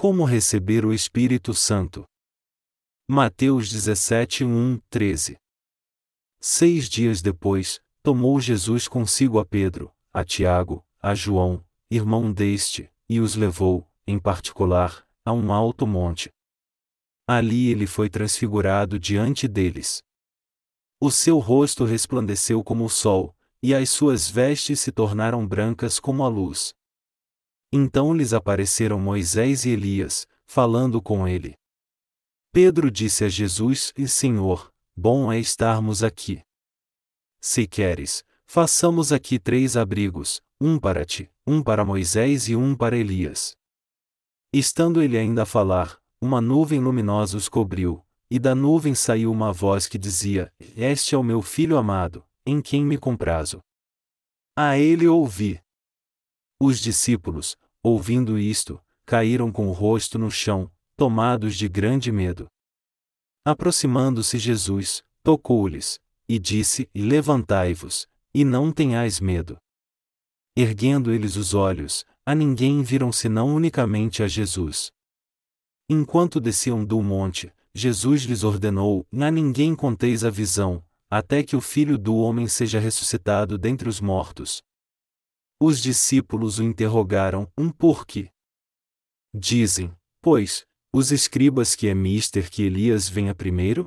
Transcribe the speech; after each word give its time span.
Como 0.00 0.22
receber 0.24 0.86
o 0.86 0.92
Espírito 0.92 1.52
Santo? 1.52 2.04
Mateus 3.10 3.68
17, 3.68 4.44
1, 4.44 4.78
13. 4.88 5.36
Seis 6.38 6.88
dias 6.88 7.20
depois, 7.20 7.80
tomou 8.00 8.40
Jesus 8.40 8.86
consigo 8.86 9.40
a 9.40 9.44
Pedro, 9.44 9.92
a 10.12 10.24
Tiago, 10.24 10.86
a 11.02 11.16
João, 11.16 11.64
irmão 11.90 12.32
deste, 12.32 12.88
e 13.08 13.18
os 13.18 13.34
levou, 13.34 13.90
em 14.06 14.20
particular, 14.20 15.04
a 15.24 15.32
um 15.32 15.52
alto 15.52 15.84
monte. 15.84 16.32
Ali 17.26 17.68
ele 17.68 17.88
foi 17.88 18.08
transfigurado 18.08 19.00
diante 19.00 19.48
deles. 19.48 20.04
O 21.00 21.10
seu 21.10 21.40
rosto 21.40 21.84
resplandeceu 21.84 22.62
como 22.62 22.84
o 22.84 22.88
sol, 22.88 23.36
e 23.60 23.74
as 23.74 23.90
suas 23.90 24.30
vestes 24.30 24.78
se 24.78 24.92
tornaram 24.92 25.44
brancas 25.44 25.98
como 25.98 26.22
a 26.22 26.28
luz. 26.28 26.72
Então 27.72 28.14
lhes 28.14 28.32
apareceram 28.32 28.98
Moisés 28.98 29.64
e 29.64 29.70
Elias, 29.70 30.26
falando 30.46 31.02
com 31.02 31.28
ele. 31.28 31.54
Pedro 32.52 32.90
disse 32.90 33.24
a 33.24 33.28
Jesus: 33.28 33.92
E 33.96 34.08
Senhor, 34.08 34.72
bom 34.96 35.30
é 35.32 35.38
estarmos 35.38 36.02
aqui. 36.02 36.42
Se 37.40 37.66
queres, 37.66 38.24
façamos 38.46 39.12
aqui 39.12 39.38
três 39.38 39.76
abrigos, 39.76 40.40
um 40.60 40.78
para 40.78 41.04
ti, 41.04 41.30
um 41.46 41.62
para 41.62 41.84
Moisés 41.84 42.48
e 42.48 42.56
um 42.56 42.74
para 42.74 42.96
Elias. 42.96 43.54
Estando 44.52 45.02
ele 45.02 45.18
ainda 45.18 45.42
a 45.42 45.46
falar, 45.46 46.00
uma 46.20 46.40
nuvem 46.40 46.80
luminosa 46.80 47.36
os 47.36 47.48
cobriu, 47.48 48.02
e 48.30 48.38
da 48.38 48.54
nuvem 48.54 48.94
saiu 48.94 49.30
uma 49.30 49.52
voz 49.52 49.86
que 49.86 49.98
dizia: 49.98 50.52
Este 50.76 51.14
é 51.14 51.18
o 51.18 51.22
meu 51.22 51.42
filho 51.42 51.76
amado, 51.76 52.24
em 52.46 52.60
quem 52.62 52.84
me 52.84 52.96
comprazo. 52.96 53.60
A 54.56 54.78
ele 54.78 55.06
ouvi. 55.06 55.60
Os 56.60 56.80
discípulos, 56.80 57.56
ouvindo 57.82 58.38
isto, 58.38 58.80
caíram 59.06 59.52
com 59.52 59.68
o 59.68 59.72
rosto 59.72 60.18
no 60.18 60.30
chão, 60.30 60.70
tomados 60.96 61.56
de 61.56 61.68
grande 61.68 62.10
medo. 62.10 62.48
Aproximando-se 63.44 64.38
Jesus, 64.38 65.02
tocou-lhes, 65.22 66.00
e 66.28 66.38
disse: 66.38 66.90
Levantai-vos, 66.94 68.08
e 68.34 68.44
não 68.44 68.72
tenhais 68.72 69.20
medo. 69.20 69.56
Erguendo 70.56 71.12
eles 71.12 71.36
os 71.36 71.54
olhos, 71.54 72.04
a 72.26 72.34
ninguém 72.34 72.82
viram 72.82 73.12
senão 73.12 73.54
unicamente 73.54 74.22
a 74.22 74.28
Jesus. 74.28 74.90
Enquanto 75.88 76.40
desciam 76.40 76.84
do 76.84 77.00
monte, 77.00 77.52
Jesus 77.72 78.22
lhes 78.22 78.42
ordenou: 78.42 79.06
A 79.12 79.30
ninguém 79.30 79.74
conteis 79.74 80.24
a 80.24 80.30
visão, 80.30 80.84
até 81.08 81.42
que 81.42 81.56
o 81.56 81.60
filho 81.60 81.96
do 81.96 82.16
homem 82.16 82.48
seja 82.48 82.80
ressuscitado 82.80 83.56
dentre 83.56 83.88
os 83.88 84.00
mortos. 84.00 84.62
Os 85.60 85.80
discípulos 85.80 86.60
o 86.60 86.62
interrogaram 86.62 87.50
um 87.58 87.68
porquê. 87.70 88.30
Dizem, 89.34 89.92
pois, 90.22 90.64
os 90.94 91.10
escribas 91.10 91.74
que 91.74 91.88
é 91.88 91.94
mister 91.94 92.48
que 92.48 92.62
Elias 92.62 93.08
venha 93.08 93.34
primeiro? 93.34 93.86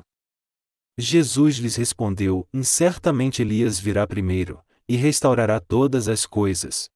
Jesus 0.98 1.56
lhes 1.56 1.74
respondeu: 1.76 2.46
Certamente 2.62 3.40
Elias 3.40 3.78
virá 3.78 4.06
primeiro, 4.06 4.62
e 4.86 4.96
restaurará 4.96 5.58
todas 5.58 6.08
as 6.08 6.26
coisas. 6.26 6.90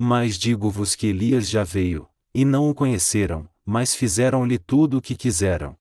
Mas 0.00 0.38
digo-vos 0.38 0.94
que 0.94 1.08
Elias 1.08 1.48
já 1.48 1.62
veio, 1.62 2.08
e 2.34 2.44
não 2.44 2.70
o 2.70 2.74
conheceram, 2.74 3.48
mas 3.64 3.94
fizeram-lhe 3.94 4.58
tudo 4.58 4.98
o 4.98 5.02
que 5.02 5.14
quiseram. 5.14 5.76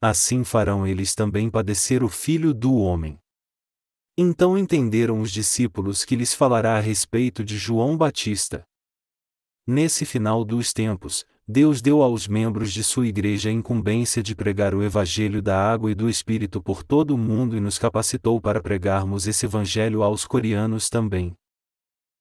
Assim 0.00 0.42
farão 0.42 0.86
eles 0.86 1.14
também 1.14 1.48
padecer 1.48 2.02
o 2.02 2.08
filho 2.08 2.52
do 2.52 2.74
homem. 2.74 3.21
Então 4.16 4.58
entenderam 4.58 5.20
os 5.22 5.32
discípulos 5.32 6.04
que 6.04 6.14
lhes 6.14 6.34
falará 6.34 6.76
a 6.76 6.80
respeito 6.80 7.42
de 7.42 7.56
João 7.56 7.96
Batista. 7.96 8.62
Nesse 9.66 10.04
final 10.04 10.44
dos 10.44 10.72
tempos, 10.72 11.24
Deus 11.48 11.80
deu 11.80 12.02
aos 12.02 12.28
membros 12.28 12.72
de 12.72 12.84
sua 12.84 13.06
igreja 13.06 13.48
a 13.48 13.52
incumbência 13.52 14.22
de 14.22 14.34
pregar 14.34 14.74
o 14.74 14.82
Evangelho 14.82 15.40
da 15.40 15.58
água 15.58 15.90
e 15.90 15.94
do 15.94 16.10
Espírito 16.10 16.62
por 16.62 16.82
todo 16.82 17.14
o 17.14 17.18
mundo 17.18 17.56
e 17.56 17.60
nos 17.60 17.78
capacitou 17.78 18.38
para 18.38 18.60
pregarmos 18.60 19.26
esse 19.26 19.46
Evangelho 19.46 20.02
aos 20.02 20.26
coreanos 20.26 20.90
também. 20.90 21.34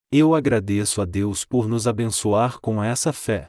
Eu 0.09 0.33
agradeço 0.33 1.01
a 1.01 1.05
Deus 1.05 1.43
por 1.43 1.67
nos 1.67 1.87
abençoar 1.87 2.59
com 2.61 2.81
essa 2.81 3.11
fé. 3.11 3.47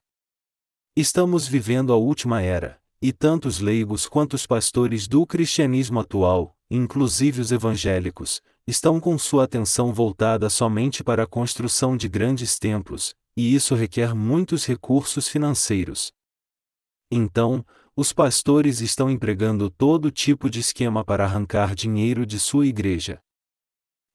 Estamos 0.97 1.47
vivendo 1.47 1.93
a 1.93 1.97
última 1.97 2.43
era, 2.43 2.81
e 3.01 3.13
tanto 3.13 3.47
os 3.47 3.61
leigos 3.61 4.07
quanto 4.07 4.35
os 4.35 4.47
pastores 4.47 5.09
do 5.09 5.27
cristianismo 5.27 6.01
atual, 6.01 6.57
inclusive 6.75 7.41
os 7.41 7.53
evangélicos, 7.53 8.41
estão 8.67 8.99
com 8.99 9.19
sua 9.19 9.45
atenção 9.45 9.93
voltada 9.93 10.49
somente 10.49 11.05
para 11.05 11.25
a 11.25 11.27
construção 11.27 11.97
de 11.97 12.09
grandes 12.09 12.59
templos, 12.59 13.15
e 13.37 13.55
isso 13.55 13.75
requer 13.75 14.15
muitos 14.15 14.65
recursos 14.65 15.29
financeiros. 15.29 16.13
Então, 17.11 17.63
os 17.95 18.11
pastores 18.11 18.81
estão 18.81 19.11
empregando 19.11 19.69
todo 19.69 20.11
tipo 20.11 20.49
de 20.49 20.61
esquema 20.61 21.05
para 21.05 21.25
arrancar 21.25 21.75
dinheiro 21.75 22.25
de 22.25 22.39
sua 22.39 22.67
igreja. 22.67 23.21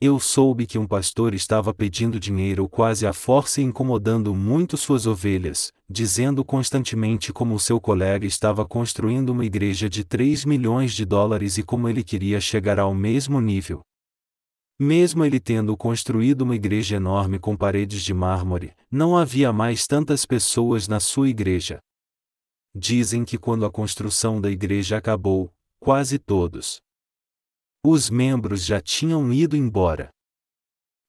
Eu 0.01 0.19
soube 0.19 0.66
que 0.66 0.79
um 0.79 0.88
pastor 0.88 1.35
estava 1.35 1.73
pedindo 1.73 2.19
dinheiro 2.19 2.67
quase 2.67 3.06
à 3.06 3.13
força 3.13 3.62
e 3.62 3.63
incomodando 3.63 4.34
muito 4.34 4.78
suas 4.78 5.06
ovelhas, 5.06 5.72
dizendo 5.90 6.44
constantemente 6.44 7.31
como 7.31 7.56
o 7.56 7.59
seu 7.59 7.80
colega 7.80 8.25
estava 8.25 8.66
construindo 8.66 9.30
uma 9.30 9.46
igreja 9.46 9.90
de 9.90 10.03
3 10.03 10.44
milhões 10.46 10.94
de 10.94 11.06
dólares 11.06 11.58
e 11.58 11.64
como 11.64 11.88
ele 11.88 12.03
queria 12.03 12.42
chegar 12.42 12.80
ao 12.80 12.94
mesmo 12.94 13.40
nível. 13.40 13.81
Mesmo 14.80 15.26
ele 15.26 15.40
tendo 15.40 15.76
construído 15.76 16.42
uma 16.42 16.56
igreja 16.56 16.97
enorme 16.97 17.40
com 17.40 17.56
paredes 17.56 18.03
de 18.03 18.14
mármore, 18.14 18.76
não 18.92 19.18
havia 19.18 19.52
mais 19.52 19.88
tantas 19.88 20.26
pessoas 20.26 20.88
na 20.88 21.00
sua 21.00 21.30
igreja. 21.30 21.80
Dizem 22.76 23.26
que 23.26 23.38
quando 23.38 23.66
a 23.66 23.72
construção 23.72 24.40
da 24.40 24.52
igreja 24.52 24.97
acabou, 24.97 25.52
quase 25.80 26.20
todos 26.20 26.80
os 27.84 28.09
membros 28.09 28.66
já 28.66 28.81
tinham 28.81 29.31
ido 29.31 29.56
embora. 29.56 30.09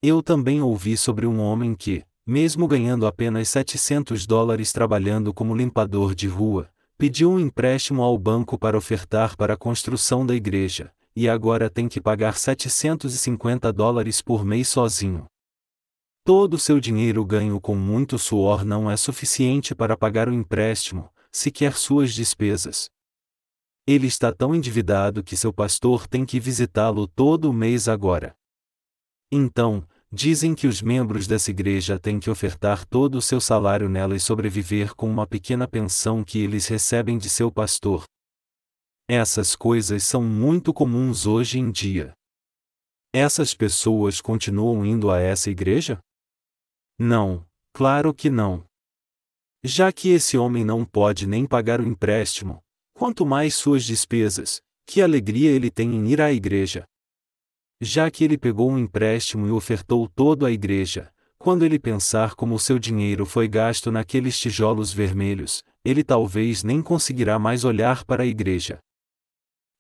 Eu 0.00 0.22
também 0.22 0.62
ouvi 0.62 0.97
sobre 0.97 1.27
um 1.27 1.41
homem 1.41 1.75
que, 1.75 2.05
mesmo 2.28 2.69
ganhando 2.69 3.06
apenas 3.06 3.49
700 3.49 4.27
dólares 4.27 4.71
trabalhando 4.71 5.33
como 5.33 5.56
limpador 5.56 6.15
de 6.15 6.28
rua, 6.28 6.69
pediu 6.99 7.31
um 7.31 7.41
empréstimo 7.41 8.03
ao 8.03 8.19
banco 8.19 8.59
para 8.59 8.77
ofertar 8.77 9.34
para 9.34 9.55
a 9.55 9.56
construção 9.56 10.27
da 10.27 10.34
igreja, 10.34 10.93
e 11.17 11.27
agora 11.27 11.71
tem 11.71 11.88
que 11.88 12.03
pagar 12.03 12.37
750 12.37 13.72
dólares 13.72 14.21
por 14.21 14.44
mês 14.44 14.69
sozinho. 14.69 15.25
Todo 16.22 16.55
o 16.55 16.59
seu 16.59 16.78
dinheiro 16.78 17.25
ganho 17.25 17.59
com 17.59 17.75
muito 17.75 18.19
suor 18.19 18.62
não 18.62 18.91
é 18.91 18.97
suficiente 18.99 19.75
para 19.75 19.97
pagar 19.97 20.28
o 20.28 20.34
empréstimo, 20.34 21.09
sequer 21.33 21.78
suas 21.78 22.12
despesas. 22.12 22.91
Ele 23.87 24.06
está 24.06 24.34
tão 24.34 24.55
endividado 24.55 25.25
que 25.25 25.34
seu 25.34 25.50
pastor 25.50 26.06
tem 26.06 26.27
que 26.27 26.38
visitá-lo 26.38 27.09
todo 27.09 27.49
o 27.49 27.55
mês 27.55 27.88
agora. 27.88 28.37
Então, 29.33 29.83
dizem 30.12 30.54
que 30.54 30.66
os 30.66 30.80
membros 30.80 31.26
dessa 31.26 31.50
igreja 31.50 31.98
têm 31.98 32.19
que 32.19 32.30
ofertar 32.30 32.86
todo 32.86 33.16
o 33.16 33.22
seu 33.22 33.41
salário 33.41 33.88
nela 33.88 34.16
e 34.16 34.20
sobreviver 34.20 34.94
com 34.94 35.08
uma 35.08 35.26
pequena 35.26 35.69
pensão 35.69 36.24
que 36.24 36.38
eles 36.38 36.66
recebem 36.66 37.19
de 37.19 37.28
seu 37.28 37.50
pastor. 37.50 38.04
Essas 39.08 39.56
coisas 39.56 40.02
são 40.02 40.22
muito 40.22 40.72
comuns 40.72 41.26
hoje 41.26 41.58
em 41.58 41.70
dia. 41.70 42.12
Essas 43.12 43.54
pessoas 43.54 44.20
continuam 44.20 44.84
indo 44.84 45.10
a 45.10 45.19
essa 45.19 45.50
igreja? 45.50 45.98
Não, 46.98 47.46
claro 47.72 48.12
que 48.12 48.28
não. 48.28 48.64
Já 49.64 49.90
que 49.92 50.10
esse 50.10 50.36
homem 50.36 50.64
não 50.64 50.84
pode 50.84 51.26
nem 51.26 51.46
pagar 51.46 51.80
o 51.80 51.86
empréstimo, 51.86 52.62
Quanto 52.98 53.25
mais 53.25 53.54
suas 53.54 53.84
despesas, 53.84 54.60
que 54.84 55.00
alegria 55.00 55.52
ele 55.52 55.70
tem 55.70 55.94
em 55.94 56.08
ir 56.08 56.20
à 56.20 56.32
igreja. 56.32 56.84
Já 57.81 58.11
que 58.11 58.25
ele 58.25 58.37
pegou 58.37 58.71
um 58.71 58.78
empréstimo 58.78 59.47
e 59.47 59.50
ofertou 59.50 60.09
todo 60.09 60.44
à 60.44 60.50
igreja, 60.50 61.12
quando 61.39 61.65
ele 61.65 61.78
pensar 61.78 62.34
como 62.34 62.56
o 62.56 62.59
seu 62.59 62.78
dinheiro 62.78 63.25
foi 63.25 63.47
gasto 63.47 63.93
naqueles 63.93 64.39
tijolos 64.39 64.93
vermelhos, 64.93 65.62
ele 65.84 66.03
talvez 66.03 66.64
nem 66.64 66.82
conseguirá 66.82 67.38
mais 67.38 67.64
olhar 67.64 68.05
para 68.05 68.25
a 68.25 68.26
igreja. 68.26 68.81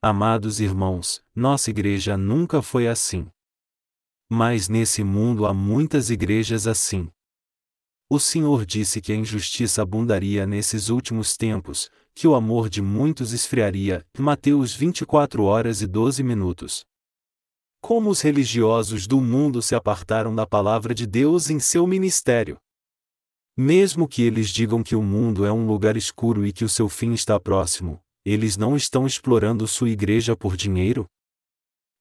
Amados 0.00 0.60
irmãos, 0.60 1.20
nossa 1.34 1.70
igreja 1.70 2.16
nunca 2.16 2.62
foi 2.62 2.86
assim. 2.86 3.26
Mas 4.30 4.68
nesse 4.68 5.02
mundo 5.02 5.44
há 5.44 5.52
muitas 5.52 6.08
igrejas 6.08 6.68
assim. 6.68 7.10
O 8.08 8.20
Senhor 8.20 8.64
disse 8.64 9.00
que 9.00 9.12
a 9.12 9.16
injustiça 9.16 9.82
abundaria 9.82 10.46
nesses 10.46 10.88
últimos 10.88 11.36
tempos, 11.36 11.90
que 12.14 12.28
o 12.28 12.34
amor 12.36 12.68
de 12.68 12.80
muitos 12.80 13.32
esfriaria. 13.32 14.06
Mateus 14.16 14.72
24 14.72 15.42
horas 15.42 15.82
e 15.82 15.86
12 15.86 16.22
minutos. 16.22 16.86
Como 17.80 18.10
os 18.10 18.20
religiosos 18.20 19.06
do 19.06 19.20
mundo 19.20 19.62
se 19.62 19.74
apartaram 19.74 20.34
da 20.34 20.46
palavra 20.46 20.94
de 20.94 21.06
Deus 21.06 21.48
em 21.48 21.60
seu 21.60 21.86
ministério. 21.86 22.56
Mesmo 23.56 24.06
que 24.06 24.22
eles 24.22 24.50
digam 24.50 24.82
que 24.82 24.94
o 24.94 25.02
mundo 25.02 25.44
é 25.44 25.52
um 25.52 25.66
lugar 25.66 25.96
escuro 25.96 26.46
e 26.46 26.52
que 26.52 26.64
o 26.64 26.68
seu 26.68 26.88
fim 26.88 27.12
está 27.12 27.40
próximo, 27.40 28.00
eles 28.24 28.56
não 28.56 28.76
estão 28.76 29.06
explorando 29.06 29.66
sua 29.66 29.90
igreja 29.90 30.36
por 30.36 30.56
dinheiro? 30.56 31.06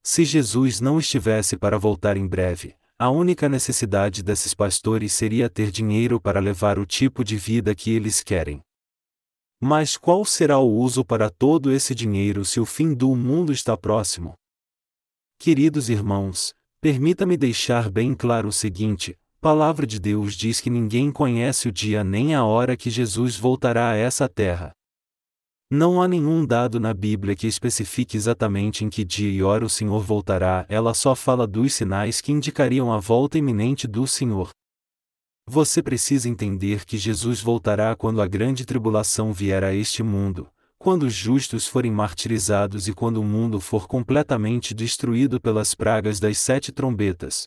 Se 0.03 0.23
Jesus 0.23 0.79
não 0.79 0.99
estivesse 0.99 1.57
para 1.57 1.77
voltar 1.77 2.17
em 2.17 2.27
breve, 2.27 2.75
a 2.99 3.09
única 3.09 3.47
necessidade 3.47 4.23
desses 4.23 4.53
pastores 4.53 5.13
seria 5.13 5.49
ter 5.49 5.69
dinheiro 5.69 6.19
para 6.19 6.39
levar 6.39 6.79
o 6.79 6.85
tipo 6.85 7.23
de 7.23 7.37
vida 7.37 7.75
que 7.75 7.91
eles 7.91 8.23
querem. 8.23 8.61
Mas 9.59 9.97
qual 9.97 10.25
será 10.25 10.59
o 10.59 10.71
uso 10.71 11.03
para 11.03 11.29
todo 11.29 11.71
esse 11.71 11.93
dinheiro 11.93 12.45
se 12.45 12.59
o 12.59 12.65
fim 12.65 12.93
do 12.93 13.15
mundo 13.15 13.51
está 13.51 13.75
próximo? 13.77 14.33
Queridos 15.39 15.87
irmãos, 15.87 16.53
permita-me 16.81 17.37
deixar 17.37 17.89
bem 17.89 18.13
claro 18.13 18.49
o 18.49 18.51
seguinte: 18.51 19.17
Palavra 19.39 19.85
de 19.85 19.99
Deus 19.99 20.35
diz 20.35 20.59
que 20.59 20.69
ninguém 20.69 21.11
conhece 21.11 21.69
o 21.69 21.71
dia 21.71 22.03
nem 22.03 22.33
a 22.33 22.43
hora 22.43 22.75
que 22.75 22.89
Jesus 22.89 23.37
voltará 23.37 23.91
a 23.91 23.95
essa 23.95 24.27
terra. 24.27 24.71
Não 25.69 26.01
há 26.01 26.07
nenhum 26.07 26.45
dado 26.45 26.79
na 26.79 26.93
Bíblia 26.93 27.35
que 27.35 27.45
especifique 27.45 28.17
exatamente 28.17 28.83
em 28.83 28.89
que 28.89 29.03
dia 29.03 29.29
e 29.29 29.43
hora 29.43 29.65
o 29.65 29.69
Senhor 29.69 30.01
voltará, 30.01 30.65
ela 30.69 30.93
só 30.93 31.13
fala 31.13 31.45
dos 31.45 31.73
sinais 31.73 32.19
que 32.19 32.31
indicariam 32.31 32.91
a 32.91 32.99
volta 32.99 33.37
iminente 33.37 33.87
do 33.87 34.07
Senhor. 34.07 34.49
Você 35.45 35.83
precisa 35.83 36.27
entender 36.27 36.83
que 36.83 36.97
Jesus 36.97 37.41
voltará 37.41 37.95
quando 37.95 38.21
a 38.21 38.27
grande 38.27 38.65
tribulação 38.65 39.31
vier 39.31 39.63
a 39.63 39.73
este 39.73 40.01
mundo, 40.01 40.49
quando 40.87 41.03
os 41.03 41.13
justos 41.13 41.67
forem 41.67 41.91
martirizados 41.91 42.87
e 42.87 42.93
quando 42.93 43.17
o 43.17 43.23
mundo 43.25 43.59
for 43.59 43.89
completamente 43.89 44.73
destruído 44.73 45.37
pelas 45.37 45.75
pragas 45.75 46.17
das 46.17 46.37
sete 46.37 46.71
trombetas. 46.71 47.45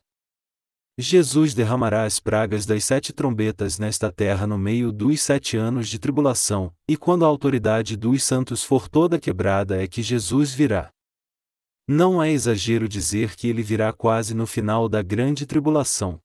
Jesus 0.99 1.55
derramará 1.55 2.05
as 2.05 2.21
pragas 2.21 2.67
das 2.67 2.85
sete 2.85 3.15
trombetas 3.15 3.79
nesta 3.79 4.13
terra 4.13 4.47
no 4.47 4.59
meio 4.59 4.93
dos 4.93 5.23
sete 5.23 5.57
anos 5.57 5.89
de 5.89 5.99
tribulação, 5.99 6.71
e 6.87 6.99
quando 6.99 7.25
a 7.25 7.29
autoridade 7.29 7.97
dos 7.97 8.23
santos 8.23 8.63
for 8.63 8.91
toda 8.91 9.19
quebrada 9.19 9.83
é 9.83 9.89
que 9.89 10.03
Jesus 10.03 10.53
virá. 10.53 10.91
Não 11.89 12.23
é 12.23 12.31
exagero 12.31 12.87
dizer 12.87 13.35
que 13.37 13.49
ele 13.49 13.63
virá 13.63 13.91
quase 13.91 14.35
no 14.35 14.47
final 14.47 14.87
da 14.87 15.01
grande 15.01 15.47
tribulação. 15.47 16.21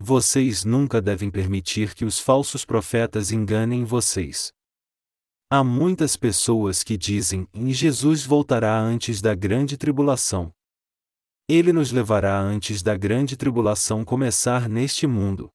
Vocês 0.00 0.64
nunca 0.64 1.00
devem 1.00 1.30
permitir 1.30 1.94
que 1.94 2.04
os 2.04 2.18
falsos 2.18 2.64
profetas 2.64 3.30
enganem 3.30 3.84
vocês. 3.84 4.52
Há 5.50 5.64
muitas 5.64 6.14
pessoas 6.14 6.84
que 6.84 6.98
dizem: 6.98 7.48
Jesus 7.54 8.26
voltará 8.26 8.78
antes 8.78 9.22
da 9.22 9.34
grande 9.34 9.78
tribulação. 9.78 10.52
Ele 11.48 11.72
nos 11.72 11.90
levará 11.90 12.38
antes 12.38 12.82
da 12.82 12.94
grande 12.94 13.34
tribulação 13.34 14.04
começar 14.04 14.68
neste 14.68 15.06
mundo. 15.06 15.48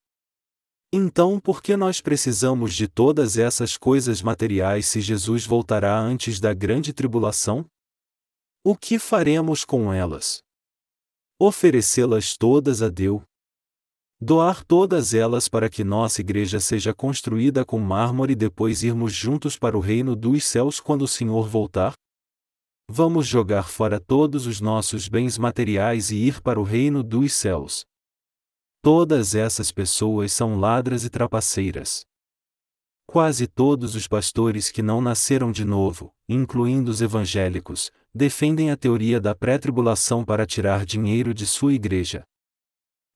Então, 0.91 1.39
por 1.39 1.61
que 1.61 1.77
nós 1.77 2.01
precisamos 2.01 2.73
de 2.73 2.87
todas 2.87 3.37
essas 3.37 3.77
coisas 3.77 4.23
materiais 4.23 4.87
se 4.87 4.99
Jesus 4.99 5.45
voltará 5.45 5.99
antes 5.99 6.39
da 6.39 6.55
grande 6.55 6.91
tribulação? 6.91 7.63
O 8.63 8.75
que 8.75 8.97
faremos 8.97 9.63
com 9.63 9.93
elas? 9.93 10.41
Oferecê-las 11.39 12.35
todas 12.35 12.81
a 12.81 12.89
Deus? 12.89 13.21
Doar 14.25 14.63
todas 14.63 15.13
elas 15.13 15.49
para 15.49 15.69
que 15.69 15.83
nossa 15.83 16.21
igreja 16.21 16.57
seja 16.57 16.93
construída 16.93 17.65
com 17.65 17.77
mármore 17.77 18.31
e 18.31 18.35
depois 18.37 18.81
irmos 18.81 19.11
juntos 19.11 19.57
para 19.57 19.77
o 19.77 19.81
reino 19.81 20.15
dos 20.15 20.45
céus 20.45 20.79
quando 20.79 21.01
o 21.01 21.07
Senhor 21.09 21.45
voltar? 21.45 21.91
Vamos 22.89 23.27
jogar 23.27 23.67
fora 23.67 23.99
todos 23.99 24.47
os 24.47 24.61
nossos 24.61 25.09
bens 25.09 25.37
materiais 25.37 26.09
e 26.09 26.15
ir 26.15 26.41
para 26.41 26.57
o 26.57 26.63
reino 26.63 27.03
dos 27.03 27.33
céus. 27.33 27.83
Todas 28.81 29.35
essas 29.35 29.73
pessoas 29.73 30.31
são 30.31 30.57
ladras 30.57 31.03
e 31.03 31.09
trapaceiras. 31.09 32.05
Quase 33.05 33.45
todos 33.45 33.93
os 33.93 34.07
pastores 34.07 34.71
que 34.71 34.81
não 34.81 35.01
nasceram 35.01 35.51
de 35.51 35.65
novo, 35.65 36.13
incluindo 36.29 36.89
os 36.89 37.01
evangélicos, 37.01 37.91
defendem 38.15 38.71
a 38.71 38.77
teoria 38.77 39.19
da 39.19 39.35
pré-tribulação 39.35 40.23
para 40.23 40.45
tirar 40.45 40.85
dinheiro 40.85 41.33
de 41.33 41.45
sua 41.45 41.73
igreja. 41.73 42.23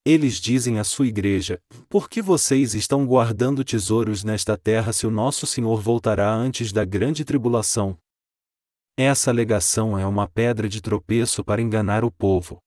Eles 0.09 0.39
dizem 0.39 0.79
à 0.79 0.85
sua 0.85 1.05
igreja: 1.05 1.59
Por 1.89 2.09
que 2.09 2.21
vocês 2.21 2.73
estão 2.73 3.05
guardando 3.05 3.61
tesouros 3.61 4.23
nesta 4.23 4.57
terra 4.57 4.93
se 4.93 5.05
o 5.05 5.11
nosso 5.11 5.45
Senhor 5.45 5.81
voltará 5.81 6.33
antes 6.33 6.71
da 6.71 6.85
grande 6.85 7.25
tribulação? 7.25 7.97
Essa 8.97 9.31
alegação 9.31 9.99
é 9.99 10.05
uma 10.05 10.25
pedra 10.25 10.69
de 10.69 10.79
tropeço 10.79 11.43
para 11.43 11.61
enganar 11.61 12.05
o 12.05 12.09
povo. 12.09 12.57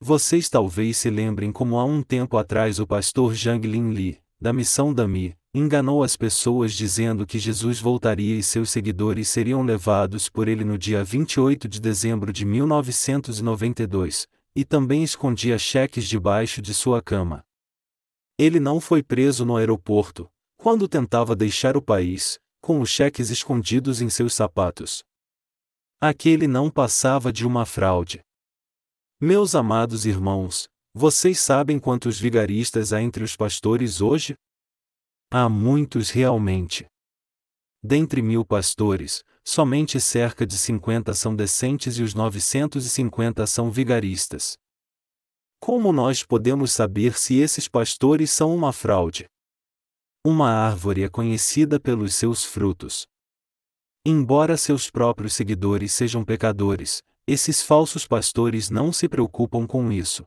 Vocês 0.00 0.48
talvez 0.48 0.96
se 0.96 1.10
lembrem 1.10 1.50
como 1.50 1.76
há 1.76 1.84
um 1.84 2.00
tempo 2.04 2.36
atrás 2.36 2.78
o 2.78 2.86
pastor 2.86 3.34
Zhang 3.34 3.66
Lin 3.66 3.90
Li, 3.90 4.20
da 4.40 4.52
missão 4.52 4.94
Dami, 4.94 5.34
enganou 5.52 6.04
as 6.04 6.16
pessoas 6.16 6.72
dizendo 6.72 7.26
que 7.26 7.36
Jesus 7.36 7.80
voltaria 7.80 8.36
e 8.36 8.44
seus 8.44 8.70
seguidores 8.70 9.28
seriam 9.28 9.64
levados 9.64 10.28
por 10.28 10.46
ele 10.46 10.62
no 10.62 10.78
dia 10.78 11.02
28 11.02 11.66
de 11.66 11.80
dezembro 11.80 12.32
de 12.32 12.44
1992, 12.44 14.28
e 14.54 14.64
também 14.64 15.02
escondia 15.02 15.58
cheques 15.58 16.06
debaixo 16.08 16.62
de 16.62 16.72
sua 16.72 17.02
cama. 17.02 17.44
Ele 18.38 18.60
não 18.60 18.80
foi 18.80 19.02
preso 19.02 19.44
no 19.44 19.56
aeroporto, 19.56 20.30
quando 20.56 20.88
tentava 20.88 21.34
deixar 21.36 21.76
o 21.76 21.82
país, 21.82 22.38
com 22.60 22.80
os 22.80 22.88
cheques 22.88 23.30
escondidos 23.30 24.00
em 24.00 24.08
seus 24.08 24.34
sapatos. 24.34 25.04
Aquele 26.00 26.46
não 26.46 26.70
passava 26.70 27.32
de 27.32 27.46
uma 27.46 27.66
fraude. 27.66 28.22
Meus 29.20 29.54
amados 29.54 30.06
irmãos, 30.06 30.68
vocês 30.92 31.40
sabem 31.40 31.78
quantos 31.78 32.18
vigaristas 32.20 32.92
há 32.92 33.02
entre 33.02 33.24
os 33.24 33.36
pastores 33.36 34.00
hoje? 34.00 34.34
Há 35.30 35.48
muitos 35.48 36.10
realmente. 36.10 36.86
Dentre 37.82 38.22
mil 38.22 38.44
pastores, 38.44 39.24
somente 39.44 40.00
cerca 40.00 40.46
de 40.46 40.56
50 40.56 41.12
são 41.14 41.36
decentes 41.36 41.98
e 41.98 42.02
os 42.02 42.14
950 42.14 43.46
são 43.46 43.70
vigaristas. 43.70 44.56
Como 45.60 45.92
nós 45.92 46.24
podemos 46.24 46.72
saber 46.72 47.16
se 47.16 47.36
esses 47.36 47.68
pastores 47.68 48.30
são 48.30 48.54
uma 48.54 48.72
fraude? 48.72 49.26
Uma 50.26 50.50
árvore 50.50 51.02
é 51.02 51.08
conhecida 51.08 51.78
pelos 51.78 52.14
seus 52.14 52.44
frutos. 52.44 53.06
Embora 54.06 54.56
seus 54.56 54.90
próprios 54.90 55.34
seguidores 55.34 55.92
sejam 55.92 56.24
pecadores, 56.24 57.02
esses 57.26 57.62
falsos 57.62 58.06
pastores 58.06 58.68
não 58.68 58.92
se 58.92 59.08
preocupam 59.08 59.66
com 59.66 59.90
isso. 59.90 60.26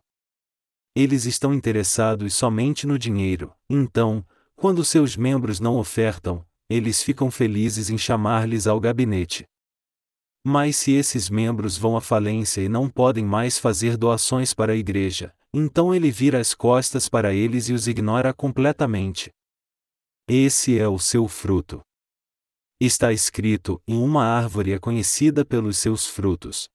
Eles 0.95 1.25
estão 1.25 1.53
interessados 1.53 2.33
somente 2.33 2.87
no 2.87 2.97
dinheiro, 2.97 3.53
então, 3.69 4.25
quando 4.55 4.83
seus 4.83 5.15
membros 5.15 5.59
não 5.59 5.77
ofertam, 5.77 6.43
eles 6.69 7.01
ficam 7.01 7.31
felizes 7.31 7.89
em 7.89 7.97
chamar-lhes 7.97 8.67
ao 8.67 8.79
gabinete. 8.79 9.45
Mas 10.45 10.77
se 10.77 10.91
esses 10.91 11.29
membros 11.29 11.77
vão 11.77 11.97
à 11.97 12.01
falência 12.01 12.61
e 12.61 12.69
não 12.69 12.89
podem 12.89 13.25
mais 13.25 13.59
fazer 13.59 13.97
doações 13.97 14.53
para 14.53 14.73
a 14.73 14.75
igreja, 14.75 15.33
então 15.53 15.93
ele 15.93 16.11
vira 16.11 16.39
as 16.39 16.53
costas 16.53 17.09
para 17.09 17.33
eles 17.33 17.69
e 17.69 17.73
os 17.73 17.87
ignora 17.87 18.33
completamente. 18.33 19.31
Esse 20.27 20.77
é 20.77 20.87
o 20.87 20.99
seu 20.99 21.27
fruto. 21.27 21.81
Está 22.79 23.11
escrito: 23.11 23.81
em 23.87 23.97
uma 23.97 24.25
árvore 24.25 24.71
é 24.71 24.79
conhecida 24.79 25.43
pelos 25.43 25.77
seus 25.77 26.05
frutos. 26.05 26.69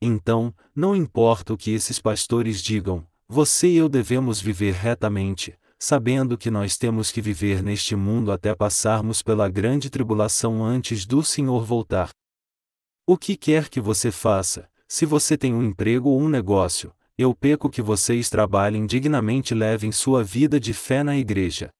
Então, 0.00 0.54
não 0.74 0.94
importa 0.96 1.52
o 1.52 1.58
que 1.58 1.72
esses 1.72 1.98
pastores 2.00 2.62
digam, 2.62 3.06
você 3.28 3.68
e 3.68 3.76
eu 3.76 3.88
devemos 3.88 4.40
viver 4.40 4.72
retamente, 4.72 5.58
sabendo 5.82 6.36
que 6.36 6.50
nós 6.50 6.76
temos 6.76 7.10
que 7.10 7.22
viver 7.22 7.62
neste 7.62 7.96
mundo 7.96 8.30
até 8.30 8.54
passarmos 8.54 9.22
pela 9.22 9.48
grande 9.48 9.88
tribulação 9.88 10.62
antes 10.62 11.06
do 11.06 11.24
Senhor 11.24 11.64
voltar. 11.64 12.10
O 13.06 13.16
que 13.16 13.34
quer 13.34 13.70
que 13.70 13.80
você 13.80 14.10
faça, 14.12 14.70
se 14.86 15.06
você 15.06 15.38
tem 15.38 15.54
um 15.54 15.62
emprego 15.62 16.10
ou 16.10 16.20
um 16.20 16.28
negócio, 16.28 16.92
eu 17.16 17.34
peco 17.34 17.70
que 17.70 17.80
vocês 17.80 18.28
trabalhem 18.28 18.84
dignamente 18.84 19.52
e 19.52 19.56
levem 19.56 19.90
sua 19.90 20.22
vida 20.22 20.60
de 20.60 20.74
fé 20.74 21.02
na 21.02 21.16
igreja. 21.16 21.70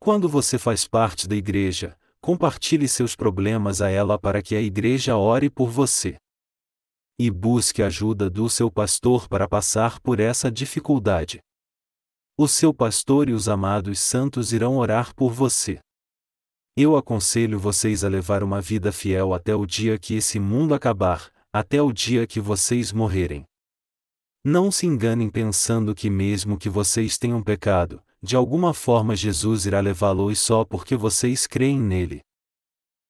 Quando 0.00 0.26
você 0.26 0.58
faz 0.58 0.88
parte 0.88 1.28
da 1.28 1.36
igreja, 1.36 1.96
compartilhe 2.20 2.88
seus 2.88 3.14
problemas 3.14 3.82
a 3.82 3.90
ela 3.90 4.18
para 4.18 4.42
que 4.42 4.56
a 4.56 4.60
igreja 4.60 5.16
ore 5.16 5.50
por 5.50 5.68
você. 5.68 6.16
E 7.18 7.30
busque 7.30 7.82
ajuda 7.82 8.30
do 8.30 8.48
seu 8.48 8.70
pastor 8.70 9.28
para 9.28 9.46
passar 9.46 10.00
por 10.00 10.18
essa 10.18 10.50
dificuldade. 10.50 11.40
O 12.36 12.48
seu 12.48 12.72
pastor 12.72 13.28
e 13.28 13.32
os 13.34 13.46
amados 13.46 14.00
santos 14.00 14.54
irão 14.54 14.78
orar 14.78 15.14
por 15.14 15.30
você. 15.32 15.78
Eu 16.74 16.96
aconselho 16.96 17.58
vocês 17.58 18.02
a 18.02 18.08
levar 18.08 18.42
uma 18.42 18.58
vida 18.58 18.90
fiel 18.90 19.34
até 19.34 19.54
o 19.54 19.66
dia 19.66 19.98
que 19.98 20.14
esse 20.14 20.40
mundo 20.40 20.74
acabar, 20.74 21.30
até 21.52 21.82
o 21.82 21.92
dia 21.92 22.26
que 22.26 22.40
vocês 22.40 22.90
morrerem. 22.90 23.44
Não 24.42 24.72
se 24.72 24.86
enganem 24.86 25.28
pensando 25.28 25.94
que, 25.94 26.08
mesmo 26.08 26.56
que 26.56 26.70
vocês 26.70 27.18
tenham 27.18 27.42
pecado, 27.42 28.02
de 28.22 28.34
alguma 28.34 28.72
forma 28.72 29.14
Jesus 29.14 29.66
irá 29.66 29.80
levá-los 29.80 30.40
só 30.40 30.64
porque 30.64 30.96
vocês 30.96 31.46
creem 31.46 31.78
nele. 31.78 32.22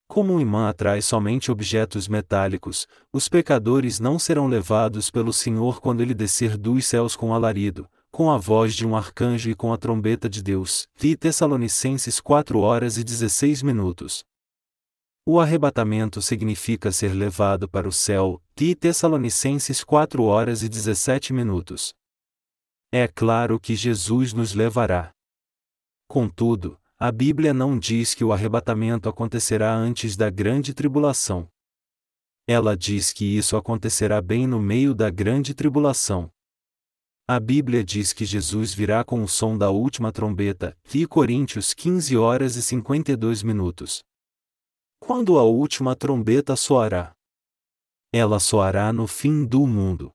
Como 0.08 0.34
um 0.34 0.40
imã 0.40 0.68
atrai 0.68 1.00
somente 1.00 1.52
objetos 1.52 2.08
metálicos, 2.08 2.88
os 3.12 3.28
pecadores 3.28 4.00
não 4.00 4.18
serão 4.18 4.48
levados 4.48 5.12
pelo 5.12 5.32
Senhor 5.32 5.80
quando 5.80 6.00
ele 6.02 6.12
descer 6.12 6.58
dos 6.58 6.84
céus 6.84 7.14
com 7.14 7.32
alarido, 7.32 7.88
com 8.12 8.30
a 8.30 8.36
voz 8.36 8.74
de 8.74 8.86
um 8.86 8.94
arcanjo 8.94 9.48
e 9.48 9.54
com 9.54 9.72
a 9.72 9.78
trombeta 9.78 10.28
de 10.28 10.42
Deus. 10.42 10.86
Ti 10.98 11.16
Tessalonicenses 11.16 12.20
4 12.20 12.60
horas 12.60 12.98
e 12.98 13.02
16 13.02 13.62
minutos. 13.62 14.22
O 15.24 15.40
arrebatamento 15.40 16.20
significa 16.20 16.92
ser 16.92 17.14
levado 17.14 17.66
para 17.66 17.88
o 17.88 17.92
céu. 17.92 18.42
Ti 18.54 18.74
Tessalonicenses 18.74 19.82
4 19.82 20.24
horas 20.24 20.62
e 20.62 20.68
17 20.68 21.32
minutos. 21.32 21.94
É 22.92 23.08
claro 23.08 23.58
que 23.58 23.74
Jesus 23.74 24.34
nos 24.34 24.52
levará. 24.52 25.14
Contudo, 26.06 26.78
a 26.98 27.10
Bíblia 27.10 27.54
não 27.54 27.78
diz 27.78 28.14
que 28.14 28.22
o 28.24 28.32
arrebatamento 28.32 29.08
acontecerá 29.08 29.74
antes 29.74 30.16
da 30.16 30.28
grande 30.28 30.74
tribulação. 30.74 31.48
Ela 32.46 32.76
diz 32.76 33.12
que 33.12 33.24
isso 33.24 33.56
acontecerá 33.56 34.20
bem 34.20 34.46
no 34.46 34.60
meio 34.60 34.94
da 34.94 35.08
grande 35.08 35.54
tribulação. 35.54 36.30
A 37.28 37.38
Bíblia 37.38 37.84
diz 37.84 38.12
que 38.12 38.24
Jesus 38.24 38.74
virá 38.74 39.04
com 39.04 39.22
o 39.22 39.28
som 39.28 39.56
da 39.56 39.70
última 39.70 40.10
trombeta, 40.10 40.76
e 40.92 41.06
Coríntios 41.06 41.72
15 41.72 42.16
horas 42.16 42.56
e 42.56 42.62
52 42.62 43.44
minutos. 43.44 44.02
Quando 44.98 45.38
a 45.38 45.44
última 45.44 45.94
trombeta 45.94 46.56
soará? 46.56 47.14
Ela 48.12 48.40
soará 48.40 48.92
no 48.92 49.06
fim 49.06 49.46
do 49.46 49.66
mundo. 49.68 50.10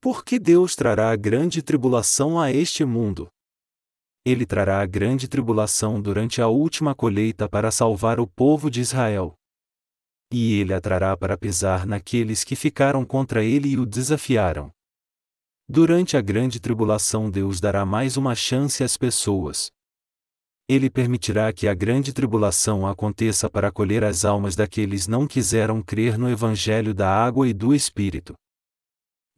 Por 0.00 0.24
que 0.24 0.38
Deus 0.38 0.76
trará 0.76 1.10
a 1.10 1.16
grande 1.16 1.62
tribulação 1.62 2.40
a 2.40 2.50
este 2.50 2.84
mundo? 2.84 3.28
Ele 4.24 4.46
trará 4.46 4.80
a 4.80 4.86
grande 4.86 5.26
tribulação 5.26 6.00
durante 6.00 6.40
a 6.40 6.46
última 6.46 6.94
colheita 6.94 7.48
para 7.48 7.70
salvar 7.70 8.20
o 8.20 8.26
povo 8.26 8.70
de 8.70 8.80
Israel. 8.80 9.34
E 10.32 10.60
ele 10.60 10.72
a 10.72 10.80
trará 10.80 11.16
para 11.16 11.36
pesar 11.36 11.84
naqueles 11.86 12.44
que 12.44 12.54
ficaram 12.54 13.04
contra 13.04 13.44
ele 13.44 13.70
e 13.70 13.78
o 13.78 13.84
desafiaram. 13.84 14.72
Durante 15.68 16.14
a 16.14 16.20
grande 16.20 16.60
tribulação, 16.60 17.30
Deus 17.30 17.58
dará 17.58 17.86
mais 17.86 18.18
uma 18.18 18.34
chance 18.34 18.84
às 18.84 18.98
pessoas. 18.98 19.70
Ele 20.68 20.90
permitirá 20.90 21.50
que 21.54 21.66
a 21.66 21.72
grande 21.72 22.12
tribulação 22.12 22.86
aconteça 22.86 23.48
para 23.48 23.72
colher 23.72 24.04
as 24.04 24.26
almas 24.26 24.54
daqueles 24.54 25.08
não 25.08 25.26
quiseram 25.26 25.80
crer 25.80 26.18
no 26.18 26.28
Evangelho 26.28 26.92
da 26.92 27.08
água 27.08 27.48
e 27.48 27.54
do 27.54 27.74
Espírito. 27.74 28.34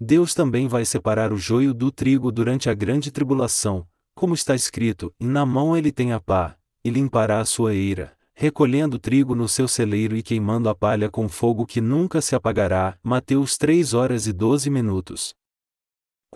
Deus 0.01 0.35
também 0.35 0.67
vai 0.67 0.85
separar 0.85 1.33
o 1.33 1.37
joio 1.37 1.73
do 1.73 1.93
trigo 1.93 2.33
durante 2.33 2.69
a 2.69 2.75
grande 2.75 3.13
tribulação, 3.13 3.87
como 4.15 4.35
está 4.35 4.55
escrito: 4.55 5.13
na 5.21 5.47
mão 5.47 5.77
ele 5.77 5.93
tem 5.93 6.13
a 6.13 6.21
pá, 6.21 6.57
e 6.85 6.91
limpará 6.91 7.39
a 7.39 7.45
sua 7.45 7.73
eira, 7.73 8.17
recolhendo 8.35 8.99
trigo 8.99 9.35
no 9.37 9.49
seu 9.49 9.69
celeiro 9.69 10.17
e 10.17 10.25
queimando 10.25 10.69
a 10.69 10.75
palha 10.75 11.09
com 11.09 11.29
fogo 11.29 11.65
que 11.65 11.81
nunca 11.81 12.21
se 12.21 12.35
apagará. 12.35 12.99
Mateus 13.01 13.57
3 13.57 13.95
horas 13.95 14.27
e 14.27 14.33
12 14.33 14.69
minutos. 14.71 15.35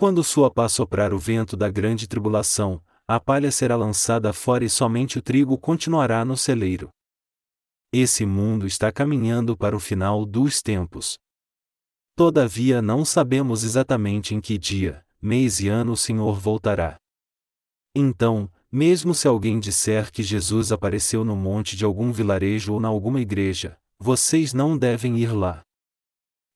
Quando 0.00 0.24
sua 0.24 0.50
pá 0.50 0.66
soprar 0.66 1.12
o 1.12 1.18
vento 1.18 1.58
da 1.58 1.68
grande 1.68 2.08
tribulação, 2.08 2.82
a 3.06 3.20
palha 3.20 3.50
será 3.50 3.76
lançada 3.76 4.32
fora 4.32 4.64
e 4.64 4.70
somente 4.70 5.18
o 5.18 5.22
trigo 5.22 5.58
continuará 5.58 6.24
no 6.24 6.38
celeiro. 6.38 6.88
Esse 7.92 8.24
mundo 8.24 8.66
está 8.66 8.90
caminhando 8.90 9.54
para 9.54 9.76
o 9.76 9.78
final 9.78 10.24
dos 10.24 10.62
tempos. 10.62 11.18
Todavia 12.16 12.80
não 12.80 13.04
sabemos 13.04 13.62
exatamente 13.62 14.34
em 14.34 14.40
que 14.40 14.56
dia, 14.56 15.04
mês 15.20 15.60
e 15.60 15.68
ano 15.68 15.92
o 15.92 15.96
Senhor 15.98 16.40
voltará. 16.40 16.96
Então, 17.94 18.50
mesmo 18.72 19.14
se 19.14 19.28
alguém 19.28 19.60
disser 19.60 20.10
que 20.10 20.22
Jesus 20.22 20.72
apareceu 20.72 21.26
no 21.26 21.36
monte 21.36 21.76
de 21.76 21.84
algum 21.84 22.10
vilarejo 22.10 22.72
ou 22.72 22.80
na 22.80 22.88
alguma 22.88 23.20
igreja, 23.20 23.76
vocês 23.98 24.54
não 24.54 24.78
devem 24.78 25.18
ir 25.18 25.30
lá. 25.30 25.62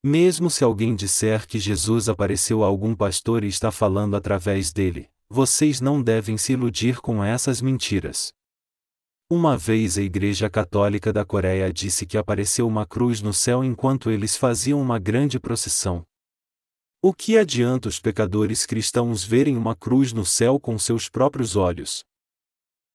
Mesmo 0.06 0.50
se 0.50 0.62
alguém 0.62 0.94
disser 0.94 1.46
que 1.46 1.58
Jesus 1.58 2.10
apareceu 2.10 2.62
a 2.62 2.66
algum 2.66 2.94
pastor 2.94 3.42
e 3.42 3.48
está 3.48 3.72
falando 3.72 4.14
através 4.14 4.70
dele, 4.70 5.08
vocês 5.30 5.80
não 5.80 6.02
devem 6.02 6.36
se 6.36 6.52
iludir 6.52 7.00
com 7.00 7.24
essas 7.24 7.62
mentiras. 7.62 8.30
Uma 9.30 9.56
vez 9.56 9.96
a 9.96 10.02
Igreja 10.02 10.50
Católica 10.50 11.10
da 11.10 11.24
Coreia 11.24 11.72
disse 11.72 12.04
que 12.04 12.18
apareceu 12.18 12.68
uma 12.68 12.84
cruz 12.84 13.22
no 13.22 13.32
céu 13.32 13.64
enquanto 13.64 14.10
eles 14.10 14.36
faziam 14.36 14.78
uma 14.78 14.98
grande 14.98 15.40
procissão. 15.40 16.04
O 17.00 17.14
que 17.14 17.38
adianta 17.38 17.88
os 17.88 17.98
pecadores 17.98 18.66
cristãos 18.66 19.24
verem 19.24 19.56
uma 19.56 19.74
cruz 19.74 20.12
no 20.12 20.26
céu 20.26 20.60
com 20.60 20.78
seus 20.78 21.08
próprios 21.08 21.56
olhos? 21.56 22.04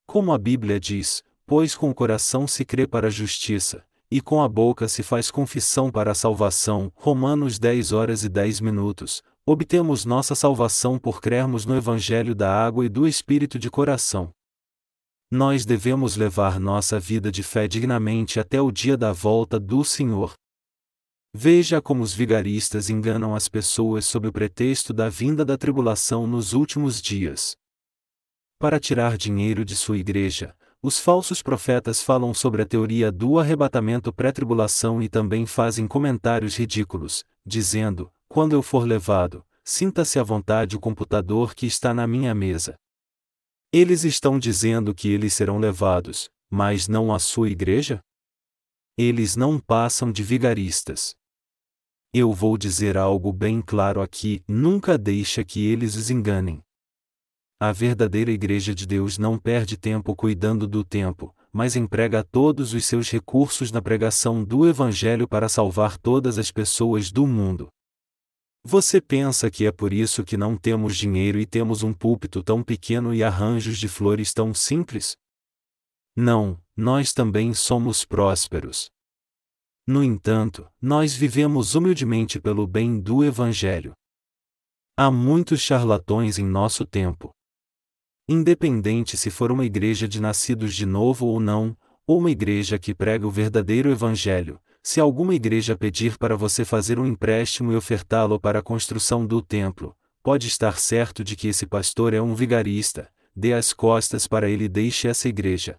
Como 0.06 0.32
a 0.32 0.38
Bíblia 0.38 0.80
diz, 0.80 1.24
pois 1.48 1.74
com 1.74 1.89
o 1.89 1.96
coração 1.96 2.48
se 2.48 2.63
crê 2.63 2.86
para 2.86 3.08
a 3.08 3.12
justiça, 3.12 3.84
e 4.12 4.20
com 4.20 4.42
a 4.42 4.48
boca 4.50 4.88
se 4.88 5.04
faz 5.04 5.30
confissão 5.30 5.92
para 5.92 6.12
a 6.12 6.16
salvação. 6.16 6.92
Romanos 6.96 7.60
10 7.60 7.92
horas 7.92 8.24
e 8.24 8.30
10 8.30 8.60
minutos. 8.62 9.22
Obtemos 9.46 10.06
nossa 10.06 10.34
salvação 10.34 10.98
por 10.98 11.22
crermos 11.22 11.66
no 11.66 11.75
Evangelho 11.75 12.34
da 12.34 12.51
água 12.51 12.86
e 12.86 12.89
do 12.89 13.08
Espírito 13.08 13.60
de 13.60 13.70
coração. 13.70 14.32
Nós 15.32 15.63
devemos 15.63 16.16
levar 16.16 16.60
nossa 16.60 17.00
vida 17.00 17.32
de 17.32 17.44
fé 17.44 17.68
dignamente 17.68 18.39
até 18.39 18.60
o 18.60 18.72
dia 18.72 18.98
da 18.98 19.13
volta 19.13 19.60
do 19.60 19.84
Senhor. 19.84 20.34
Veja 21.32 21.80
como 21.80 22.01
os 22.01 22.12
vigaristas 22.12 22.89
enganam 22.89 23.36
as 23.36 23.48
pessoas 23.48 24.06
sob 24.06 24.28
o 24.28 24.34
pretexto 24.34 24.92
da 24.92 25.08
vinda 25.08 25.46
da 25.46 25.56
tribulação 25.56 26.25
nos 26.25 26.54
últimos 26.54 27.00
dias. 27.00 27.56
Para 28.58 28.80
tirar 28.80 29.16
dinheiro 29.16 29.63
de 29.63 29.75
sua 29.75 29.98
igreja, 29.98 30.56
os 30.82 30.98
falsos 30.98 31.42
profetas 31.42 32.02
falam 32.02 32.34
sobre 32.34 32.62
a 32.62 32.66
teoria 32.66 33.12
do 33.12 33.38
arrebatamento 33.38 34.14
pré-tribulação 34.14 35.02
e 35.02 35.10
também 35.10 35.46
fazem 35.46 35.86
comentários 35.86 36.56
ridículos, 36.56 37.26
dizendo: 37.46 38.12
quando 38.30 38.54
eu 38.54 38.62
for 38.62 38.88
levado, 38.88 39.46
sinta-se 39.64 40.18
à 40.18 40.24
vontade 40.24 40.78
o 40.78 40.80
computador 40.80 41.54
que 41.54 41.66
está 41.66 41.94
na 41.94 42.08
minha 42.08 42.34
mesa. 42.34 42.76
Eles 43.74 44.04
estão 44.04 44.40
dizendo 44.40 44.96
que 44.96 45.10
eles 45.10 45.34
serão 45.34 45.60
levados, 45.60 46.30
mas 46.50 46.88
não 46.88 47.14
a 47.14 47.20
sua 47.20 47.50
igreja? 47.50 48.00
Eles 48.98 49.36
não 49.36 49.60
passam 49.60 50.12
de 50.12 50.24
vigaristas. 50.24 51.14
Eu 52.14 52.34
vou 52.34 52.58
dizer 52.58 52.98
algo 52.98 53.34
bem 53.34 53.62
claro 53.62 54.02
aqui: 54.02 54.44
nunca 54.48 54.98
deixa 54.98 55.44
que 55.44 55.66
eles 55.66 55.96
os 55.96 56.10
enganem. 56.10 56.64
A 57.62 57.74
verdadeira 57.74 58.32
Igreja 58.32 58.74
de 58.74 58.88
Deus 58.88 59.18
não 59.18 59.38
perde 59.38 59.75
tempo 59.75 60.16
cuidando 60.16 60.66
do 60.66 60.82
tempo, 60.82 61.36
mas 61.51 61.75
emprega 61.75 62.24
todos 62.24 62.74
os 62.74 62.86
seus 62.86 63.10
recursos 63.12 63.70
na 63.70 63.82
pregação 63.82 64.42
do 64.42 64.66
Evangelho 64.66 65.28
para 65.28 65.50
salvar 65.50 65.98
todas 65.98 66.38
as 66.38 66.51
pessoas 66.51 67.12
do 67.12 67.28
mundo. 67.28 67.68
Você 68.63 69.01
pensa 69.01 69.51
que 69.51 69.66
é 69.66 69.74
por 69.74 69.92
isso 69.92 70.24
que 70.24 70.38
não 70.38 70.56
temos 70.56 70.96
dinheiro 70.96 71.38
e 71.38 71.46
temos 71.46 71.84
um 71.84 71.94
púlpito 71.94 72.42
tão 72.42 72.63
pequeno 72.63 73.13
e 73.13 73.22
arranjos 73.22 73.78
de 73.78 73.89
flores 73.89 74.34
tão 74.34 74.54
simples? 74.54 75.18
Não, 76.16 76.58
nós 76.78 77.12
também 77.12 77.54
somos 77.54 78.06
prósperos. 78.06 78.89
No 79.86 80.01
entanto, 80.01 80.66
nós 80.82 81.13
vivemos 81.13 81.75
humildemente 81.75 82.39
pelo 82.39 82.66
bem 82.66 83.01
do 83.01 83.22
Evangelho. 83.22 83.92
Há 84.96 85.12
muitos 85.12 85.60
charlatões 85.60 86.39
em 86.39 86.46
nosso 86.46 86.86
tempo. 86.86 87.34
Independente 88.32 89.18
se 89.18 89.32
for 89.32 89.52
uma 89.52 89.66
igreja 89.66 90.08
de 90.08 90.22
nascidos 90.22 90.76
de 90.76 90.86
novo 90.86 91.26
ou 91.26 91.40
não, 91.40 91.76
ou 92.06 92.20
uma 92.20 92.30
igreja 92.30 92.78
que 92.78 92.94
prega 92.94 93.26
o 93.26 93.32
verdadeiro 93.32 93.90
Evangelho, 93.90 94.62
se 94.84 95.00
alguma 95.00 95.34
igreja 95.34 95.76
pedir 95.76 96.16
para 96.16 96.38
você 96.38 96.64
fazer 96.64 97.00
um 97.00 97.08
empréstimo 97.08 97.72
e 97.72 97.76
ofertá-lo 97.76 98.40
para 98.40 98.60
a 98.60 98.62
construção 98.62 99.26
do 99.26 99.42
templo, 99.42 99.98
pode 100.22 100.48
estar 100.48 100.78
certo 100.78 101.24
de 101.24 101.36
que 101.36 101.48
esse 101.48 101.66
pastor 101.66 102.14
é 102.14 102.22
um 102.22 102.36
vigarista, 102.36 103.12
dê 103.36 103.52
as 103.52 103.74
costas 103.74 104.28
para 104.28 104.48
ele 104.48 104.66
e 104.66 104.70
deixe 104.70 105.08
essa 105.08 105.28
igreja. 105.28 105.76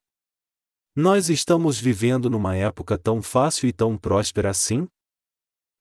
Nós 0.96 1.30
estamos 1.30 1.78
vivendo 1.78 2.28
numa 2.28 2.56
época 2.56 2.98
tão 2.98 3.22
fácil 3.22 3.68
e 3.68 3.72
tão 3.72 3.96
próspera 3.96 4.50
assim? 4.50 4.88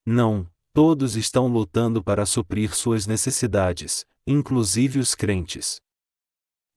Não, 0.06 0.46
todos 0.72 1.16
estão 1.16 1.48
lutando 1.48 2.04
para 2.04 2.28
suprir 2.28 2.76
suas 2.76 3.08
necessidades, 3.08 4.06
inclusive 4.28 5.00
os 5.00 5.16
crentes. 5.16 5.82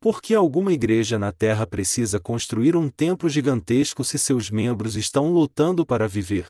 Por 0.02 0.20
que 0.20 0.34
alguma 0.34 0.72
igreja 0.72 1.16
na 1.16 1.30
Terra 1.30 1.64
precisa 1.64 2.18
construir 2.18 2.74
um 2.74 2.88
templo 2.88 3.28
gigantesco 3.28 4.02
se 4.02 4.18
seus 4.18 4.50
membros 4.50 4.96
estão 4.96 5.32
lutando 5.32 5.86
para 5.86 6.08
viver? 6.08 6.46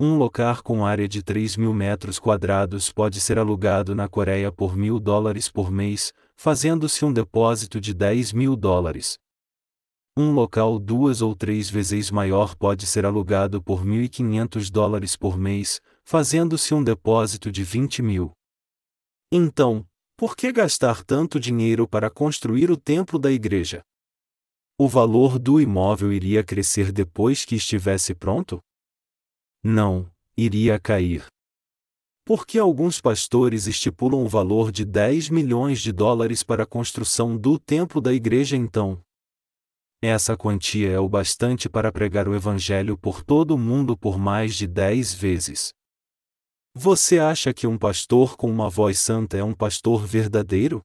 Um 0.00 0.16
local 0.16 0.60
com 0.64 0.84
área 0.84 1.06
de 1.06 1.22
3 1.22 1.56
mil 1.56 1.72
metros 1.72 2.18
quadrados 2.18 2.92
pode 2.92 3.20
ser 3.20 3.38
alugado 3.38 3.94
na 3.94 4.08
Coreia 4.08 4.50
por 4.50 4.76
mil 4.76 4.98
dólares 4.98 5.48
por 5.48 5.70
mês, 5.70 6.12
fazendo-se 6.36 7.04
um 7.04 7.12
depósito 7.12 7.80
de 7.80 7.94
10 7.94 8.32
mil 8.32 8.56
dólares. 8.56 9.18
Um 10.16 10.32
local 10.32 10.80
duas 10.80 11.22
ou 11.22 11.36
três 11.36 11.70
vezes 11.70 12.10
maior 12.10 12.56
pode 12.56 12.86
ser 12.86 13.06
alugado 13.06 13.62
por 13.62 13.86
1.500 13.86 14.68
dólares 14.68 15.14
por 15.14 15.38
mês, 15.38 15.80
fazendo-se 16.04 16.74
um 16.74 16.82
depósito 16.82 17.52
de 17.52 17.62
20 17.62 18.02
mil. 18.02 18.32
Então, 19.30 19.86
por 20.18 20.34
que 20.34 20.50
gastar 20.50 21.04
tanto 21.04 21.38
dinheiro 21.38 21.86
para 21.86 22.10
construir 22.10 22.72
o 22.72 22.76
templo 22.76 23.20
da 23.20 23.30
igreja? 23.30 23.82
O 24.76 24.88
valor 24.88 25.38
do 25.38 25.60
imóvel 25.60 26.12
iria 26.12 26.42
crescer 26.42 26.90
depois 26.90 27.44
que 27.44 27.54
estivesse 27.54 28.16
pronto? 28.16 28.58
Não, 29.62 30.10
iria 30.36 30.76
cair. 30.80 31.24
Por 32.24 32.44
que 32.44 32.58
alguns 32.58 33.00
pastores 33.00 33.68
estipulam 33.68 34.24
o 34.24 34.28
valor 34.28 34.72
de 34.72 34.84
10 34.84 35.30
milhões 35.30 35.80
de 35.80 35.92
dólares 35.92 36.42
para 36.42 36.64
a 36.64 36.66
construção 36.66 37.38
do 37.38 37.56
templo 37.56 38.00
da 38.00 38.12
igreja 38.12 38.56
então? 38.56 39.00
Essa 40.02 40.36
quantia 40.36 40.90
é 40.90 40.98
o 40.98 41.08
bastante 41.08 41.68
para 41.68 41.92
pregar 41.92 42.26
o 42.26 42.34
Evangelho 42.34 42.98
por 42.98 43.22
todo 43.22 43.54
o 43.54 43.58
mundo 43.58 43.96
por 43.96 44.18
mais 44.18 44.56
de 44.56 44.66
dez 44.66 45.14
vezes. 45.14 45.77
Você 46.74 47.18
acha 47.18 47.52
que 47.52 47.66
um 47.66 47.76
pastor 47.76 48.36
com 48.36 48.50
uma 48.50 48.70
voz 48.70 48.98
santa 48.98 49.36
é 49.36 49.42
um 49.42 49.54
pastor 49.54 50.06
verdadeiro? 50.06 50.82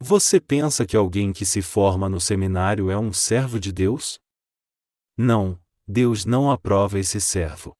Você 0.00 0.40
pensa 0.40 0.86
que 0.86 0.96
alguém 0.96 1.32
que 1.32 1.44
se 1.44 1.62
forma 1.62 2.08
no 2.08 2.20
seminário 2.20 2.90
é 2.90 2.98
um 2.98 3.12
servo 3.12 3.60
de 3.60 3.72
Deus? 3.72 4.18
Não, 5.16 5.60
Deus 5.86 6.24
não 6.24 6.50
aprova 6.50 6.98
esse 6.98 7.20
servo. 7.20 7.74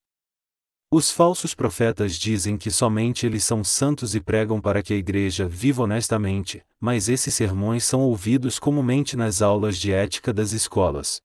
Os 0.92 1.10
falsos 1.10 1.54
profetas 1.54 2.16
dizem 2.16 2.58
que 2.58 2.70
somente 2.70 3.24
eles 3.24 3.44
são 3.44 3.62
santos 3.62 4.16
e 4.16 4.20
pregam 4.20 4.60
para 4.60 4.82
que 4.82 4.92
a 4.92 4.96
igreja 4.96 5.48
viva 5.48 5.84
honestamente, 5.84 6.66
mas 6.80 7.08
esses 7.08 7.32
sermões 7.32 7.84
são 7.84 8.00
ouvidos 8.00 8.58
comumente 8.58 9.16
nas 9.16 9.40
aulas 9.40 9.78
de 9.78 9.92
ética 9.92 10.32
das 10.32 10.50
escolas. 10.50 11.22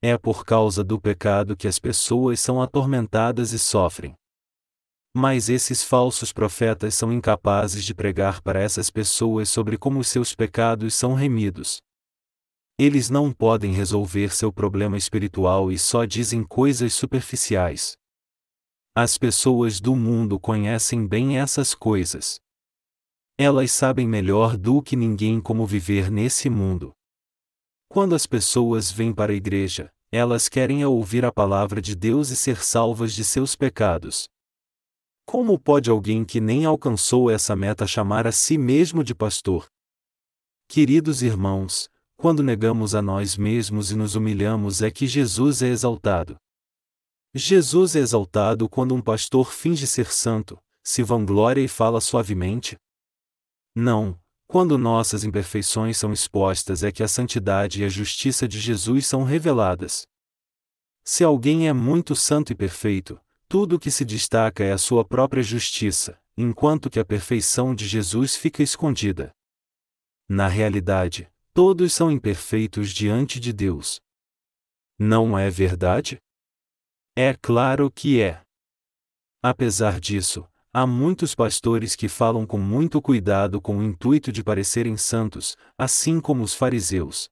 É 0.00 0.16
por 0.16 0.44
causa 0.44 0.82
do 0.82 0.98
pecado 0.98 1.54
que 1.54 1.68
as 1.68 1.78
pessoas 1.78 2.40
são 2.40 2.62
atormentadas 2.62 3.52
e 3.52 3.58
sofrem. 3.58 4.16
Mas 5.14 5.48
esses 5.50 5.82
falsos 5.82 6.32
profetas 6.32 6.94
são 6.94 7.12
incapazes 7.12 7.84
de 7.84 7.94
pregar 7.94 8.40
para 8.40 8.60
essas 8.60 8.90
pessoas 8.90 9.50
sobre 9.50 9.76
como 9.76 10.00
os 10.00 10.08
seus 10.08 10.34
pecados 10.34 10.94
são 10.94 11.12
remidos. 11.14 11.82
Eles 12.78 13.10
não 13.10 13.30
podem 13.30 13.72
resolver 13.72 14.34
seu 14.34 14.50
problema 14.50 14.96
espiritual 14.96 15.70
e 15.70 15.78
só 15.78 16.04
dizem 16.06 16.42
coisas 16.42 16.94
superficiais. 16.94 17.96
As 18.94 19.18
pessoas 19.18 19.80
do 19.80 19.94
mundo 19.94 20.40
conhecem 20.40 21.06
bem 21.06 21.38
essas 21.38 21.74
coisas. 21.74 22.40
Elas 23.38 23.70
sabem 23.72 24.06
melhor 24.06 24.56
do 24.56 24.82
que 24.82 24.96
ninguém 24.96 25.40
como 25.40 25.66
viver 25.66 26.10
nesse 26.10 26.48
mundo. 26.48 26.92
Quando 27.88 28.14
as 28.14 28.26
pessoas 28.26 28.90
vêm 28.90 29.12
para 29.12 29.32
a 29.32 29.36
igreja, 29.36 29.90
elas 30.10 30.48
querem 30.48 30.84
ouvir 30.84 31.24
a 31.24 31.32
palavra 31.32 31.80
de 31.80 31.94
Deus 31.94 32.30
e 32.30 32.36
ser 32.36 32.62
salvas 32.62 33.14
de 33.14 33.24
seus 33.24 33.54
pecados. 33.54 34.28
Como 35.24 35.58
pode 35.58 35.88
alguém 35.88 36.24
que 36.24 36.40
nem 36.40 36.64
alcançou 36.64 37.30
essa 37.30 37.56
meta 37.56 37.86
chamar 37.86 38.26
a 38.26 38.32
si 38.32 38.58
mesmo 38.58 39.02
de 39.02 39.14
pastor? 39.14 39.66
Queridos 40.68 41.22
irmãos, 41.22 41.88
quando 42.16 42.42
negamos 42.42 42.94
a 42.94 43.02
nós 43.02 43.36
mesmos 43.36 43.90
e 43.90 43.96
nos 43.96 44.14
humilhamos 44.14 44.82
é 44.82 44.90
que 44.90 45.06
Jesus 45.06 45.62
é 45.62 45.68
exaltado. 45.68 46.36
Jesus 47.34 47.96
é 47.96 48.00
exaltado 48.00 48.68
quando 48.68 48.94
um 48.94 49.00
pastor 49.00 49.52
finge 49.52 49.86
ser 49.86 50.12
santo, 50.12 50.58
se 50.84 51.02
vangloria 51.02 51.64
e 51.64 51.68
fala 51.68 52.00
suavemente? 52.00 52.76
Não, 53.74 54.20
quando 54.46 54.76
nossas 54.76 55.24
imperfeições 55.24 55.96
são 55.96 56.12
expostas 56.12 56.82
é 56.82 56.92
que 56.92 57.02
a 57.02 57.08
santidade 57.08 57.80
e 57.80 57.84
a 57.84 57.88
justiça 57.88 58.46
de 58.46 58.60
Jesus 58.60 59.06
são 59.06 59.24
reveladas. 59.24 60.06
Se 61.02 61.24
alguém 61.24 61.68
é 61.68 61.72
muito 61.72 62.14
santo 62.14 62.52
e 62.52 62.54
perfeito, 62.54 63.18
tudo 63.52 63.76
o 63.76 63.78
que 63.78 63.90
se 63.90 64.02
destaca 64.02 64.64
é 64.64 64.72
a 64.72 64.78
sua 64.78 65.04
própria 65.04 65.42
justiça, 65.42 66.18
enquanto 66.38 66.88
que 66.88 66.98
a 66.98 67.04
perfeição 67.04 67.74
de 67.74 67.86
Jesus 67.86 68.34
fica 68.34 68.62
escondida. 68.62 69.30
Na 70.26 70.48
realidade, 70.48 71.30
todos 71.52 71.92
são 71.92 72.10
imperfeitos 72.10 72.88
diante 72.88 73.38
de 73.38 73.52
Deus. 73.52 74.00
Não 74.98 75.38
é 75.38 75.50
verdade? 75.50 76.16
É 77.14 77.34
claro 77.34 77.90
que 77.90 78.22
é. 78.22 78.40
Apesar 79.42 80.00
disso, 80.00 80.48
há 80.72 80.86
muitos 80.86 81.34
pastores 81.34 81.94
que 81.94 82.08
falam 82.08 82.46
com 82.46 82.58
muito 82.58 83.02
cuidado 83.02 83.60
com 83.60 83.76
o 83.76 83.82
intuito 83.82 84.32
de 84.32 84.42
parecerem 84.42 84.96
santos, 84.96 85.58
assim 85.76 86.22
como 86.22 86.42
os 86.42 86.54
fariseus. 86.54 87.28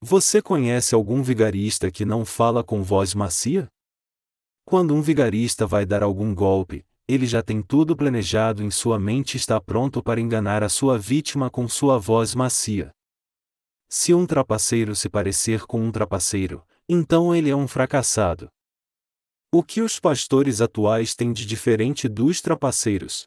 Você 0.00 0.40
conhece 0.40 0.94
algum 0.94 1.22
vigarista 1.22 1.90
que 1.90 2.06
não 2.06 2.24
fala 2.24 2.64
com 2.64 2.82
voz 2.82 3.12
macia? 3.12 3.68
Quando 4.68 4.94
um 4.94 5.00
vigarista 5.00 5.66
vai 5.66 5.86
dar 5.86 6.02
algum 6.02 6.34
golpe, 6.34 6.84
ele 7.08 7.24
já 7.24 7.42
tem 7.42 7.62
tudo 7.62 7.96
planejado 7.96 8.62
em 8.62 8.70
sua 8.70 9.00
mente 9.00 9.32
e 9.32 9.36
está 9.38 9.58
pronto 9.58 10.02
para 10.02 10.20
enganar 10.20 10.62
a 10.62 10.68
sua 10.68 10.98
vítima 10.98 11.48
com 11.48 11.66
sua 11.66 11.96
voz 11.96 12.34
macia. 12.34 12.90
Se 13.88 14.12
um 14.12 14.26
trapaceiro 14.26 14.94
se 14.94 15.08
parecer 15.08 15.64
com 15.64 15.80
um 15.80 15.90
trapaceiro, 15.90 16.62
então 16.86 17.34
ele 17.34 17.48
é 17.48 17.56
um 17.56 17.66
fracassado. 17.66 18.50
O 19.50 19.62
que 19.62 19.80
os 19.80 19.98
pastores 19.98 20.60
atuais 20.60 21.14
têm 21.14 21.32
de 21.32 21.46
diferente 21.46 22.06
dos 22.06 22.42
trapaceiros? 22.42 23.26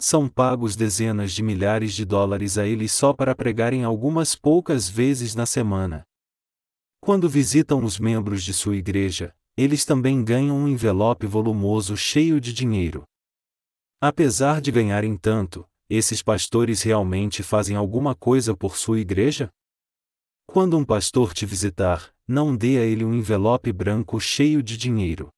São 0.00 0.28
pagos 0.28 0.74
dezenas 0.74 1.30
de 1.30 1.40
milhares 1.40 1.94
de 1.94 2.04
dólares 2.04 2.58
a 2.58 2.66
eles 2.66 2.90
só 2.90 3.12
para 3.12 3.32
pregarem 3.32 3.84
algumas 3.84 4.34
poucas 4.34 4.88
vezes 4.88 5.36
na 5.36 5.46
semana. 5.46 6.02
Quando 7.00 7.28
visitam 7.28 7.84
os 7.84 8.00
membros 8.00 8.42
de 8.42 8.52
sua 8.52 8.74
igreja, 8.74 9.32
eles 9.56 9.84
também 9.84 10.24
ganham 10.24 10.56
um 10.56 10.68
envelope 10.68 11.26
volumoso 11.26 11.96
cheio 11.96 12.40
de 12.40 12.52
dinheiro. 12.52 13.04
Apesar 14.00 14.60
de 14.60 14.72
ganharem 14.72 15.16
tanto, 15.16 15.66
esses 15.88 16.22
pastores 16.22 16.82
realmente 16.82 17.42
fazem 17.42 17.76
alguma 17.76 18.14
coisa 18.14 18.56
por 18.56 18.76
sua 18.76 18.98
igreja? 18.98 19.50
Quando 20.46 20.76
um 20.78 20.84
pastor 20.84 21.34
te 21.34 21.44
visitar, 21.44 22.12
não 22.26 22.56
dê 22.56 22.78
a 22.78 22.84
ele 22.84 23.04
um 23.04 23.12
envelope 23.12 23.70
branco 23.72 24.18
cheio 24.18 24.62
de 24.62 24.76
dinheiro. 24.76 25.28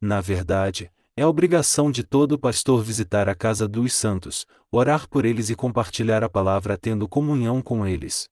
Na 0.00 0.20
verdade, 0.20 0.90
é 1.16 1.26
obrigação 1.26 1.90
de 1.90 2.04
todo 2.04 2.38
pastor 2.38 2.82
visitar 2.82 3.28
a 3.28 3.34
casa 3.34 3.66
dos 3.66 3.92
santos, 3.92 4.46
orar 4.70 5.08
por 5.08 5.24
eles 5.24 5.50
e 5.50 5.56
compartilhar 5.56 6.22
a 6.22 6.28
palavra 6.28 6.78
tendo 6.78 7.08
comunhão 7.08 7.60
com 7.60 7.84
eles. 7.84 8.28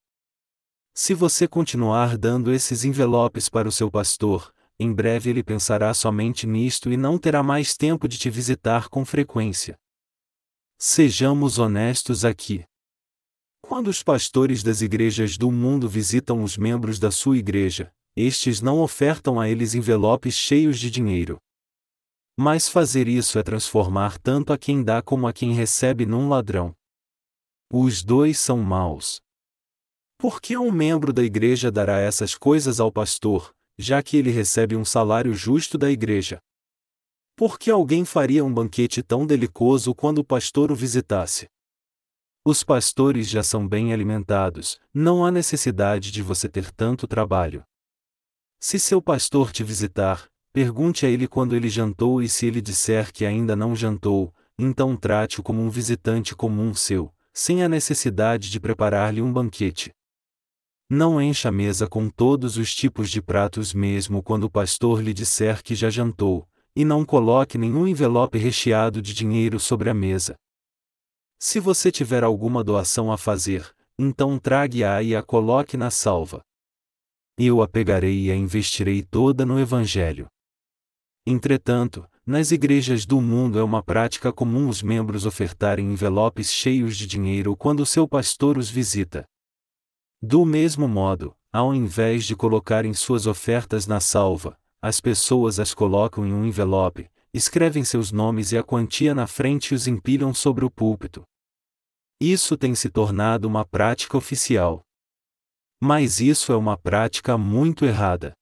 Se 0.95 1.15
você 1.15 1.49
continuar 1.49 2.17
dando 2.17 2.53
esses 2.53 2.85
envelopes 2.85 3.49
para 3.49 3.67
o 3.67 3.73
seu 3.73 3.91
pastor, 3.91 4.54
em 4.79 4.93
breve 4.93 5.31
ele 5.31 5.43
pensará 5.43 5.95
somente 5.95 6.47
nisto 6.47 6.93
e 6.93 6.97
não 6.97 7.19
terá 7.19 7.43
mais 7.43 7.77
tempo 7.77 8.09
de 8.09 8.19
te 8.19 8.29
visitar 8.29 8.89
com 8.89 9.05
frequência. 9.05 9.79
Sejamos 10.79 11.59
honestos 11.59 12.25
aqui. 12.25 12.65
Quando 13.63 13.89
os 13.89 14.03
pastores 14.03 14.63
das 14.63 14.83
igrejas 14.83 15.39
do 15.39 15.51
mundo 15.51 15.89
visitam 15.89 16.43
os 16.43 16.57
membros 16.57 16.99
da 16.99 17.11
sua 17.11 17.39
igreja, 17.39 17.93
estes 18.17 18.61
não 18.61 18.81
ofertam 18.81 19.41
a 19.41 19.49
eles 19.49 19.75
envelopes 19.75 20.35
cheios 20.35 20.79
de 20.79 20.91
dinheiro. 20.91 21.39
Mas 22.37 22.69
fazer 22.69 23.09
isso 23.09 23.39
é 23.39 23.43
transformar 23.43 24.19
tanto 24.19 24.53
a 24.53 24.59
quem 24.59 24.83
dá 24.83 25.01
como 25.01 25.27
a 25.27 25.33
quem 25.33 25.55
recebe 25.55 26.05
num 26.05 26.29
ladrão. 26.29 26.75
Os 27.73 28.03
dois 28.03 28.39
são 28.39 28.59
maus. 28.59 29.21
Por 30.19 30.41
que 30.41 30.57
um 30.57 30.71
membro 30.71 31.13
da 31.13 31.23
igreja 31.23 31.71
dará 31.71 31.99
essas 31.99 32.35
coisas 32.35 32.81
ao 32.81 32.91
pastor, 32.91 33.55
já 33.79 34.03
que 34.03 34.17
ele 34.17 34.31
recebe 34.31 34.77
um 34.77 34.85
salário 34.85 35.35
justo 35.35 35.77
da 35.77 35.91
igreja. 35.91 36.39
Por 37.37 37.59
que 37.59 37.71
alguém 37.71 38.05
faria 38.05 38.45
um 38.45 38.53
banquete 38.53 39.03
tão 39.03 39.27
delicoso 39.27 39.95
quando 39.95 40.19
o 40.19 40.25
pastor 40.25 40.71
o 40.71 40.75
visitasse? 40.75 41.49
Os 42.45 42.63
pastores 42.63 43.29
já 43.29 43.43
são 43.43 43.67
bem 43.67 43.93
alimentados, 43.93 44.79
não 44.93 45.25
há 45.25 45.31
necessidade 45.31 46.11
de 46.11 46.23
você 46.23 46.49
ter 46.49 46.71
tanto 46.71 47.09
trabalho. 47.09 47.65
Se 48.61 48.79
seu 48.79 49.03
pastor 49.03 49.51
te 49.51 49.65
visitar, 49.65 50.29
pergunte 50.53 51.05
a 51.05 51.09
ele 51.09 51.27
quando 51.27 51.57
ele 51.57 51.69
jantou 51.69 52.23
e 52.23 52.29
se 52.29 52.47
ele 52.47 52.61
disser 52.61 53.13
que 53.13 53.25
ainda 53.25 53.57
não 53.57 53.75
jantou, 53.75 54.33
então 54.59 54.97
trate-o 54.97 55.43
como 55.43 55.61
um 55.61 55.69
visitante 55.69 56.37
comum 56.37 56.75
seu, 56.75 57.13
sem 57.33 57.65
a 57.65 57.69
necessidade 57.69 58.51
de 58.51 58.61
preparar-lhe 58.61 59.21
um 59.21 59.33
banquete. 59.33 59.93
Não 60.89 61.21
encha 61.21 61.49
a 61.49 61.53
mesa 61.53 61.87
com 61.87 62.11
todos 62.11 62.59
os 62.59 62.75
tipos 62.75 63.11
de 63.11 63.23
pratos 63.23 63.73
mesmo 63.73 64.23
quando 64.23 64.45
o 64.45 64.51
pastor 64.51 65.01
lhe 65.03 65.15
disser 65.15 65.63
que 65.63 65.75
já 65.75 65.89
jantou, 65.89 66.47
e 66.77 66.85
não 66.85 67.05
coloque 67.05 67.57
nenhum 67.57 67.87
envelope 67.87 68.37
recheado 68.37 69.01
de 69.01 69.15
dinheiro 69.15 69.59
sobre 69.59 69.89
a 69.89 69.95
mesa. 69.95 70.35
Se 71.39 71.59
você 71.59 71.91
tiver 71.91 72.23
alguma 72.23 72.63
doação 72.63 73.11
a 73.11 73.17
fazer, 73.17 73.75
então 73.99 74.39
trague-a 74.39 75.03
e 75.03 75.17
a 75.17 75.23
coloque 75.23 75.77
na 75.77 75.91
salva. 75.91 76.43
Eu 77.39 77.63
a 77.63 77.69
pegarei 77.69 78.27
e 78.27 78.31
a 78.31 78.37
investirei 78.37 79.03
toda 79.03 79.47
no 79.47 79.59
Evangelho. 79.59 80.27
Entretanto, 81.27 82.07
nas 82.27 82.51
igrejas 82.51 83.07
do 83.07 83.21
mundo 83.21 83.59
é 83.59 83.63
uma 83.63 83.83
prática 83.83 84.33
comum 84.33 84.69
os 84.69 84.83
membros 84.83 85.27
ofertarem 85.27 85.93
envelopes 85.93 86.53
cheios 86.53 86.97
de 86.97 87.07
dinheiro 87.07 87.57
quando 87.57 87.87
seu 87.87 88.07
pastor 88.07 88.59
os 88.59 88.69
visita. 88.69 89.25
Do 90.27 90.47
mesmo 90.47 90.89
modo, 90.89 91.37
ao 91.53 91.75
invés 91.75 92.25
de 92.25 92.35
colocarem 92.35 92.95
suas 92.95 93.27
ofertas 93.27 93.87
na 93.87 94.01
salva, 94.01 94.59
as 94.81 94.99
pessoas 94.99 95.61
as 95.61 95.75
colocam 95.75 96.27
em 96.27 96.33
um 96.33 96.47
envelope, 96.47 97.11
escrevem 97.31 97.85
seus 97.85 98.11
nomes 98.11 98.51
e 98.51 98.57
a 98.57 98.63
quantia 98.63 99.15
na 99.15 99.27
frente 99.27 99.73
e 99.73 99.75
os 99.75 99.87
empilham 99.87 100.33
sobre 100.33 100.65
o 100.65 100.71
púlpito. 100.71 101.25
Isso 102.19 102.57
tem 102.57 102.75
se 102.75 102.89
tornado 102.89 103.47
uma 103.47 103.67
prática 103.67 104.17
oficial. 104.17 104.81
Mas 105.79 106.21
isso 106.21 106.55
é 106.55 106.57
uma 106.57 106.79
prática 106.79 107.37
muito 107.37 107.85
errada. 107.85 108.33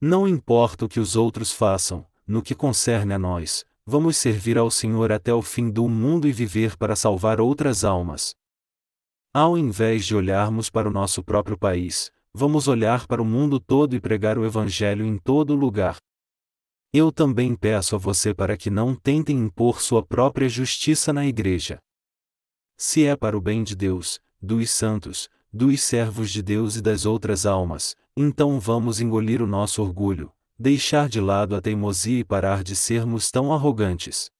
Não 0.00 0.26
importa 0.26 0.86
o 0.86 0.88
que 0.88 1.00
os 1.00 1.16
outros 1.16 1.52
façam, 1.52 2.06
no 2.26 2.40
que 2.40 2.54
concerne 2.54 3.12
a 3.12 3.18
nós, 3.18 3.62
vamos 3.84 4.16
servir 4.16 4.56
ao 4.56 4.70
Senhor 4.70 5.12
até 5.12 5.34
o 5.34 5.42
fim 5.42 5.70
do 5.70 5.86
mundo 5.86 6.26
e 6.26 6.32
viver 6.32 6.78
para 6.78 6.96
salvar 6.96 7.42
outras 7.42 7.84
almas. 7.84 8.34
Ao 9.40 9.56
invés 9.56 10.04
de 10.04 10.16
olharmos 10.16 10.68
para 10.68 10.88
o 10.88 10.92
nosso 10.92 11.22
próprio 11.22 11.56
país, 11.56 12.10
vamos 12.34 12.66
olhar 12.66 13.06
para 13.06 13.22
o 13.22 13.24
mundo 13.24 13.60
todo 13.60 13.94
e 13.94 14.00
pregar 14.00 14.36
o 14.36 14.44
Evangelho 14.44 15.06
em 15.06 15.16
todo 15.16 15.54
lugar. 15.54 15.96
Eu 16.92 17.12
também 17.12 17.54
peço 17.54 17.94
a 17.94 17.98
você 18.00 18.34
para 18.34 18.56
que 18.56 18.68
não 18.68 18.96
tentem 18.96 19.38
impor 19.38 19.80
sua 19.80 20.04
própria 20.04 20.48
justiça 20.48 21.12
na 21.12 21.24
igreja. 21.24 21.78
Se 22.76 23.04
é 23.04 23.14
para 23.14 23.38
o 23.38 23.40
bem 23.40 23.62
de 23.62 23.76
Deus, 23.76 24.18
dos 24.42 24.72
santos, 24.72 25.28
dos 25.52 25.84
servos 25.84 26.32
de 26.32 26.42
Deus 26.42 26.74
e 26.74 26.82
das 26.82 27.06
outras 27.06 27.46
almas, 27.46 27.94
então 28.16 28.58
vamos 28.58 29.00
engolir 29.00 29.40
o 29.40 29.46
nosso 29.46 29.80
orgulho, 29.80 30.32
deixar 30.58 31.08
de 31.08 31.20
lado 31.20 31.54
a 31.54 31.60
teimosia 31.60 32.18
e 32.18 32.24
parar 32.24 32.64
de 32.64 32.74
sermos 32.74 33.30
tão 33.30 33.52
arrogantes. 33.52 34.32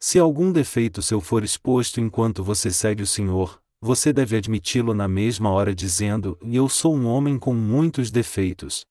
Se 0.00 0.18
algum 0.18 0.50
defeito 0.50 1.00
seu 1.00 1.20
for 1.20 1.44
exposto 1.44 2.00
enquanto 2.00 2.42
você 2.42 2.72
segue 2.72 3.04
o 3.04 3.06
Senhor, 3.06 3.60
você 3.80 4.12
deve 4.12 4.36
admiti-lo 4.36 4.92
na 4.92 5.08
mesma 5.08 5.50
hora 5.50 5.74
dizendo: 5.74 6.38
Eu 6.42 6.68
sou 6.68 6.94
um 6.94 7.06
homem 7.06 7.38
com 7.38 7.54
muitos 7.54 8.10
defeitos. 8.10 8.84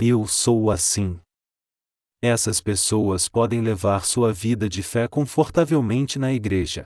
Eu 0.00 0.26
sou 0.26 0.70
assim. 0.70 1.18
Essas 2.22 2.60
pessoas 2.60 3.28
podem 3.28 3.60
levar 3.60 4.04
sua 4.04 4.32
vida 4.32 4.68
de 4.68 4.82
fé 4.82 5.08
confortavelmente 5.08 6.18
na 6.18 6.32
igreja. 6.32 6.84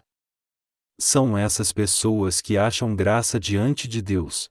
São 0.98 1.36
essas 1.36 1.72
pessoas 1.72 2.40
que 2.40 2.56
acham 2.56 2.94
graça 2.94 3.38
diante 3.38 3.86
de 3.86 4.00
Deus. 4.00 4.48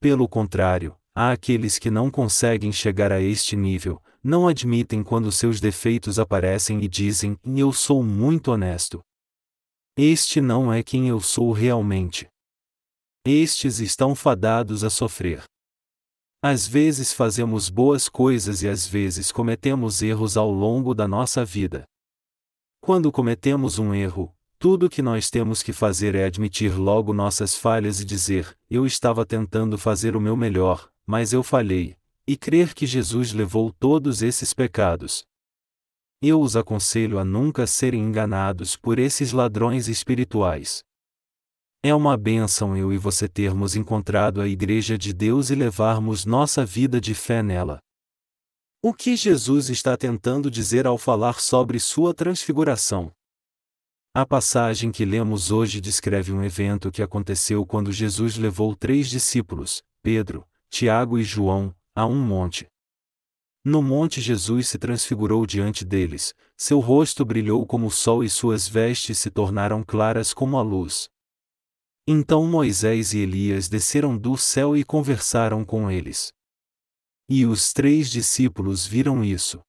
Pelo 0.00 0.28
contrário, 0.28 0.96
há 1.14 1.32
aqueles 1.32 1.78
que 1.78 1.90
não 1.90 2.10
conseguem 2.10 2.72
chegar 2.72 3.12
a 3.12 3.20
este 3.20 3.56
nível, 3.56 4.02
não 4.22 4.48
admitem 4.48 5.02
quando 5.02 5.32
seus 5.32 5.60
defeitos 5.60 6.18
aparecem 6.18 6.82
e 6.82 6.88
dizem: 6.88 7.38
Eu 7.44 7.72
sou 7.72 8.02
muito 8.02 8.50
honesto. 8.52 9.02
Este 9.96 10.40
não 10.40 10.72
é 10.72 10.82
quem 10.82 11.08
eu 11.08 11.20
sou 11.20 11.52
realmente. 11.52 12.28
Estes 13.24 13.80
estão 13.80 14.14
fadados 14.14 14.82
a 14.82 14.90
sofrer. 14.90 15.44
Às 16.42 16.66
vezes 16.66 17.12
fazemos 17.12 17.68
boas 17.68 18.08
coisas 18.08 18.62
e 18.62 18.68
às 18.68 18.86
vezes 18.86 19.30
cometemos 19.30 20.00
erros 20.00 20.36
ao 20.36 20.50
longo 20.50 20.94
da 20.94 21.06
nossa 21.06 21.44
vida. 21.44 21.84
Quando 22.80 23.12
cometemos 23.12 23.78
um 23.78 23.94
erro, 23.94 24.34
tudo 24.58 24.86
o 24.86 24.90
que 24.90 25.02
nós 25.02 25.28
temos 25.28 25.62
que 25.62 25.72
fazer 25.72 26.14
é 26.14 26.24
admitir 26.24 26.78
logo 26.78 27.12
nossas 27.12 27.54
falhas 27.54 28.00
e 28.00 28.04
dizer: 28.06 28.56
Eu 28.70 28.86
estava 28.86 29.26
tentando 29.26 29.76
fazer 29.76 30.16
o 30.16 30.20
meu 30.20 30.34
melhor, 30.36 30.90
mas 31.06 31.32
eu 31.34 31.42
falhei, 31.42 31.96
e 32.26 32.36
crer 32.36 32.72
que 32.72 32.86
Jesus 32.86 33.32
levou 33.32 33.70
todos 33.72 34.22
esses 34.22 34.54
pecados. 34.54 35.26
Eu 36.22 36.42
os 36.42 36.54
aconselho 36.54 37.18
a 37.18 37.24
nunca 37.24 37.66
serem 37.66 38.02
enganados 38.02 38.76
por 38.76 38.98
esses 38.98 39.32
ladrões 39.32 39.88
espirituais. 39.88 40.84
É 41.82 41.94
uma 41.94 42.14
bênção 42.14 42.76
eu 42.76 42.92
e 42.92 42.98
você 42.98 43.26
termos 43.26 43.74
encontrado 43.74 44.42
a 44.42 44.46
Igreja 44.46 44.98
de 44.98 45.14
Deus 45.14 45.48
e 45.48 45.54
levarmos 45.54 46.26
nossa 46.26 46.62
vida 46.62 47.00
de 47.00 47.14
fé 47.14 47.42
nela. 47.42 47.78
O 48.82 48.92
que 48.92 49.16
Jesus 49.16 49.70
está 49.70 49.96
tentando 49.96 50.50
dizer 50.50 50.86
ao 50.86 50.98
falar 50.98 51.40
sobre 51.40 51.80
sua 51.80 52.12
transfiguração? 52.12 53.10
A 54.14 54.26
passagem 54.26 54.92
que 54.92 55.06
lemos 55.06 55.50
hoje 55.50 55.80
descreve 55.80 56.32
um 56.32 56.44
evento 56.44 56.90
que 56.90 57.02
aconteceu 57.02 57.64
quando 57.64 57.90
Jesus 57.90 58.36
levou 58.36 58.76
três 58.76 59.08
discípulos, 59.08 59.82
Pedro, 60.02 60.46
Tiago 60.68 61.18
e 61.18 61.24
João, 61.24 61.74
a 61.94 62.04
um 62.04 62.20
monte. 62.20 62.69
No 63.64 63.82
monte 63.82 64.22
Jesus 64.22 64.68
se 64.68 64.78
transfigurou 64.78 65.44
diante 65.44 65.84
deles, 65.84 66.34
seu 66.56 66.80
rosto 66.80 67.24
brilhou 67.24 67.66
como 67.66 67.86
o 67.86 67.90
sol 67.90 68.24
e 68.24 68.30
suas 68.30 68.66
vestes 68.66 69.18
se 69.18 69.30
tornaram 69.30 69.82
claras 69.82 70.32
como 70.32 70.56
a 70.56 70.62
luz. 70.62 71.10
Então 72.06 72.46
Moisés 72.46 73.12
e 73.12 73.18
Elias 73.18 73.68
desceram 73.68 74.16
do 74.16 74.36
céu 74.36 74.74
e 74.74 74.82
conversaram 74.82 75.64
com 75.64 75.90
eles. 75.90 76.32
E 77.28 77.44
os 77.44 77.72
três 77.72 78.10
discípulos 78.10 78.86
viram 78.86 79.22
isso. 79.22 79.60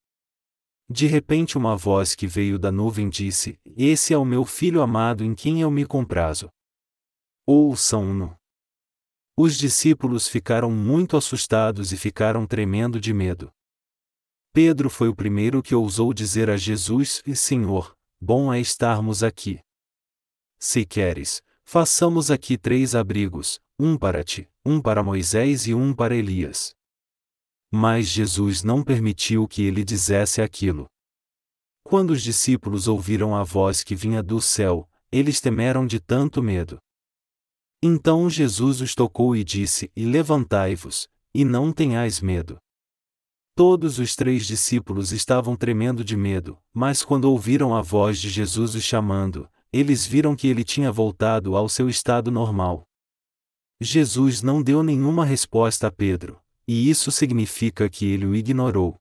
De 0.89 1.05
repente, 1.05 1.57
uma 1.57 1.77
voz 1.77 2.15
que 2.15 2.27
veio 2.27 2.57
da 2.57 2.71
nuvem 2.71 3.09
disse: 3.09 3.59
Esse 3.77 4.13
é 4.13 4.17
o 4.17 4.25
meu 4.25 4.45
filho 4.45 4.81
amado 4.81 5.23
em 5.23 5.35
quem 5.35 5.61
eu 5.61 5.69
me 5.69 5.85
comprazo. 5.85 6.49
Ouçam-no. 7.45 8.35
Os 9.37 9.57
discípulos 9.57 10.27
ficaram 10.27 10.71
muito 10.71 11.15
assustados 11.15 11.91
e 11.91 11.97
ficaram 11.97 12.47
tremendo 12.47 12.99
de 12.99 13.13
medo. 13.13 13.51
Pedro 14.53 14.89
foi 14.89 15.07
o 15.07 15.15
primeiro 15.15 15.61
que 15.61 15.73
ousou 15.73 16.13
dizer 16.13 16.49
a 16.49 16.57
Jesus: 16.57 17.21
Senhor, 17.35 17.95
bom 18.19 18.53
é 18.53 18.59
estarmos 18.59 19.23
aqui. 19.23 19.59
Se 20.59 20.85
queres, 20.85 21.41
Façamos 21.73 22.29
aqui 22.29 22.57
três 22.57 22.95
abrigos, 22.95 23.57
um 23.79 23.97
para 23.97 24.25
ti, 24.25 24.45
um 24.65 24.81
para 24.81 25.01
Moisés 25.01 25.67
e 25.67 25.73
um 25.73 25.93
para 25.93 26.13
Elias. 26.13 26.75
Mas 27.71 28.07
Jesus 28.07 28.61
não 28.61 28.83
permitiu 28.83 29.47
que 29.47 29.63
ele 29.63 29.81
dissesse 29.81 30.41
aquilo. 30.41 30.85
Quando 31.81 32.11
os 32.11 32.21
discípulos 32.21 32.89
ouviram 32.89 33.33
a 33.33 33.45
voz 33.45 33.85
que 33.85 33.95
vinha 33.95 34.21
do 34.21 34.41
céu, 34.41 34.85
eles 35.09 35.39
temeram 35.39 35.87
de 35.87 35.97
tanto 35.97 36.43
medo. 36.43 36.77
Então 37.81 38.29
Jesus 38.29 38.81
os 38.81 38.93
tocou 38.93 39.33
e 39.33 39.41
disse: 39.41 39.89
E 39.95 40.03
levantai-vos, 40.03 41.07
e 41.33 41.45
não 41.45 41.71
tenhais 41.71 42.19
medo. 42.19 42.57
Todos 43.63 43.99
os 43.99 44.15
três 44.15 44.47
discípulos 44.47 45.11
estavam 45.11 45.55
tremendo 45.55 46.03
de 46.03 46.17
medo, 46.17 46.57
mas 46.73 47.05
quando 47.05 47.25
ouviram 47.25 47.75
a 47.75 47.81
voz 47.83 48.19
de 48.19 48.27
Jesus 48.27 48.73
os 48.73 48.83
chamando, 48.83 49.47
eles 49.71 50.03
viram 50.03 50.35
que 50.35 50.47
ele 50.47 50.63
tinha 50.63 50.91
voltado 50.91 51.55
ao 51.55 51.69
seu 51.69 51.87
estado 51.87 52.31
normal. 52.31 52.87
Jesus 53.79 54.41
não 54.41 54.63
deu 54.63 54.81
nenhuma 54.81 55.23
resposta 55.23 55.85
a 55.85 55.91
Pedro, 55.91 56.41
e 56.67 56.89
isso 56.89 57.11
significa 57.11 57.87
que 57.87 58.07
ele 58.07 58.25
o 58.25 58.33
ignorou. 58.33 58.95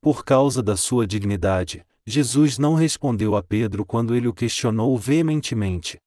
Por 0.00 0.24
causa 0.24 0.62
da 0.62 0.74
sua 0.74 1.06
dignidade, 1.06 1.84
Jesus 2.06 2.56
não 2.56 2.72
respondeu 2.72 3.36
a 3.36 3.42
Pedro 3.42 3.84
quando 3.84 4.14
ele 4.14 4.28
o 4.28 4.32
questionou 4.32 4.96
veementemente. 4.96 5.98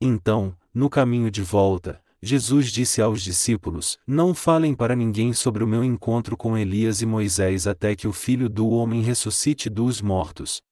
Então, 0.00 0.56
no 0.72 0.88
caminho 0.88 1.30
de 1.30 1.42
volta, 1.42 2.02
Jesus 2.22 2.70
disse 2.70 3.02
aos 3.02 3.20
discípulos: 3.20 3.98
Não 4.06 4.32
falem 4.32 4.74
para 4.74 4.94
ninguém 4.94 5.32
sobre 5.32 5.64
o 5.64 5.66
meu 5.66 5.82
encontro 5.82 6.36
com 6.36 6.56
Elias 6.56 7.02
e 7.02 7.06
Moisés 7.06 7.66
até 7.66 7.96
que 7.96 8.06
o 8.06 8.12
filho 8.12 8.48
do 8.48 8.68
homem 8.68 9.02
ressuscite 9.02 9.68
dos 9.68 10.00
mortos. 10.00 10.62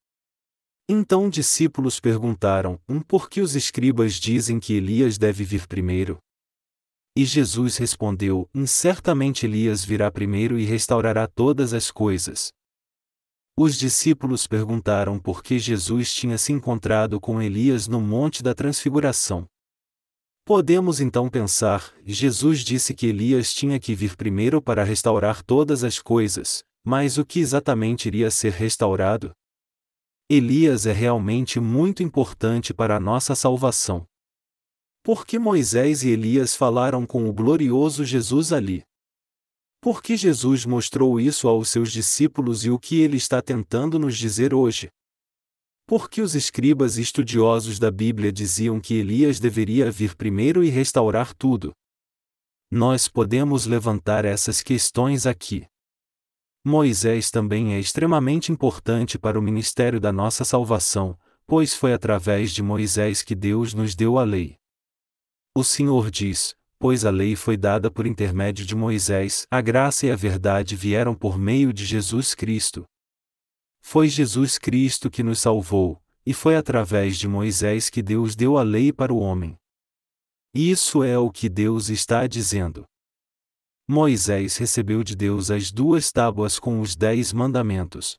Então 0.89 1.29
discípulos 1.29 1.99
perguntaram: 1.99 2.79
um 2.89 3.01
por 3.01 3.29
que 3.29 3.41
os 3.41 3.57
escribas 3.57 4.15
dizem 4.15 4.61
que 4.61 4.75
Elias 4.75 5.19
deve 5.19 5.43
vir 5.43 5.67
primeiro? 5.67 6.19
E 7.17 7.25
Jesus 7.25 7.77
respondeu: 7.77 8.49
Certamente 8.67 9.45
Elias 9.45 9.85
virá 9.85 10.09
primeiro 10.11 10.57
e 10.57 10.65
restaurará 10.65 11.27
todas 11.27 11.75
as 11.75 11.91
coisas. 11.91 12.53
Os 13.57 13.77
discípulos 13.77 14.47
perguntaram 14.47 15.19
por 15.19 15.43
que 15.43 15.59
Jesus 15.59 16.15
tinha 16.15 16.39
se 16.39 16.53
encontrado 16.53 17.21
com 17.21 17.43
Elias 17.43 17.89
no 17.89 18.01
Monte 18.01 18.43
da 18.43 18.55
Transfiguração. 18.55 19.47
Podemos 20.51 20.99
então 20.99 21.31
pensar: 21.31 21.95
Jesus 22.05 22.65
disse 22.65 22.93
que 22.93 23.07
Elias 23.07 23.55
tinha 23.55 23.79
que 23.79 23.95
vir 23.95 24.17
primeiro 24.17 24.61
para 24.61 24.83
restaurar 24.83 25.45
todas 25.45 25.85
as 25.85 26.01
coisas, 26.01 26.65
mas 26.85 27.19
o 27.19 27.25
que 27.25 27.39
exatamente 27.39 28.09
iria 28.09 28.33
ser 28.33 28.51
restaurado? 28.51 29.31
Elias 30.29 30.87
é 30.87 30.93
realmente 30.93 31.61
muito 31.61 32.03
importante 32.03 32.75
para 32.75 32.97
a 32.97 32.99
nossa 32.99 33.37
salvação. 33.37 34.05
Por 35.05 35.25
que 35.25 35.39
Moisés 35.39 36.03
e 36.03 36.09
Elias 36.09 36.57
falaram 36.57 37.07
com 37.07 37.29
o 37.29 37.33
glorioso 37.33 38.05
Jesus 38.05 38.53
ali? 38.53 38.83
Por 39.81 40.03
que 40.03 40.17
Jesus 40.17 40.67
mostrou 40.67 41.21
isso 41.21 41.47
aos 41.47 41.69
seus 41.69 41.93
discípulos 41.93 42.65
e 42.65 42.71
o 42.71 42.79
que 42.81 43.01
ele 43.01 43.17
está 43.17 43.41
tentando 43.41 44.01
nos 44.01 44.19
dizer 44.19 44.53
hoje? 44.53 44.89
Por 45.90 46.09
que 46.09 46.22
os 46.22 46.37
escribas 46.37 46.98
e 46.98 47.03
estudiosos 47.03 47.81
da 47.81 47.90
Bíblia 47.90 48.31
diziam 48.31 48.79
que 48.79 48.94
Elias 48.94 49.40
deveria 49.40 49.90
vir 49.90 50.14
primeiro 50.14 50.62
e 50.62 50.68
restaurar 50.68 51.35
tudo? 51.35 51.72
Nós 52.70 53.09
podemos 53.09 53.66
levantar 53.66 54.24
essas 54.24 54.62
questões 54.62 55.26
aqui. 55.26 55.66
Moisés 56.64 57.29
também 57.29 57.74
é 57.74 57.81
extremamente 57.81 58.53
importante 58.53 59.18
para 59.18 59.37
o 59.37 59.42
ministério 59.42 59.98
da 59.98 60.12
nossa 60.12 60.44
salvação, 60.44 61.18
pois 61.44 61.74
foi 61.74 61.92
através 61.92 62.53
de 62.53 62.62
Moisés 62.62 63.24
que 63.24 63.35
Deus 63.35 63.74
nos 63.74 63.96
deu 63.96 64.16
a 64.16 64.22
lei. 64.22 64.55
O 65.57 65.64
Senhor 65.64 66.09
diz: 66.09 66.55
Pois 66.79 67.05
a 67.05 67.11
lei 67.11 67.35
foi 67.35 67.57
dada 67.57 67.90
por 67.90 68.07
intermédio 68.07 68.64
de 68.64 68.76
Moisés, 68.76 69.44
a 69.50 69.61
graça 69.61 70.07
e 70.07 70.12
a 70.12 70.14
verdade 70.14 70.76
vieram 70.76 71.16
por 71.16 71.37
meio 71.37 71.72
de 71.72 71.85
Jesus 71.85 72.33
Cristo. 72.33 72.87
Foi 73.81 74.09
Jesus 74.09 74.59
Cristo 74.59 75.11
que 75.11 75.23
nos 75.23 75.38
salvou, 75.40 76.01
e 76.25 76.33
foi 76.33 76.57
através 76.57 77.19
de 77.19 77.27
Moisés 77.27 77.90
que 77.90 78.03
Deus 78.03 78.37
deu 78.37 78.57
a 78.57 78.62
lei 78.62 78.93
para 78.93 79.12
o 79.12 79.19
homem. 79.19 79.57
Isso 80.55 81.03
é 81.03 81.19
o 81.19 81.31
que 81.31 81.49
Deus 81.49 81.88
está 81.88 82.27
dizendo. 82.27 82.85
Moisés 83.88 84.57
recebeu 84.57 85.03
de 85.03 85.16
Deus 85.16 85.51
as 85.51 85.73
duas 85.73 86.12
tábuas 86.12 86.59
com 86.59 86.81
os 86.81 86.95
dez 86.95 87.33
mandamentos. 87.33 88.19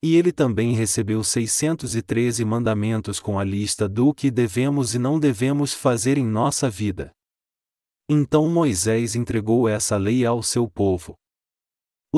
E 0.00 0.14
ele 0.14 0.30
também 0.30 0.72
recebeu 0.74 1.24
613 1.24 2.44
mandamentos 2.44 3.18
com 3.18 3.38
a 3.38 3.44
lista 3.44 3.88
do 3.88 4.14
que 4.14 4.30
devemos 4.30 4.94
e 4.94 4.98
não 4.98 5.18
devemos 5.18 5.74
fazer 5.74 6.16
em 6.16 6.24
nossa 6.24 6.70
vida. 6.70 7.10
Então 8.08 8.48
Moisés 8.48 9.16
entregou 9.16 9.68
essa 9.68 9.96
lei 9.96 10.24
ao 10.24 10.42
seu 10.42 10.70
povo. 10.70 11.16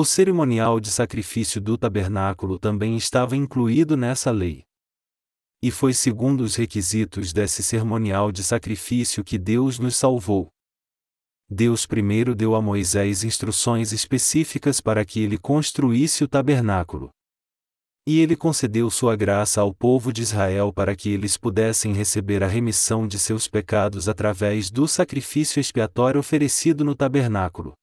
O 0.01 0.03
cerimonial 0.03 0.79
de 0.79 0.89
sacrifício 0.89 1.61
do 1.61 1.77
tabernáculo 1.77 2.57
também 2.57 2.97
estava 2.97 3.35
incluído 3.35 3.95
nessa 3.95 4.31
lei. 4.31 4.63
E 5.61 5.69
foi 5.69 5.93
segundo 5.93 6.41
os 6.41 6.55
requisitos 6.55 7.31
desse 7.31 7.61
ceremonial 7.61 8.31
de 8.31 8.43
sacrifício 8.43 9.23
que 9.23 9.37
Deus 9.37 9.77
nos 9.77 9.95
salvou. 9.95 10.47
Deus 11.47 11.85
primeiro 11.85 12.33
deu 12.33 12.55
a 12.55 12.61
Moisés 12.63 13.23
instruções 13.23 13.91
específicas 13.91 14.81
para 14.81 15.05
que 15.05 15.19
ele 15.19 15.37
construísse 15.37 16.23
o 16.23 16.27
tabernáculo. 16.27 17.11
E 18.07 18.21
ele 18.21 18.35
concedeu 18.35 18.89
sua 18.89 19.15
graça 19.15 19.61
ao 19.61 19.71
povo 19.71 20.11
de 20.11 20.23
Israel 20.23 20.73
para 20.73 20.95
que 20.95 21.09
eles 21.09 21.37
pudessem 21.37 21.93
receber 21.93 22.43
a 22.43 22.47
remissão 22.47 23.07
de 23.07 23.19
seus 23.19 23.47
pecados 23.47 24.09
através 24.09 24.71
do 24.71 24.87
sacrifício 24.87 25.59
expiatório 25.59 26.19
oferecido 26.19 26.83
no 26.83 26.95
tabernáculo. 26.95 27.75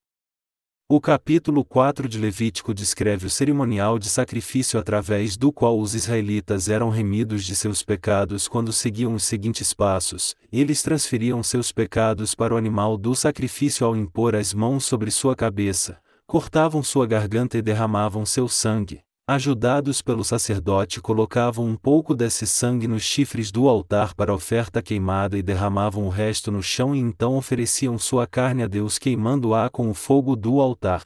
O 0.91 0.99
capítulo 0.99 1.63
4 1.63 2.09
de 2.09 2.17
Levítico 2.17 2.73
descreve 2.73 3.27
o 3.27 3.29
cerimonial 3.29 3.99
de 3.99 4.09
sacrifício 4.09 4.79
através 4.79 5.37
do 5.37 5.53
qual 5.53 5.79
os 5.79 5.93
israelitas 5.93 6.67
eram 6.67 6.89
remidos 6.89 7.45
de 7.45 7.55
seus 7.55 7.83
pecados 7.83 8.47
quando 8.47 8.73
seguiam 8.73 9.13
os 9.13 9.23
seguintes 9.23 9.71
passos: 9.71 10.33
eles 10.51 10.81
transferiam 10.81 11.43
seus 11.43 11.71
pecados 11.71 12.33
para 12.33 12.55
o 12.55 12.57
animal 12.57 12.97
do 12.97 13.13
sacrifício 13.13 13.85
ao 13.85 13.95
impor 13.95 14.35
as 14.35 14.51
mãos 14.51 14.83
sobre 14.83 15.11
sua 15.11 15.35
cabeça, 15.35 15.99
cortavam 16.25 16.81
sua 16.81 17.05
garganta 17.05 17.55
e 17.55 17.61
derramavam 17.61 18.25
seu 18.25 18.47
sangue, 18.47 19.03
ajudados 19.35 20.01
pelo 20.01 20.23
sacerdote, 20.23 20.99
colocavam 20.99 21.63
um 21.63 21.75
pouco 21.75 22.15
desse 22.15 22.47
sangue 22.47 22.87
nos 22.87 23.03
chifres 23.03 23.51
do 23.51 23.69
altar 23.69 24.15
para 24.15 24.33
oferta 24.33 24.81
queimada 24.81 25.37
e 25.37 25.43
derramavam 25.43 26.05
o 26.05 26.09
resto 26.09 26.51
no 26.51 26.63
chão 26.63 26.95
e 26.95 26.99
então 26.99 27.37
ofereciam 27.37 27.99
sua 27.99 28.25
carne 28.25 28.63
a 28.63 28.67
Deus 28.67 28.97
queimando-a 28.97 29.69
com 29.69 29.87
o 29.87 29.93
fogo 29.93 30.35
do 30.35 30.59
altar. 30.59 31.03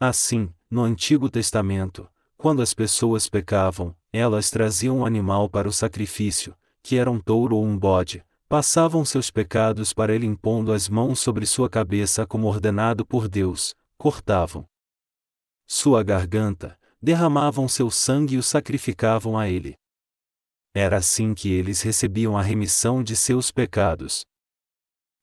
Assim, 0.00 0.52
no 0.68 0.82
Antigo 0.82 1.30
Testamento, 1.30 2.08
quando 2.36 2.62
as 2.62 2.74
pessoas 2.74 3.28
pecavam, 3.28 3.94
elas 4.12 4.50
traziam 4.50 4.98
um 4.98 5.06
animal 5.06 5.48
para 5.48 5.68
o 5.68 5.72
sacrifício, 5.72 6.52
que 6.82 6.96
era 6.96 7.08
um 7.08 7.20
touro 7.20 7.54
ou 7.54 7.64
um 7.64 7.78
bode, 7.78 8.24
passavam 8.48 9.04
seus 9.04 9.30
pecados 9.30 9.92
para 9.92 10.12
ele 10.12 10.26
impondo 10.26 10.72
as 10.72 10.88
mãos 10.88 11.20
sobre 11.20 11.46
sua 11.46 11.70
cabeça 11.70 12.26
como 12.26 12.48
ordenado 12.48 13.06
por 13.06 13.28
Deus, 13.28 13.72
cortavam 13.96 14.66
sua 15.64 16.02
garganta, 16.02 16.76
derramavam 17.02 17.68
seu 17.68 17.90
sangue 17.90 18.34
e 18.34 18.38
o 18.38 18.42
sacrificavam 18.42 19.38
a 19.38 19.48
ele. 19.48 19.74
Era 20.74 20.98
assim 20.98 21.34
que 21.34 21.50
eles 21.50 21.82
recebiam 21.82 22.36
a 22.36 22.42
remissão 22.42 23.02
de 23.02 23.16
seus 23.16 23.50
pecados. 23.50 24.24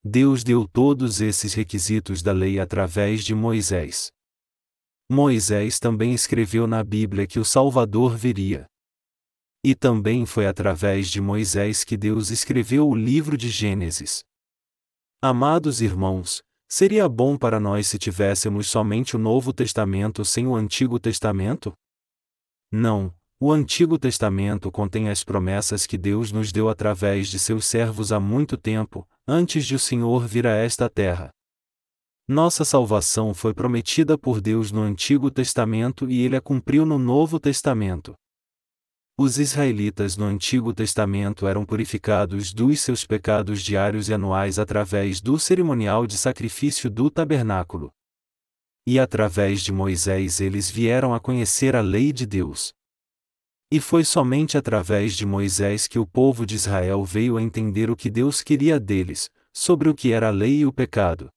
Deus 0.03 0.43
deu 0.43 0.67
todos 0.67 1.21
esses 1.21 1.53
requisitos 1.53 2.21
da 2.21 2.31
lei 2.31 2.59
através 2.59 3.23
de 3.23 3.33
Moisés. 3.35 4.09
Moisés 5.09 5.79
também 5.79 6.13
escreveu 6.13 6.67
na 6.67 6.83
Bíblia 6.83 7.25
que 7.25 7.39
o 7.39 7.45
Salvador 7.45 8.15
viria. 8.17 8.65
E 9.63 9.73
também 9.73 10.25
foi 10.25 10.47
através 10.47 11.09
de 11.09 11.21
Moisés 11.21 11.83
que 11.83 11.95
Deus 11.97 12.29
escreveu 12.29 12.87
o 12.87 12.95
livro 12.95 13.37
de 13.37 13.49
Gênesis. 13.49 14.23
Amados 15.21 15.81
irmãos, 15.81 16.41
Seria 16.69 17.08
bom 17.08 17.38
para 17.38 17.62
nós 17.62 17.88
se 17.88 17.97
tivéssemos 17.97 18.67
somente 18.67 19.15
o 19.15 19.19
Novo 19.19 19.53
Testamento 19.53 20.25
sem 20.25 20.45
o 20.45 20.53
Antigo 20.53 20.99
Testamento? 20.99 21.73
Não, 22.69 23.13
o 23.39 23.53
Antigo 23.53 23.97
Testamento 23.97 24.69
contém 24.69 25.08
as 25.08 25.23
promessas 25.23 25.86
que 25.86 25.97
Deus 25.97 26.32
nos 26.32 26.51
deu 26.51 26.67
através 26.67 27.30
de 27.30 27.39
seus 27.39 27.65
servos 27.65 28.12
há 28.12 28.19
muito 28.19 28.58
tempo, 28.58 29.08
antes 29.25 29.65
de 29.65 29.75
o 29.75 29.80
Senhor 29.80 30.27
vir 30.27 30.45
a 30.45 30.56
esta 30.56 30.89
terra. 30.89 31.30
Nossa 32.27 32.65
salvação 32.65 33.34
foi 33.34 33.53
prometida 33.53 34.17
por 34.17 34.41
Deus 34.41 34.69
no 34.69 34.82
Antigo 34.82 35.32
Testamento 35.32 36.10
e 36.10 36.21
ele 36.21 36.36
a 36.36 36.41
cumpriu 36.41 36.86
no 36.86 36.99
Novo 36.99 37.39
Testamento. 37.39 38.13
Os 39.19 39.39
israelitas 39.39 40.15
no 40.15 40.25
Antigo 40.25 40.71
Testamento 40.71 41.47
eram 41.47 41.65
purificados 41.65 42.53
dos 42.53 42.82
seus 42.82 43.03
pecados 43.03 43.63
diários 43.63 44.10
e 44.10 44.13
anuais 44.13 44.60
através 44.60 45.19
do 45.19 45.39
cerimonial 45.39 46.06
de 46.06 46.15
sacrifício 46.15 46.88
do 46.88 47.10
tabernáculo. 47.10 47.91
E 48.86 48.99
através 48.99 49.62
de 49.62 49.71
Moisés 49.71 50.39
eles 50.39 50.69
vieram 50.69 51.15
a 51.15 51.19
conhecer 51.19 51.75
a 51.75 51.82
lei 51.82 52.13
de 52.13 52.27
Deus. 52.27 52.71
E 53.71 53.80
foi 53.80 54.03
somente 54.03 54.56
através 54.56 55.15
de 55.15 55.25
Moisés 55.25 55.88
que 55.88 55.97
o 55.97 56.06
povo 56.06 56.45
de 56.45 56.53
Israel 56.53 57.03
veio 57.03 57.38
a 57.38 57.41
entender 57.41 57.89
o 57.89 57.95
que 57.95 58.12
Deus 58.12 58.43
queria 58.43 58.80
deles, 58.80 59.32
sobre 59.51 59.89
o 59.89 59.95
que 59.95 60.12
era 60.12 60.27
a 60.27 60.32
lei 60.32 60.60
e 60.60 60.65
o 60.67 60.71
pecado. 60.71 61.27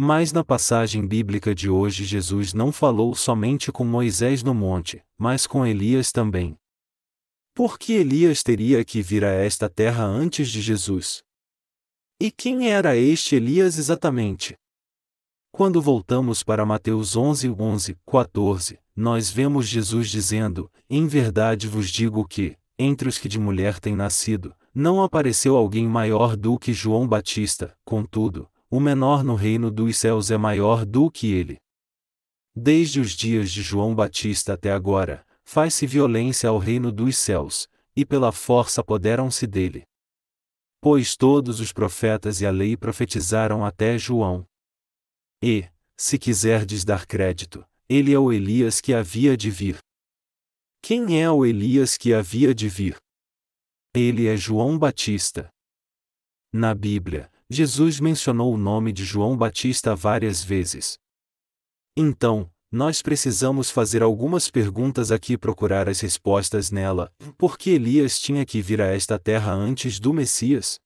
Mas 0.00 0.32
na 0.32 0.42
passagem 0.42 1.06
bíblica 1.06 1.54
de 1.54 1.68
hoje 1.68 2.06
Jesus 2.06 2.54
não 2.54 2.72
falou 2.72 3.14
somente 3.14 3.70
com 3.70 3.84
Moisés 3.84 4.42
no 4.42 4.54
monte, 4.54 5.02
mas 5.18 5.46
com 5.46 5.66
Elias 5.66 6.10
também. 6.10 6.56
Por 7.58 7.76
que 7.76 7.94
Elias 7.94 8.44
teria 8.44 8.84
que 8.84 9.02
vir 9.02 9.24
a 9.24 9.32
esta 9.32 9.68
terra 9.68 10.04
antes 10.04 10.48
de 10.48 10.60
Jesus? 10.60 11.24
E 12.22 12.30
quem 12.30 12.70
era 12.70 12.96
este 12.96 13.34
Elias 13.34 13.78
exatamente? 13.78 14.56
Quando 15.50 15.82
voltamos 15.82 16.44
para 16.44 16.64
Mateus 16.64 17.16
11, 17.16 17.50
11, 17.50 17.96
14, 18.06 18.78
nós 18.94 19.28
vemos 19.28 19.66
Jesus 19.66 20.08
dizendo: 20.08 20.70
Em 20.88 21.08
verdade 21.08 21.66
vos 21.66 21.90
digo 21.90 22.24
que, 22.28 22.56
entre 22.78 23.08
os 23.08 23.18
que 23.18 23.28
de 23.28 23.40
mulher 23.40 23.80
têm 23.80 23.96
nascido, 23.96 24.54
não 24.72 25.02
apareceu 25.02 25.56
alguém 25.56 25.88
maior 25.88 26.36
do 26.36 26.56
que 26.60 26.72
João 26.72 27.08
Batista, 27.08 27.76
contudo, 27.84 28.48
o 28.70 28.78
menor 28.78 29.24
no 29.24 29.34
reino 29.34 29.68
dos 29.68 29.96
céus 29.96 30.30
é 30.30 30.36
maior 30.36 30.86
do 30.86 31.10
que 31.10 31.32
ele. 31.32 31.58
Desde 32.54 33.00
os 33.00 33.16
dias 33.16 33.50
de 33.50 33.62
João 33.62 33.96
Batista 33.96 34.52
até 34.52 34.70
agora, 34.70 35.26
faz-se 35.48 35.86
violência 35.86 36.50
ao 36.50 36.58
reino 36.58 36.92
dos 36.92 37.16
céus, 37.16 37.70
e 37.96 38.04
pela 38.04 38.30
força 38.30 38.82
apoderam-se 38.82 39.46
dele. 39.46 39.82
Pois 40.78 41.16
todos 41.16 41.58
os 41.58 41.72
profetas 41.72 42.42
e 42.42 42.46
a 42.46 42.50
lei 42.50 42.76
profetizaram 42.76 43.64
até 43.64 43.96
João. 43.96 44.46
E, 45.42 45.66
se 45.96 46.18
quiserdes 46.18 46.84
dar 46.84 47.06
crédito, 47.06 47.64
ele 47.88 48.12
é 48.12 48.18
o 48.18 48.30
Elias 48.30 48.78
que 48.78 48.92
havia 48.92 49.38
de 49.38 49.50
vir. 49.50 49.78
Quem 50.82 51.18
é 51.18 51.30
o 51.30 51.46
Elias 51.46 51.96
que 51.96 52.12
havia 52.12 52.54
de 52.54 52.68
vir? 52.68 52.98
Ele 53.94 54.26
é 54.26 54.36
João 54.36 54.78
Batista. 54.78 55.48
Na 56.52 56.74
Bíblia, 56.74 57.32
Jesus 57.48 58.00
mencionou 58.00 58.52
o 58.52 58.58
nome 58.58 58.92
de 58.92 59.02
João 59.02 59.34
Batista 59.34 59.96
várias 59.96 60.44
vezes. 60.44 60.98
Então, 61.96 62.50
nós 62.70 63.00
precisamos 63.00 63.70
fazer 63.70 64.02
algumas 64.02 64.50
perguntas 64.50 65.10
aqui 65.10 65.32
e 65.32 65.38
procurar 65.38 65.88
as 65.88 66.00
respostas 66.00 66.70
nela. 66.70 67.10
Por 67.38 67.56
que 67.56 67.70
Elias 67.70 68.20
tinha 68.20 68.44
que 68.44 68.60
vir 68.60 68.82
a 68.82 68.86
esta 68.86 69.18
terra 69.18 69.52
antes 69.52 69.98
do 69.98 70.12
Messias? 70.12 70.78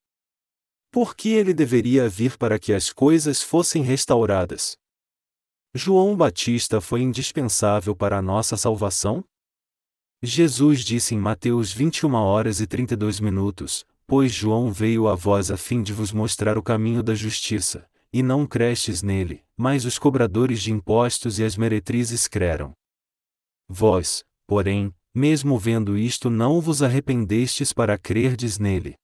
Por 0.92 1.16
que 1.16 1.30
ele 1.30 1.52
deveria 1.52 2.08
vir 2.08 2.38
para 2.38 2.58
que 2.58 2.72
as 2.72 2.92
coisas 2.92 3.42
fossem 3.42 3.82
restauradas? 3.82 4.76
João 5.74 6.16
Batista 6.16 6.80
foi 6.80 7.00
indispensável 7.00 7.96
para 7.96 8.18
a 8.18 8.22
nossa 8.22 8.56
salvação? 8.56 9.24
Jesus 10.22 10.84
disse 10.84 11.16
em 11.16 11.18
Mateus 11.18 11.72
21 11.72 12.14
horas 12.14 12.60
e 12.60 12.66
32 12.66 13.18
minutos: 13.18 13.84
Pois 14.06 14.30
João 14.30 14.70
veio 14.70 15.08
a 15.08 15.16
vós 15.16 15.50
a 15.50 15.56
fim 15.56 15.82
de 15.82 15.92
vos 15.92 16.12
mostrar 16.12 16.56
o 16.56 16.62
caminho 16.62 17.02
da 17.02 17.14
justiça, 17.14 17.88
e 18.12 18.22
não 18.22 18.46
crestes 18.46 19.02
nele, 19.02 19.44
mas 19.56 19.84
os 19.84 19.98
cobradores 19.98 20.60
de 20.62 20.70
impostos 20.70 21.38
e 21.38 21.44
as 21.44 21.56
meretrizes 21.56 22.28
creram. 22.28 22.72
Vós, 23.68 24.24
porém, 24.46 24.94
mesmo 25.14 25.58
vendo 25.58 25.96
isto 25.96 26.28
não 26.28 26.60
vos 26.60 26.82
arrependestes 26.82 27.72
para 27.72 27.96
crerdes 27.96 28.58
nele. 28.58 28.96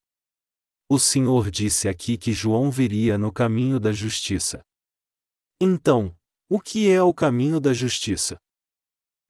O 0.90 0.98
Senhor 0.98 1.50
disse 1.50 1.88
aqui 1.88 2.16
que 2.16 2.32
João 2.32 2.70
viria 2.70 3.18
no 3.18 3.32
caminho 3.32 3.78
da 3.78 3.92
justiça. 3.92 4.62
Então, 5.60 6.16
o 6.48 6.60
que 6.60 6.90
é 6.90 7.02
o 7.02 7.12
caminho 7.12 7.60
da 7.60 7.74
justiça? 7.74 8.38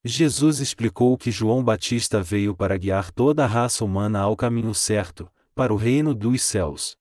Jesus 0.04 0.60
explicou 0.60 1.18
que 1.18 1.32
João 1.32 1.64
Batista 1.64 2.22
veio 2.22 2.54
para 2.56 2.78
guiar 2.78 3.10
toda 3.10 3.44
a 3.44 3.46
raça 3.46 3.84
humana 3.84 4.20
ao 4.20 4.36
caminho 4.36 4.72
certo, 4.72 5.28
para 5.54 5.74
o 5.74 5.76
reino 5.76 6.14
dos 6.14 6.42
céus. 6.42 6.96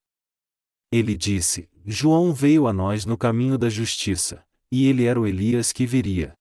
Ele 0.92 1.16
disse: 1.16 1.70
João 1.90 2.34
veio 2.34 2.68
a 2.68 2.74
nós 2.74 3.06
no 3.06 3.18
caminho 3.18 3.58
da 3.58 3.70
justiça, 3.70 4.46
e 4.70 4.88
ele 4.88 5.06
era 5.06 5.18
o 5.18 5.26
Elias 5.26 5.72
que 5.72 5.86
viria. 5.86 6.38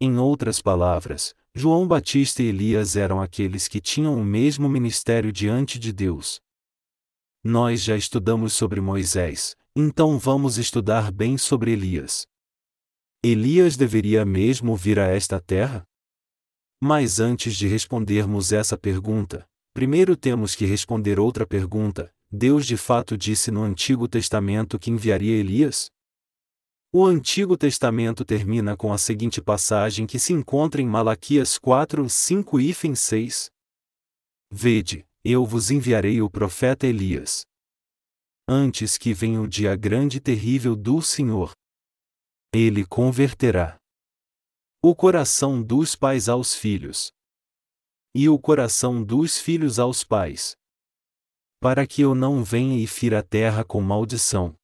Em 0.00 0.16
outras 0.16 0.62
palavras, 0.62 1.34
João 1.54 1.86
Batista 1.86 2.42
e 2.42 2.46
Elias 2.46 2.96
eram 2.96 3.20
aqueles 3.20 3.68
que 3.68 3.82
tinham 3.82 4.18
o 4.18 4.24
mesmo 4.24 4.66
ministério 4.66 5.30
diante 5.30 5.78
de 5.78 5.92
Deus. 5.92 6.40
Nós 7.44 7.82
já 7.82 7.98
estudamos 7.98 8.54
sobre 8.54 8.80
Moisés, 8.80 9.54
então 9.76 10.18
vamos 10.18 10.56
estudar 10.56 11.12
bem 11.12 11.36
sobre 11.36 11.72
Elias. 11.72 12.26
Elias 13.22 13.76
deveria 13.76 14.24
mesmo 14.24 14.74
vir 14.74 14.98
a 14.98 15.06
esta 15.06 15.38
terra? 15.38 15.84
Mas 16.80 17.20
antes 17.20 17.56
de 17.56 17.68
respondermos 17.68 18.52
essa 18.52 18.78
pergunta, 18.78 19.46
primeiro 19.74 20.16
temos 20.16 20.54
que 20.54 20.64
responder 20.64 21.20
outra 21.20 21.46
pergunta: 21.46 22.10
Deus 22.30 22.66
de 22.66 22.76
fato 22.76 23.16
disse 23.16 23.50
no 23.50 23.62
Antigo 23.62 24.08
Testamento 24.08 24.78
que 24.78 24.90
enviaria 24.90 25.36
Elias? 25.36 25.90
O 26.92 27.04
Antigo 27.04 27.56
Testamento 27.56 28.24
termina 28.24 28.76
com 28.76 28.92
a 28.92 28.98
seguinte 28.98 29.40
passagem 29.40 30.06
que 30.06 30.18
se 30.18 30.32
encontra 30.32 30.80
em 30.80 30.86
Malaquias 30.86 31.58
4, 31.58 32.08
5 32.08 32.60
e 32.60 32.74
6. 32.96 33.50
Vede, 34.50 35.06
eu 35.24 35.44
vos 35.44 35.70
enviarei 35.70 36.22
o 36.22 36.30
profeta 36.30 36.86
Elias. 36.86 37.42
Antes 38.48 38.96
que 38.96 39.12
venha 39.12 39.40
o 39.40 39.48
dia 39.48 39.76
grande 39.76 40.18
e 40.18 40.20
terrível 40.20 40.74
do 40.74 41.02
Senhor. 41.02 41.52
Ele 42.54 42.86
converterá 42.86 43.76
o 44.82 44.94
coração 44.94 45.62
dos 45.62 45.96
pais 45.96 46.28
aos 46.28 46.54
filhos 46.54 47.10
e 48.14 48.28
o 48.28 48.38
coração 48.38 49.02
dos 49.02 49.38
filhos 49.38 49.78
aos 49.78 50.04
pais, 50.04 50.56
para 51.60 51.86
que 51.86 52.02
eu 52.02 52.14
não 52.14 52.44
venha 52.44 52.78
e 52.78 52.86
fira 52.86 53.20
a 53.20 53.22
terra 53.22 53.64
com 53.64 53.80
maldição. 53.80 54.54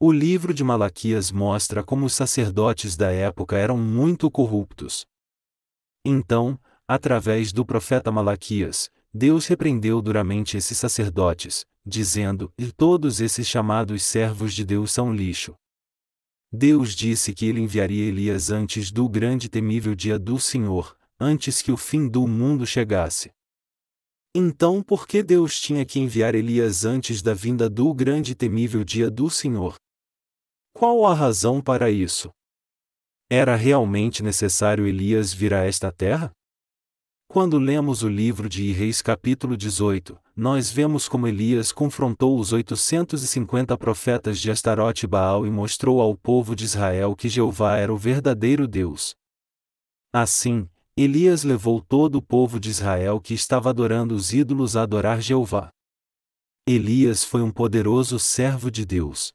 O 0.00 0.12
livro 0.12 0.54
de 0.54 0.62
Malaquias 0.62 1.32
mostra 1.32 1.82
como 1.82 2.06
os 2.06 2.12
sacerdotes 2.12 2.96
da 2.96 3.10
época 3.10 3.56
eram 3.56 3.76
muito 3.76 4.30
corruptos. 4.30 5.04
Então, 6.04 6.58
através 6.86 7.52
do 7.52 7.66
profeta 7.66 8.12
Malaquias, 8.12 8.90
Deus 9.12 9.46
repreendeu 9.46 10.00
duramente 10.00 10.56
esses 10.56 10.78
sacerdotes, 10.78 11.66
dizendo: 11.84 12.52
E 12.56 12.70
todos 12.70 13.20
esses 13.20 13.46
chamados 13.46 14.04
servos 14.04 14.54
de 14.54 14.64
Deus 14.64 14.92
são 14.92 15.12
lixo. 15.12 15.56
Deus 16.52 16.94
disse 16.94 17.34
que 17.34 17.46
ele 17.46 17.60
enviaria 17.60 18.06
Elias 18.06 18.50
antes 18.50 18.90
do 18.92 19.08
grande 19.08 19.46
e 19.46 19.50
temível 19.50 19.94
dia 19.94 20.18
do 20.18 20.38
Senhor, 20.38 20.96
antes 21.18 21.60
que 21.60 21.72
o 21.72 21.76
fim 21.76 22.08
do 22.08 22.26
mundo 22.26 22.64
chegasse. 22.64 23.30
Então, 24.34 24.82
por 24.82 25.06
que 25.06 25.22
Deus 25.22 25.58
tinha 25.58 25.84
que 25.86 25.98
enviar 25.98 26.34
Elias 26.34 26.84
antes 26.84 27.22
da 27.22 27.32
vinda 27.32 27.68
do 27.68 27.92
grande 27.94 28.32
e 28.32 28.34
temível 28.34 28.84
dia 28.84 29.10
do 29.10 29.30
Senhor? 29.30 29.74
Qual 30.74 31.06
a 31.06 31.14
razão 31.14 31.60
para 31.60 31.90
isso? 31.90 32.30
Era 33.30 33.56
realmente 33.56 34.22
necessário 34.22 34.86
Elias 34.86 35.32
vir 35.32 35.52
a 35.54 35.64
esta 35.64 35.90
terra? 35.90 36.30
Quando 37.30 37.58
lemos 37.58 38.02
o 38.02 38.08
livro 38.08 38.48
de 38.48 38.72
Reis 38.72 39.02
capítulo 39.02 39.54
18, 39.54 40.18
nós 40.34 40.70
vemos 40.70 41.08
como 41.08 41.26
Elias 41.28 41.72
confrontou 41.72 42.38
os 42.38 42.52
850 42.52 43.76
profetas 43.76 44.38
de 44.40 44.50
Astarote 44.50 45.06
Baal 45.06 45.46
e 45.46 45.50
mostrou 45.50 46.00
ao 46.00 46.16
povo 46.16 46.56
de 46.56 46.64
Israel 46.64 47.14
que 47.14 47.28
Jeová 47.28 47.76
era 47.76 47.92
o 47.92 47.98
verdadeiro 47.98 48.66
Deus. 48.66 49.14
Assim, 50.10 50.66
Elias 51.00 51.44
levou 51.44 51.80
todo 51.80 52.16
o 52.16 52.20
povo 52.20 52.58
de 52.58 52.70
Israel 52.70 53.20
que 53.20 53.32
estava 53.32 53.70
adorando 53.70 54.16
os 54.16 54.32
ídolos 54.32 54.76
a 54.76 54.82
adorar 54.82 55.20
Jeová. 55.20 55.70
Elias 56.66 57.22
foi 57.22 57.40
um 57.40 57.52
poderoso 57.52 58.18
servo 58.18 58.68
de 58.68 58.84
Deus. 58.84 59.32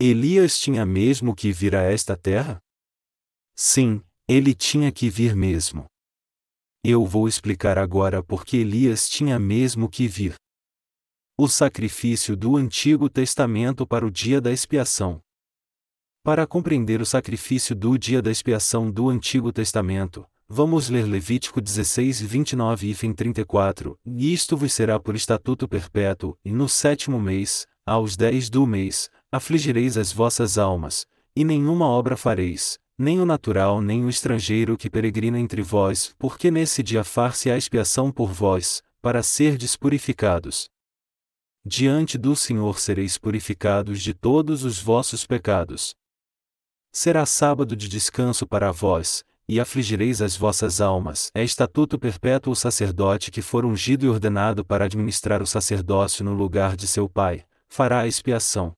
Elias 0.00 0.60
tinha 0.60 0.86
mesmo 0.86 1.34
que 1.34 1.50
vir 1.50 1.74
a 1.74 1.82
esta 1.82 2.16
terra? 2.16 2.60
Sim, 3.56 4.04
ele 4.28 4.54
tinha 4.54 4.92
que 4.92 5.10
vir 5.10 5.34
mesmo. 5.34 5.86
Eu 6.84 7.04
vou 7.04 7.26
explicar 7.26 7.76
agora 7.76 8.22
por 8.22 8.44
que 8.44 8.58
Elias 8.58 9.08
tinha 9.08 9.40
mesmo 9.40 9.88
que 9.88 10.06
vir. 10.06 10.36
O 11.36 11.48
sacrifício 11.48 12.36
do 12.36 12.56
Antigo 12.56 13.10
Testamento 13.10 13.84
para 13.84 14.06
o 14.06 14.10
dia 14.12 14.40
da 14.40 14.52
expiação. 14.52 15.20
Para 16.22 16.46
compreender 16.46 17.00
o 17.00 17.06
sacrifício 17.06 17.74
do 17.74 17.98
dia 17.98 18.22
da 18.22 18.30
expiação 18.30 18.88
do 18.88 19.08
Antigo 19.08 19.52
Testamento, 19.52 20.24
vamos 20.54 20.90
ler 20.90 21.06
Levítico 21.06 21.62
16, 21.62 22.20
29 22.20 22.90
e 22.90 23.14
34. 23.14 23.98
E 24.04 24.34
isto 24.34 24.54
vos 24.54 24.70
será 24.70 25.00
por 25.00 25.16
estatuto 25.16 25.66
perpétuo, 25.66 26.36
e 26.44 26.52
no 26.52 26.68
sétimo 26.68 27.18
mês, 27.18 27.66
aos 27.86 28.18
dez 28.18 28.50
do 28.50 28.66
mês, 28.66 29.08
afligireis 29.32 29.96
as 29.96 30.12
vossas 30.12 30.58
almas, 30.58 31.06
e 31.34 31.42
nenhuma 31.42 31.86
obra 31.86 32.18
fareis, 32.18 32.78
nem 32.98 33.18
o 33.18 33.24
natural 33.24 33.80
nem 33.80 34.04
o 34.04 34.10
estrangeiro 34.10 34.76
que 34.76 34.90
peregrina 34.90 35.40
entre 35.40 35.62
vós, 35.62 36.14
porque 36.18 36.50
nesse 36.50 36.82
dia 36.82 37.02
far-se 37.02 37.50
a 37.50 37.56
expiação 37.56 38.12
por 38.12 38.30
vós, 38.30 38.82
para 39.00 39.22
serdes 39.22 39.74
purificados. 39.74 40.68
Diante 41.64 42.18
do 42.18 42.36
Senhor 42.36 42.78
sereis 42.78 43.16
purificados 43.16 44.02
de 44.02 44.12
todos 44.12 44.64
os 44.64 44.78
vossos 44.78 45.24
pecados. 45.24 45.94
Será 46.92 47.24
sábado 47.24 47.74
de 47.74 47.88
descanso 47.88 48.46
para 48.46 48.70
vós, 48.70 49.24
e 49.48 49.60
afligireis 49.60 50.22
as 50.22 50.36
vossas 50.36 50.80
almas. 50.80 51.30
É 51.34 51.42
estatuto 51.42 51.98
perpétuo 51.98 52.52
o 52.52 52.56
sacerdote 52.56 53.30
que 53.30 53.42
for 53.42 53.64
ungido 53.64 54.06
e 54.06 54.08
ordenado 54.08 54.64
para 54.64 54.84
administrar 54.84 55.42
o 55.42 55.46
sacerdócio 55.46 56.24
no 56.24 56.32
lugar 56.32 56.76
de 56.76 56.86
seu 56.86 57.08
pai, 57.08 57.44
fará 57.68 58.00
a 58.00 58.06
expiação. 58.06 58.72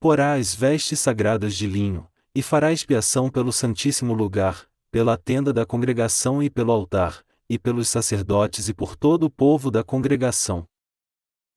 Porá 0.00 0.34
as 0.34 0.54
vestes 0.54 0.98
sagradas 1.00 1.54
de 1.54 1.66
linho, 1.66 2.08
e 2.34 2.42
fará 2.42 2.72
expiação 2.72 3.28
pelo 3.28 3.52
Santíssimo 3.52 4.14
Lugar, 4.14 4.66
pela 4.90 5.16
tenda 5.16 5.52
da 5.52 5.66
congregação 5.66 6.42
e 6.42 6.48
pelo 6.48 6.72
altar, 6.72 7.22
e 7.48 7.58
pelos 7.58 7.88
sacerdotes 7.88 8.68
e 8.68 8.74
por 8.74 8.96
todo 8.96 9.24
o 9.24 9.30
povo 9.30 9.70
da 9.70 9.84
congregação. 9.84 10.66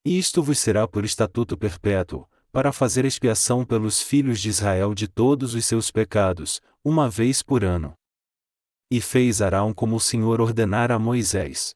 Isto 0.04 0.44
vos 0.44 0.60
será 0.60 0.88
por 0.88 1.06
estatuto 1.06 1.58
perpétuo, 1.58 2.28
para 2.52 2.72
fazer 2.72 3.06
expiação 3.06 3.66
pelos 3.66 4.02
filhos 4.02 4.40
de 4.40 4.50
Israel 4.50 4.94
de 4.94 5.08
todos 5.08 5.56
os 5.56 5.66
seus 5.66 5.90
pecados, 5.90 6.60
uma 6.84 7.10
vez 7.10 7.42
por 7.42 7.64
ano. 7.64 7.94
E 8.96 9.02
fez 9.02 9.42
Arão 9.42 9.74
como 9.74 9.96
o 9.96 10.00
Senhor 10.00 10.40
ordenara 10.40 10.94
a 10.94 11.00
Moisés. 11.00 11.74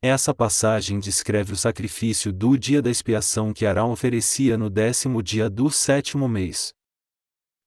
Essa 0.00 0.34
passagem 0.34 0.98
descreve 0.98 1.52
o 1.52 1.56
sacrifício 1.58 2.32
do 2.32 2.56
dia 2.56 2.80
da 2.80 2.88
expiação 2.88 3.52
que 3.52 3.66
Arão 3.66 3.92
oferecia 3.92 4.56
no 4.56 4.70
décimo 4.70 5.22
dia 5.22 5.50
do 5.50 5.70
sétimo 5.70 6.26
mês. 6.26 6.72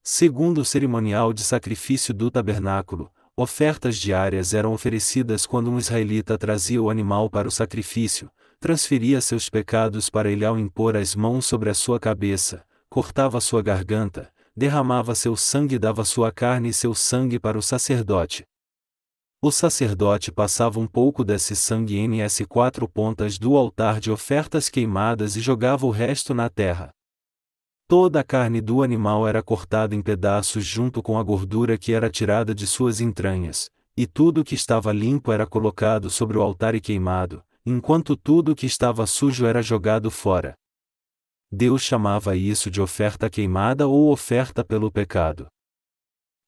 Segundo 0.01 0.61
o 0.61 0.65
cerimonial 0.65 1.31
de 1.31 1.43
sacrifício 1.43 2.11
do 2.11 2.31
tabernáculo, 2.31 3.11
ofertas 3.37 3.97
diárias 3.97 4.51
eram 4.55 4.73
oferecidas 4.73 5.45
quando 5.45 5.69
um 5.69 5.77
israelita 5.77 6.35
trazia 6.35 6.81
o 6.81 6.89
animal 6.89 7.29
para 7.29 7.47
o 7.47 7.51
sacrifício, 7.51 8.31
transferia 8.59 9.21
seus 9.21 9.47
pecados 9.47 10.09
para 10.09 10.27
ele 10.27 10.43
ao 10.43 10.57
impor 10.57 10.97
as 10.97 11.13
mãos 11.13 11.45
sobre 11.45 11.69
a 11.69 11.75
sua 11.75 11.99
cabeça, 11.99 12.65
cortava 12.89 13.39
sua 13.39 13.61
garganta, 13.61 14.33
derramava 14.59 15.15
seu 15.15 15.37
sangue 15.37 15.75
e 15.75 15.79
dava 15.79 16.03
sua 16.03 16.33
carne 16.33 16.69
e 16.69 16.73
seu 16.73 16.93
sangue 16.93 17.39
para 17.39 17.57
o 17.57 17.61
sacerdote. 17.61 18.43
O 19.41 19.51
sacerdote 19.51 20.33
passava 20.33 20.81
um 20.81 20.85
pouco 20.85 21.23
desse 21.23 21.55
sangue 21.55 21.97
em 21.97 22.21
as 22.21 22.41
quatro 22.47 22.85
pontas 22.85 23.39
do 23.39 23.55
altar 23.55 24.01
de 24.01 24.11
ofertas 24.11 24.67
queimadas 24.67 25.37
e 25.37 25.39
jogava 25.39 25.85
o 25.85 25.89
resto 25.89 26.33
na 26.33 26.49
terra. 26.49 26.89
Toda 27.87 28.19
a 28.19 28.23
carne 28.23 28.59
do 28.59 28.83
animal 28.83 29.25
era 29.25 29.41
cortada 29.41 29.95
em 29.95 30.01
pedaços 30.01 30.65
junto 30.65 31.01
com 31.01 31.17
a 31.17 31.23
gordura 31.23 31.77
que 31.77 31.93
era 31.93 32.09
tirada 32.09 32.53
de 32.53 32.67
suas 32.67 32.99
entranhas, 32.99 33.71
e 33.95 34.05
tudo 34.05 34.43
que 34.43 34.55
estava 34.55 34.91
limpo 34.91 35.31
era 35.31 35.47
colocado 35.47 36.09
sobre 36.09 36.37
o 36.37 36.41
altar 36.41 36.75
e 36.75 36.81
queimado, 36.81 37.41
enquanto 37.65 38.17
tudo 38.17 38.53
que 38.53 38.65
estava 38.65 39.07
sujo 39.07 39.45
era 39.45 39.61
jogado 39.61 40.11
fora. 40.11 40.58
Deus 41.51 41.81
chamava 41.81 42.35
isso 42.35 42.69
de 42.69 42.79
oferta 42.79 43.29
queimada 43.29 43.87
ou 43.87 44.11
oferta 44.11 44.63
pelo 44.63 44.91
pecado. 44.91 45.47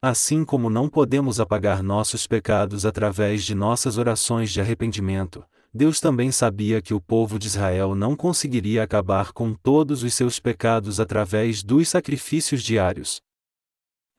Assim 0.04 0.46
como 0.46 0.70
não 0.70 0.90
podemos 0.90 1.40
apagar 1.40 1.82
nossos 1.82 2.28
pecados 2.28 2.86
através 2.86 3.44
de 3.44 3.56
nossas 3.56 3.98
orações 3.98 4.52
de 4.52 4.62
arrependimento, 4.62 5.46
Deus 5.74 6.00
também 6.00 6.32
sabia 6.32 6.82
que 6.82 6.94
o 6.94 7.00
povo 7.00 7.40
de 7.40 7.48
Israel 7.48 7.96
não 7.96 8.16
conseguiria 8.16 8.84
acabar 8.84 9.32
com 9.32 9.54
todos 9.54 10.04
os 10.04 10.14
seus 10.14 10.40
pecados 10.40 11.00
através 11.00 11.64
dos 11.64 11.88
sacrifícios 11.88 12.62
diários. 12.62 13.22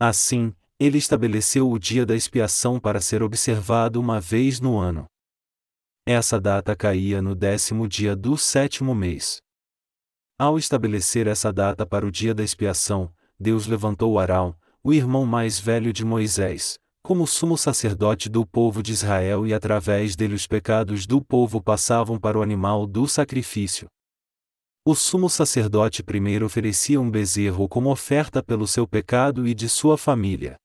Assim, 0.00 0.54
ele 0.80 0.98
estabeleceu 0.98 1.70
o 1.70 1.78
dia 1.78 2.04
da 2.04 2.16
expiação 2.16 2.80
para 2.80 3.00
ser 3.00 3.22
observado 3.22 4.00
uma 4.00 4.20
vez 4.20 4.58
no 4.58 4.78
ano. 4.78 5.06
Essa 6.06 6.40
data 6.40 6.74
caía 6.74 7.22
no 7.22 7.34
décimo 7.34 7.86
dia 7.86 8.16
do 8.16 8.36
sétimo 8.36 8.94
mês. 8.94 9.40
Ao 10.38 10.58
estabelecer 10.58 11.26
essa 11.26 11.52
data 11.52 11.86
para 11.86 12.06
o 12.06 12.10
dia 12.10 12.34
da 12.34 12.42
expiação, 12.42 13.12
Deus 13.38 13.66
levantou 13.66 14.18
Arão, 14.18 14.54
o 14.82 14.92
irmão 14.92 15.24
mais 15.24 15.58
velho 15.58 15.92
de 15.92 16.04
Moisés, 16.04 16.78
como 17.02 17.26
sumo 17.26 17.58
sacerdote 17.58 18.28
do 18.28 18.46
povo 18.46 18.82
de 18.82 18.92
Israel 18.92 19.46
e 19.46 19.52
através 19.52 20.16
dele 20.16 20.34
os 20.34 20.46
pecados 20.46 21.06
do 21.06 21.20
povo 21.20 21.60
passavam 21.62 22.18
para 22.18 22.38
o 22.38 22.42
animal 22.42 22.86
do 22.86 23.06
sacrifício. 23.06 23.88
O 24.84 24.94
sumo 24.96 25.30
sacerdote 25.30 26.02
primeiro 26.02 26.46
oferecia 26.46 27.00
um 27.00 27.08
bezerro 27.08 27.68
como 27.68 27.90
oferta 27.90 28.42
pelo 28.42 28.66
seu 28.66 28.86
pecado 28.86 29.46
e 29.46 29.54
de 29.54 29.68
sua 29.68 29.96
família. 29.96 30.56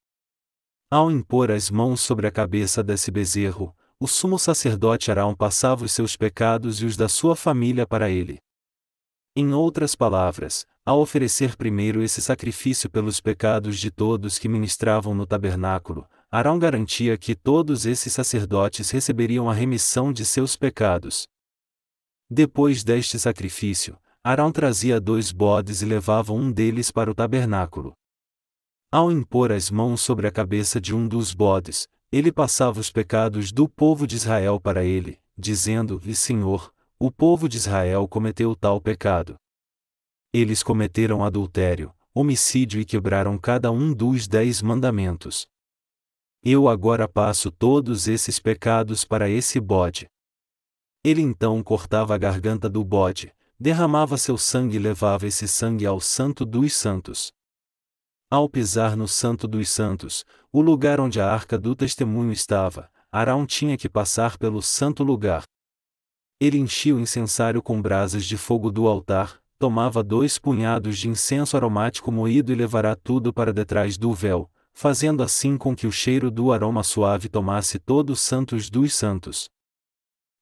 Ao 0.89 1.11
impor 1.11 1.51
as 1.51 1.69
mãos 1.69 2.01
sobre 2.01 2.25
a 2.25 2.31
cabeça 2.31 2.81
desse 2.81 3.11
bezerro, 3.11 3.75
o 3.99 4.07
sumo 4.07 4.39
sacerdote 4.39 5.11
Arão 5.11 5.35
passava 5.35 5.85
os 5.85 5.91
seus 5.91 6.15
pecados 6.15 6.81
e 6.81 6.85
os 6.85 6.95
da 6.95 7.09
sua 7.09 7.35
família 7.35 7.85
para 7.85 8.09
ele. 8.09 8.39
Em 9.39 9.53
outras 9.53 9.93
palavras, 9.93 10.65
ao 10.83 10.99
oferecer 10.99 11.55
primeiro 11.55 12.01
esse 12.01 12.19
sacrifício 12.23 12.89
pelos 12.89 13.21
pecados 13.21 13.77
de 13.77 13.91
todos 13.91 14.39
que 14.39 14.49
ministravam 14.49 15.13
no 15.13 15.27
tabernáculo, 15.27 16.07
Arão 16.31 16.57
garantia 16.57 17.15
que 17.19 17.35
todos 17.35 17.85
esses 17.85 18.11
sacerdotes 18.11 18.89
receberiam 18.89 19.47
a 19.47 19.53
remissão 19.53 20.11
de 20.11 20.25
seus 20.25 20.55
pecados. 20.55 21.27
Depois 22.27 22.83
deste 22.83 23.19
sacrifício, 23.19 23.95
Arão 24.23 24.51
trazia 24.51 24.99
dois 24.99 25.31
bodes 25.31 25.83
e 25.83 25.85
levava 25.85 26.33
um 26.33 26.51
deles 26.51 26.89
para 26.89 27.11
o 27.11 27.13
tabernáculo. 27.13 27.93
Ao 28.91 29.11
impor 29.11 29.51
as 29.51 29.69
mãos 29.69 30.01
sobre 30.01 30.25
a 30.25 30.31
cabeça 30.31 30.81
de 30.81 30.95
um 30.95 31.07
dos 31.07 31.31
bodes, 31.31 31.87
ele 32.11 32.31
passava 32.31 32.79
os 32.79 32.89
pecados 32.89 33.51
do 33.51 33.69
povo 33.69 34.07
de 34.07 34.15
Israel 34.15 34.59
para 34.59 34.83
ele, 34.83 35.19
dizendo: 35.37 36.01
E 36.03 36.15
Senhor, 36.15 36.73
o 36.99 37.11
povo 37.11 37.47
de 37.47 37.57
Israel 37.57 38.07
cometeu 38.07 38.55
tal 38.55 38.81
pecado. 38.81 39.35
Eles 40.33 40.63
cometeram 40.63 41.23
adultério, 41.23 41.93
homicídio 42.11 42.81
e 42.81 42.85
quebraram 42.85 43.37
cada 43.37 43.71
um 43.71 43.93
dos 43.93 44.27
dez 44.27 44.63
mandamentos. 44.63 45.47
Eu 46.43 46.67
agora 46.67 47.07
passo 47.07 47.51
todos 47.51 48.07
esses 48.07 48.39
pecados 48.39 49.05
para 49.05 49.29
esse 49.29 49.59
bode. 49.59 50.09
Ele 51.03 51.21
então 51.21 51.61
cortava 51.61 52.15
a 52.15 52.17
garganta 52.17 52.67
do 52.67 52.83
bode, 52.83 53.31
derramava 53.59 54.17
seu 54.17 54.37
sangue 54.37 54.77
e 54.77 54.79
levava 54.79 55.27
esse 55.27 55.47
sangue 55.47 55.85
ao 55.85 55.99
Santo 55.99 56.45
dos 56.45 56.75
Santos. 56.75 57.31
Ao 58.29 58.49
pisar 58.49 58.97
no 58.97 59.07
Santo 59.07 59.47
dos 59.47 59.69
Santos, 59.69 60.25
o 60.51 60.61
lugar 60.61 60.99
onde 60.99 61.21
a 61.21 61.31
arca 61.31 61.59
do 61.59 61.75
testemunho 61.75 62.31
estava, 62.31 62.91
Arão 63.11 63.45
tinha 63.45 63.77
que 63.77 63.87
passar 63.87 64.37
pelo 64.37 64.61
santo 64.61 65.03
lugar. 65.03 65.43
Ele 66.39 66.59
enchia 66.59 66.95
o 66.95 66.99
incensário 66.99 67.63
com 67.63 67.81
brasas 67.81 68.23
de 68.23 68.37
fogo 68.37 68.71
do 68.71 68.87
altar, 68.87 69.39
tomava 69.57 70.03
dois 70.03 70.37
punhados 70.37 70.99
de 70.99 71.09
incenso 71.09 71.57
aromático 71.57 72.11
moído 72.11 72.51
e 72.51 72.55
levará 72.55 72.95
tudo 72.95 73.33
para 73.33 73.51
detrás 73.51 73.97
do 73.97 74.13
véu, 74.13 74.47
fazendo 74.71 75.23
assim 75.23 75.57
com 75.57 75.75
que 75.75 75.87
o 75.87 75.91
cheiro 75.91 76.29
do 76.29 76.51
aroma 76.51 76.83
suave 76.83 77.27
tomasse 77.27 77.79
todo 77.79 78.11
os 78.11 78.19
santos 78.19 78.69
dos 78.69 78.93
santos. 78.93 79.49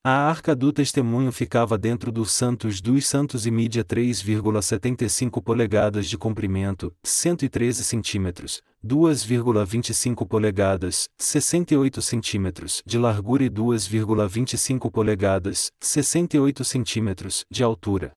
A 0.07 0.29
arca 0.29 0.55
do 0.55 0.71
testemunho 0.71 1.31
ficava 1.31 1.79
dentro 1.79 2.11
dos 2.11 2.31
Santos 2.31 2.79
dos 2.79 3.07
Santos 3.07 3.47
e 3.47 3.49
mídia 3.49 3.83
3,75 3.83 5.41
polegadas 5.41 6.05
de 6.05 6.15
comprimento, 6.15 6.95
113 7.03 7.83
centímetros, 7.83 8.61
2,25 8.85 10.27
polegadas, 10.27 11.09
68 11.17 12.03
centímetros 12.03 12.83
de 12.85 12.99
largura 12.99 13.45
e 13.45 13.49
2,25 13.49 14.91
polegadas, 14.91 15.71
68 15.81 16.63
centímetros 16.63 17.43
de 17.49 17.63
altura. 17.63 18.11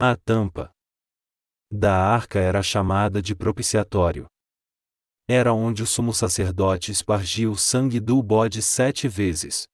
A 0.00 0.16
tampa 0.16 0.70
da 1.70 1.94
arca 1.94 2.38
era 2.38 2.62
chamada 2.62 3.20
de 3.20 3.34
propiciatório. 3.34 4.24
Era 5.28 5.52
onde 5.52 5.82
o 5.82 5.86
sumo 5.86 6.14
sacerdote 6.14 6.90
espargia 6.90 7.50
o 7.50 7.54
sangue 7.54 8.00
do 8.00 8.22
bode 8.22 8.62
sete 8.62 9.06
vezes. 9.08 9.66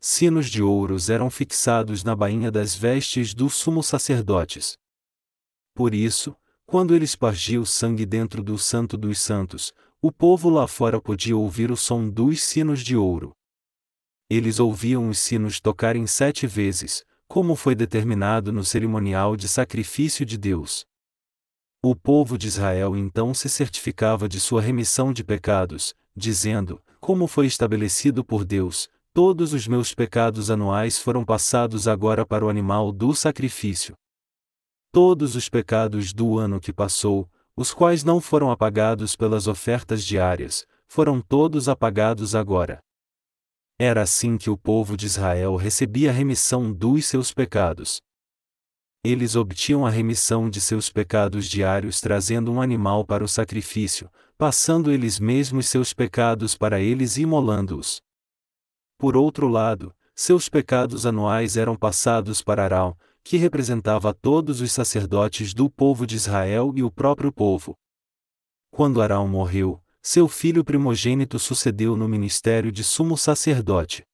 Sinos 0.00 0.46
de 0.46 0.62
ouros 0.62 1.10
eram 1.10 1.30
fixados 1.30 2.04
na 2.04 2.14
bainha 2.14 2.50
das 2.50 2.74
vestes 2.74 3.34
dos 3.34 3.54
sumos 3.54 3.86
sacerdotes. 3.86 4.78
Por 5.74 5.94
isso, 5.94 6.36
quando 6.64 6.94
ele 6.94 7.04
espargia 7.04 7.60
o 7.60 7.66
sangue 7.66 8.04
dentro 8.04 8.42
do 8.42 8.58
Santo 8.58 8.96
dos 8.96 9.20
Santos, 9.20 9.72
o 10.00 10.12
povo 10.12 10.50
lá 10.50 10.66
fora 10.66 11.00
podia 11.00 11.36
ouvir 11.36 11.70
o 11.70 11.76
som 11.76 12.08
dos 12.08 12.42
sinos 12.42 12.80
de 12.80 12.96
ouro. 12.96 13.32
Eles 14.28 14.58
ouviam 14.58 15.08
os 15.08 15.18
sinos 15.18 15.60
tocarem 15.60 16.06
sete 16.06 16.46
vezes, 16.46 17.04
como 17.28 17.54
foi 17.54 17.74
determinado 17.74 18.52
no 18.52 18.64
cerimonial 18.64 19.36
de 19.36 19.48
sacrifício 19.48 20.24
de 20.26 20.36
Deus. 20.36 20.84
O 21.82 21.94
povo 21.94 22.36
de 22.36 22.48
Israel 22.48 22.96
então 22.96 23.32
se 23.32 23.48
certificava 23.48 24.28
de 24.28 24.40
sua 24.40 24.60
remissão 24.60 25.12
de 25.12 25.22
pecados, 25.22 25.94
dizendo: 26.16 26.82
Como 27.00 27.26
foi 27.28 27.46
estabelecido 27.46 28.24
por 28.24 28.44
Deus, 28.44 28.88
Todos 29.16 29.54
os 29.54 29.66
meus 29.66 29.94
pecados 29.94 30.50
anuais 30.50 30.98
foram 30.98 31.24
passados 31.24 31.88
agora 31.88 32.26
para 32.26 32.44
o 32.44 32.50
animal 32.50 32.92
do 32.92 33.14
sacrifício. 33.14 33.94
Todos 34.92 35.34
os 35.34 35.48
pecados 35.48 36.12
do 36.12 36.38
ano 36.38 36.60
que 36.60 36.70
passou, 36.70 37.26
os 37.56 37.72
quais 37.72 38.04
não 38.04 38.20
foram 38.20 38.50
apagados 38.50 39.16
pelas 39.16 39.46
ofertas 39.46 40.04
diárias, 40.04 40.66
foram 40.86 41.18
todos 41.18 41.66
apagados 41.66 42.34
agora. 42.34 42.78
Era 43.78 44.02
assim 44.02 44.36
que 44.36 44.50
o 44.50 44.58
povo 44.58 44.98
de 44.98 45.06
Israel 45.06 45.56
recebia 45.56 46.10
a 46.10 46.12
remissão 46.12 46.70
dos 46.70 47.06
seus 47.06 47.32
pecados. 47.32 48.02
Eles 49.02 49.34
obtinham 49.34 49.86
a 49.86 49.90
remissão 49.90 50.50
de 50.50 50.60
seus 50.60 50.90
pecados 50.90 51.46
diários 51.46 52.02
trazendo 52.02 52.52
um 52.52 52.60
animal 52.60 53.02
para 53.02 53.24
o 53.24 53.28
sacrifício, 53.28 54.10
passando 54.36 54.92
eles 54.92 55.18
mesmos 55.18 55.68
seus 55.68 55.94
pecados 55.94 56.54
para 56.54 56.80
eles 56.80 57.16
e 57.16 57.22
imolando-os. 57.22 58.04
Por 58.98 59.16
outro 59.16 59.48
lado, 59.48 59.94
seus 60.14 60.48
pecados 60.48 61.04
anuais 61.04 61.56
eram 61.56 61.76
passados 61.76 62.40
para 62.40 62.64
Arão, 62.64 62.96
que 63.22 63.36
representava 63.36 64.14
todos 64.14 64.60
os 64.60 64.72
sacerdotes 64.72 65.52
do 65.52 65.68
povo 65.68 66.06
de 66.06 66.16
Israel 66.16 66.72
e 66.74 66.82
o 66.82 66.90
próprio 66.90 67.32
povo. 67.32 67.76
Quando 68.70 69.02
Arão 69.02 69.26
morreu, 69.28 69.82
seu 70.00 70.28
filho 70.28 70.64
primogênito 70.64 71.38
sucedeu 71.38 71.96
no 71.96 72.08
ministério 72.08 72.70
de 72.70 72.84
sumo 72.84 73.18
sacerdote. 73.18 74.04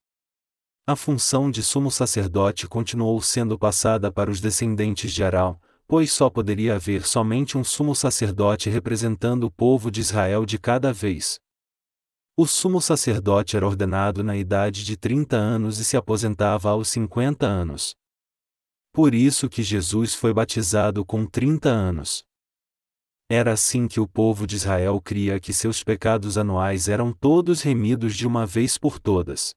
A 0.87 0.97
função 0.97 1.51
de 1.51 1.63
sumo 1.63 1.91
sacerdote 1.91 2.67
continuou 2.67 3.21
sendo 3.23 3.59
passada 3.59 4.11
para 4.11 4.31
os 4.31 4.41
descendentes 4.41 5.13
de 5.13 5.23
Arão, 5.23 5.61
pois 5.87 6.11
só 6.11 6.31
poderia 6.31 6.75
haver 6.75 7.07
somente 7.07 7.59
um 7.59 7.63
sumo 7.63 7.95
sacerdote 7.95 8.71
representando 8.71 9.45
o 9.45 9.51
povo 9.51 9.91
de 9.91 10.01
Israel 10.01 10.45
de 10.47 10.59
cada 10.59 10.93
vez. 10.93 11.39
O 12.35 12.47
sumo 12.47 12.81
sacerdote 12.81 13.59
era 13.59 13.67
ordenado 13.67 14.25
na 14.25 14.35
idade 14.35 14.85
de 14.85 14.97
30 14.97 15.37
anos 15.37 15.79
e 15.79 15.85
se 15.85 15.99
aposentava 15.99 16.71
aos 16.71 16.89
50 16.89 17.47
anos. 17.47 17.95
Por 18.91 19.15
isso 19.15 19.51
que 19.51 19.63
Jesus 19.63 20.15
foi 20.15 20.33
batizado 20.33 21.05
com 21.05 21.27
30 21.27 21.69
anos. 21.69 22.25
Era 23.31 23.53
assim 23.53 23.87
que 23.87 24.01
o 24.01 24.09
povo 24.09 24.47
de 24.47 24.57
Israel 24.57 24.99
cria 24.99 25.39
que 25.39 25.53
seus 25.53 25.85
pecados 25.85 26.39
anuais 26.39 26.89
eram 26.89 27.13
todos 27.13 27.61
remidos 27.61 28.17
de 28.17 28.27
uma 28.27 28.47
vez 28.47 28.79
por 28.79 28.99
todas. 28.99 29.55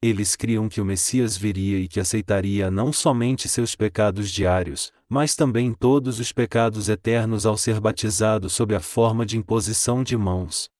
Eles 0.00 0.36
criam 0.36 0.68
que 0.68 0.80
o 0.80 0.84
Messias 0.84 1.36
viria 1.36 1.78
e 1.78 1.88
que 1.88 1.98
aceitaria 1.98 2.70
não 2.70 2.92
somente 2.92 3.48
seus 3.48 3.74
pecados 3.74 4.30
diários, 4.30 4.92
mas 5.08 5.34
também 5.34 5.74
todos 5.74 6.20
os 6.20 6.30
pecados 6.30 6.88
eternos 6.88 7.44
ao 7.44 7.56
ser 7.56 7.80
batizado 7.80 8.48
sob 8.48 8.72
a 8.72 8.80
forma 8.80 9.26
de 9.26 9.36
imposição 9.36 10.04
de 10.04 10.16
mãos. 10.16 10.71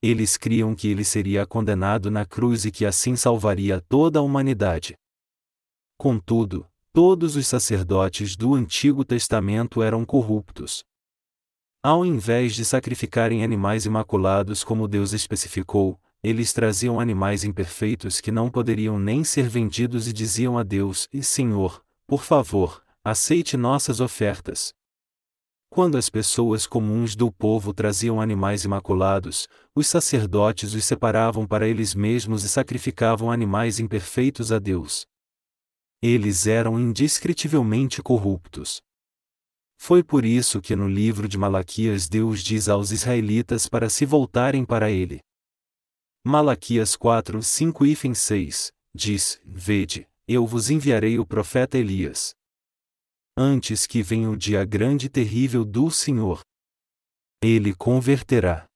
Eles 0.00 0.36
criam 0.36 0.74
que 0.74 0.88
ele 0.88 1.04
seria 1.04 1.44
condenado 1.44 2.10
na 2.10 2.24
cruz 2.24 2.64
e 2.64 2.70
que 2.70 2.86
assim 2.86 3.16
salvaria 3.16 3.80
toda 3.88 4.20
a 4.20 4.22
humanidade. 4.22 4.96
Contudo, 5.96 6.66
todos 6.92 7.34
os 7.34 7.46
sacerdotes 7.46 8.36
do 8.36 8.54
Antigo 8.54 9.04
Testamento 9.04 9.82
eram 9.82 10.04
corruptos. 10.04 10.84
Ao 11.82 12.04
invés 12.04 12.54
de 12.54 12.64
sacrificarem 12.64 13.42
animais 13.42 13.86
imaculados 13.86 14.62
como 14.62 14.86
Deus 14.86 15.12
especificou, 15.12 15.98
eles 16.22 16.52
traziam 16.52 16.98
animais 16.98 17.44
imperfeitos 17.44 18.20
que 18.20 18.32
não 18.32 18.50
poderiam 18.50 18.98
nem 18.98 19.22
ser 19.22 19.48
vendidos 19.48 20.08
e 20.08 20.12
diziam 20.12 20.58
a 20.58 20.62
Deus: 20.62 21.08
Senhor, 21.22 21.82
por 22.06 22.22
favor, 22.22 22.82
aceite 23.04 23.56
nossas 23.56 24.00
ofertas. 24.00 24.74
Quando 25.70 25.98
as 25.98 26.08
pessoas 26.08 26.66
comuns 26.66 27.14
do 27.14 27.30
povo 27.30 27.74
traziam 27.74 28.20
animais 28.20 28.64
imaculados, 28.64 29.46
os 29.74 29.86
sacerdotes 29.86 30.72
os 30.72 30.84
separavam 30.84 31.46
para 31.46 31.68
eles 31.68 31.94
mesmos 31.94 32.42
e 32.42 32.48
sacrificavam 32.48 33.30
animais 33.30 33.78
imperfeitos 33.78 34.50
a 34.50 34.58
Deus. 34.58 35.06
Eles 36.02 36.46
eram 36.46 36.80
indescritivelmente 36.80 38.02
corruptos. 38.02 38.80
Foi 39.76 40.02
por 40.02 40.24
isso 40.24 40.60
que 40.60 40.74
no 40.74 40.88
livro 40.88 41.28
de 41.28 41.36
Malaquias 41.36 42.08
Deus 42.08 42.42
diz 42.42 42.68
aos 42.68 42.90
israelitas 42.90 43.68
para 43.68 43.90
se 43.90 44.06
voltarem 44.06 44.64
para 44.64 44.90
ele. 44.90 45.20
Malaquias 46.24 46.96
4, 46.96 47.42
5 47.42 47.86
e 47.86 48.14
6 48.14 48.72
diz: 48.94 49.40
Vede, 49.44 50.08
eu 50.26 50.46
vos 50.46 50.70
enviarei 50.70 51.18
o 51.18 51.26
profeta 51.26 51.78
Elias 51.78 52.37
antes 53.40 53.86
que 53.86 54.02
venha 54.02 54.28
o 54.28 54.36
dia 54.36 54.64
grande 54.64 55.06
e 55.06 55.08
terrível 55.08 55.64
do 55.64 55.92
Senhor. 55.92 56.40
Ele 57.40 57.72
converterá 57.72 58.66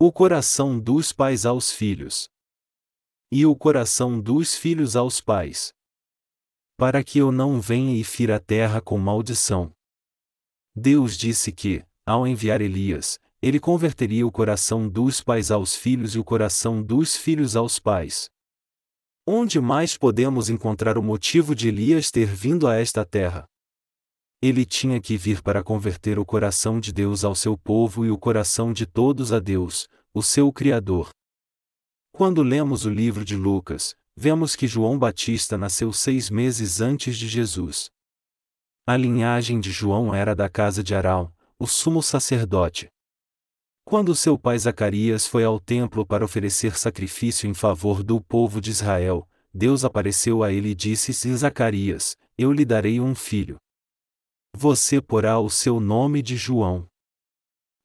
o 0.00 0.12
coração 0.12 0.78
dos 0.78 1.12
pais 1.12 1.44
aos 1.44 1.72
filhos 1.72 2.28
e 3.32 3.44
o 3.44 3.56
coração 3.56 4.20
dos 4.20 4.54
filhos 4.54 4.94
aos 4.94 5.20
pais, 5.20 5.72
para 6.78 7.02
que 7.02 7.18
eu 7.18 7.32
não 7.32 7.60
venha 7.60 7.98
e 7.98 8.04
fira 8.04 8.36
a 8.36 8.40
terra 8.40 8.80
com 8.80 8.98
maldição. 8.98 9.72
Deus 10.72 11.16
disse 11.16 11.50
que, 11.50 11.84
ao 12.06 12.24
enviar 12.24 12.60
Elias, 12.60 13.18
ele 13.42 13.58
converteria 13.58 14.24
o 14.24 14.30
coração 14.30 14.88
dos 14.88 15.20
pais 15.20 15.50
aos 15.50 15.74
filhos 15.74 16.14
e 16.14 16.20
o 16.20 16.24
coração 16.24 16.80
dos 16.80 17.16
filhos 17.16 17.56
aos 17.56 17.80
pais. 17.80 18.30
Onde 19.26 19.60
mais 19.60 19.96
podemos 19.96 20.48
encontrar 20.48 20.96
o 20.96 21.02
motivo 21.02 21.52
de 21.52 21.66
Elias 21.66 22.12
ter 22.12 22.26
vindo 22.26 22.68
a 22.68 22.76
esta 22.76 23.04
terra? 23.04 23.44
Ele 24.40 24.64
tinha 24.64 25.00
que 25.00 25.16
vir 25.16 25.42
para 25.42 25.62
converter 25.62 26.18
o 26.18 26.24
coração 26.24 26.78
de 26.78 26.92
Deus 26.92 27.24
ao 27.24 27.34
seu 27.34 27.56
povo 27.56 28.04
e 28.04 28.10
o 28.10 28.18
coração 28.18 28.72
de 28.72 28.86
todos 28.86 29.32
a 29.32 29.38
Deus, 29.38 29.88
o 30.12 30.22
seu 30.22 30.52
Criador. 30.52 31.10
Quando 32.12 32.42
lemos 32.42 32.84
o 32.84 32.90
livro 32.90 33.24
de 33.24 33.36
Lucas, 33.36 33.94
vemos 34.16 34.54
que 34.56 34.66
João 34.66 34.98
Batista 34.98 35.58
nasceu 35.58 35.92
seis 35.92 36.30
meses 36.30 36.80
antes 36.80 37.16
de 37.16 37.28
Jesus. 37.28 37.90
A 38.86 38.96
linhagem 38.96 39.58
de 39.60 39.70
João 39.70 40.14
era 40.14 40.34
da 40.34 40.48
casa 40.48 40.82
de 40.82 40.94
Arão, 40.94 41.32
o 41.58 41.66
sumo 41.66 42.02
sacerdote. 42.02 42.88
Quando 43.84 44.14
seu 44.14 44.38
pai 44.38 44.58
Zacarias 44.58 45.26
foi 45.26 45.44
ao 45.44 45.60
templo 45.60 46.04
para 46.04 46.24
oferecer 46.24 46.76
sacrifício 46.76 47.48
em 47.48 47.54
favor 47.54 48.02
do 48.02 48.20
povo 48.20 48.60
de 48.60 48.70
Israel, 48.70 49.28
Deus 49.52 49.84
apareceu 49.84 50.42
a 50.42 50.52
ele 50.52 50.70
e 50.70 50.74
disse: 50.74 51.12
Zacarias, 51.12 52.16
eu 52.36 52.52
lhe 52.52 52.64
darei 52.64 53.00
um 53.00 53.14
filho. 53.14 53.56
Você 54.58 55.02
porá 55.02 55.38
o 55.38 55.50
seu 55.50 55.78
nome 55.78 56.22
de 56.22 56.34
João. 56.34 56.88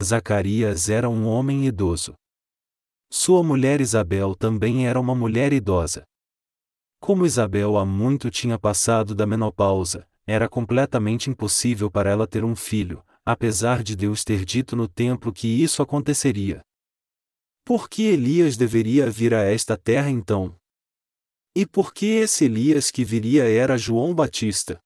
Zacarias 0.01 0.88
era 0.88 1.09
um 1.09 1.28
homem 1.28 1.65
idoso. 1.65 2.13
Sua 3.11 3.43
mulher 3.43 3.82
Isabel 3.82 4.34
também 4.36 4.88
era 4.88 4.97
uma 4.97 5.13
mulher 5.13 5.51
idosa. 5.51 6.03
Como 7.01 7.26
Isabel 7.26 7.78
há 7.78 7.86
muito 7.86 8.32
tinha 8.32 8.57
passado 8.57 9.13
da 9.13 9.28
menopausa, 9.28 10.07
era 10.26 10.47
completamente 10.47 11.30
impossível 11.30 11.91
para 11.91 12.09
ela 12.09 12.26
ter 12.26 12.45
um 12.45 12.55
filho, 12.55 13.03
apesar 13.26 13.84
de 13.84 13.93
Deus 13.93 14.24
ter 14.24 14.45
dito 14.45 14.74
no 14.74 14.88
templo 14.88 15.34
que 15.34 15.49
isso 15.49 15.82
aconteceria. 15.82 16.61
Por 17.65 17.89
que 17.89 18.03
Elias 18.03 18.55
deveria 18.55 19.09
vir 19.09 19.34
a 19.34 19.43
esta 19.43 19.76
terra 19.76 20.09
então? 20.09 20.55
E 21.53 21.65
por 21.65 21.93
que 21.93 22.05
esse 22.05 22.45
Elias 22.45 22.89
que 22.89 23.03
viria 23.03 23.43
era 23.43 23.78
João 23.78 24.15
Batista? 24.15 24.82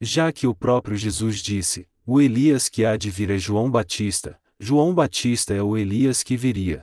Já 0.00 0.30
que 0.30 0.46
o 0.46 0.54
próprio 0.54 0.96
Jesus 0.96 1.38
disse: 1.38 1.88
O 2.06 2.20
Elias 2.20 2.68
que 2.68 2.84
há 2.84 2.96
de 2.96 3.10
vir 3.10 3.30
é 3.30 3.38
João 3.38 3.70
Batista, 3.70 4.38
João 4.58 4.94
Batista 4.94 5.54
é 5.54 5.62
o 5.62 5.76
Elias 5.76 6.22
que 6.22 6.36
viria. 6.36 6.82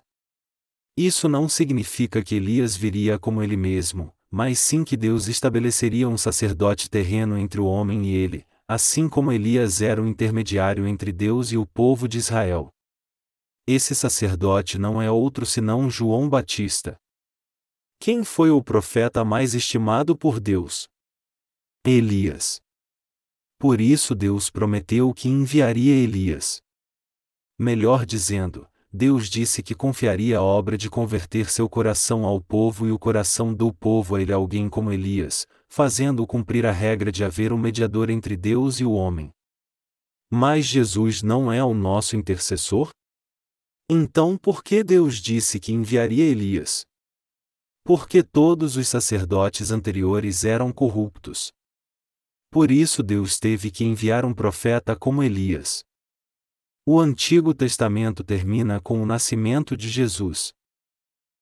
Isso 0.96 1.28
não 1.28 1.50
significa 1.50 2.24
que 2.24 2.36
Elias 2.36 2.76
viria 2.76 3.18
como 3.18 3.42
ele 3.42 3.58
mesmo, 3.58 4.14
mas 4.30 4.60
sim 4.60 4.84
que 4.84 4.96
Deus 4.96 5.28
estabeleceria 5.28 6.08
um 6.08 6.18
sacerdote 6.18 6.90
terreno 6.90 7.38
entre 7.38 7.60
o 7.60 7.66
homem 7.66 8.06
e 8.06 8.16
ele, 8.16 8.46
assim 8.68 9.10
como 9.10 9.32
Elias 9.32 9.82
era 9.82 10.02
o 10.02 10.08
intermediário 10.08 10.88
entre 10.88 11.12
Deus 11.12 11.52
e 11.52 11.58
o 11.58 11.66
povo 11.66 12.08
de 12.08 12.18
Israel. 12.18 12.70
Esse 13.68 13.96
sacerdote 13.96 14.78
não 14.78 15.02
é 15.02 15.10
outro 15.10 15.46
senão 15.46 15.90
João 15.90 16.28
Batista. 16.28 16.98
Quem 18.00 18.24
foi 18.24 18.52
o 18.52 18.62
profeta 18.62 19.24
mais 19.24 19.54
estimado 19.54 20.18
por 20.18 20.40
Deus? 20.40 20.88
Elias. 21.86 22.63
Por 23.64 23.80
isso 23.80 24.14
Deus 24.14 24.50
prometeu 24.50 25.14
que 25.14 25.30
enviaria 25.30 25.96
Elias. 25.96 26.62
Melhor 27.58 28.06
dizendo, 28.06 28.68
Deus 28.92 29.30
disse 29.30 29.64
que 29.64 29.74
confiaria 29.74 30.40
a 30.40 30.42
obra 30.42 30.78
de 30.78 30.90
converter 30.90 31.50
seu 31.50 31.70
coração 31.70 32.26
ao 32.26 32.42
povo 32.42 32.86
e 32.86 32.92
o 32.92 33.00
coração 33.00 33.54
do 33.54 33.74
povo 33.74 34.18
a 34.18 34.22
ele 34.22 34.34
alguém 34.34 34.68
como 34.68 34.92
Elias, 34.92 35.48
fazendo 35.70 36.28
cumprir 36.28 36.66
a 36.66 36.74
regra 36.74 37.10
de 37.10 37.24
haver 37.24 37.54
um 37.54 37.58
mediador 37.58 38.10
entre 38.10 38.36
Deus 38.36 38.82
e 38.82 38.84
o 38.84 38.92
homem. 38.92 39.32
Mas 40.30 40.66
Jesus 40.66 41.24
não 41.24 41.50
é 41.50 41.64
o 41.64 41.74
nosso 41.74 42.18
intercessor? 42.18 42.92
Então 43.90 44.38
por 44.38 44.62
que 44.62 44.84
Deus 44.84 45.22
disse 45.22 45.58
que 45.58 45.72
enviaria 45.72 46.26
Elias? 46.26 46.86
Porque 47.82 48.24
todos 48.24 48.76
os 48.76 48.90
sacerdotes 48.90 49.72
anteriores 49.72 50.44
eram 50.44 50.70
corruptos. 50.70 51.54
Por 52.54 52.70
isso 52.70 53.02
Deus 53.02 53.40
teve 53.40 53.72
que 53.72 53.84
enviar 53.84 54.24
um 54.24 54.32
profeta 54.32 54.96
como 54.96 55.24
Elias. 55.24 55.84
O 56.86 57.00
Antigo 57.00 57.52
Testamento 57.52 58.24
termina 58.24 58.80
com 58.80 59.02
o 59.02 59.08
nascimento 59.08 59.76
de 59.76 59.90
Jesus. 59.90 60.54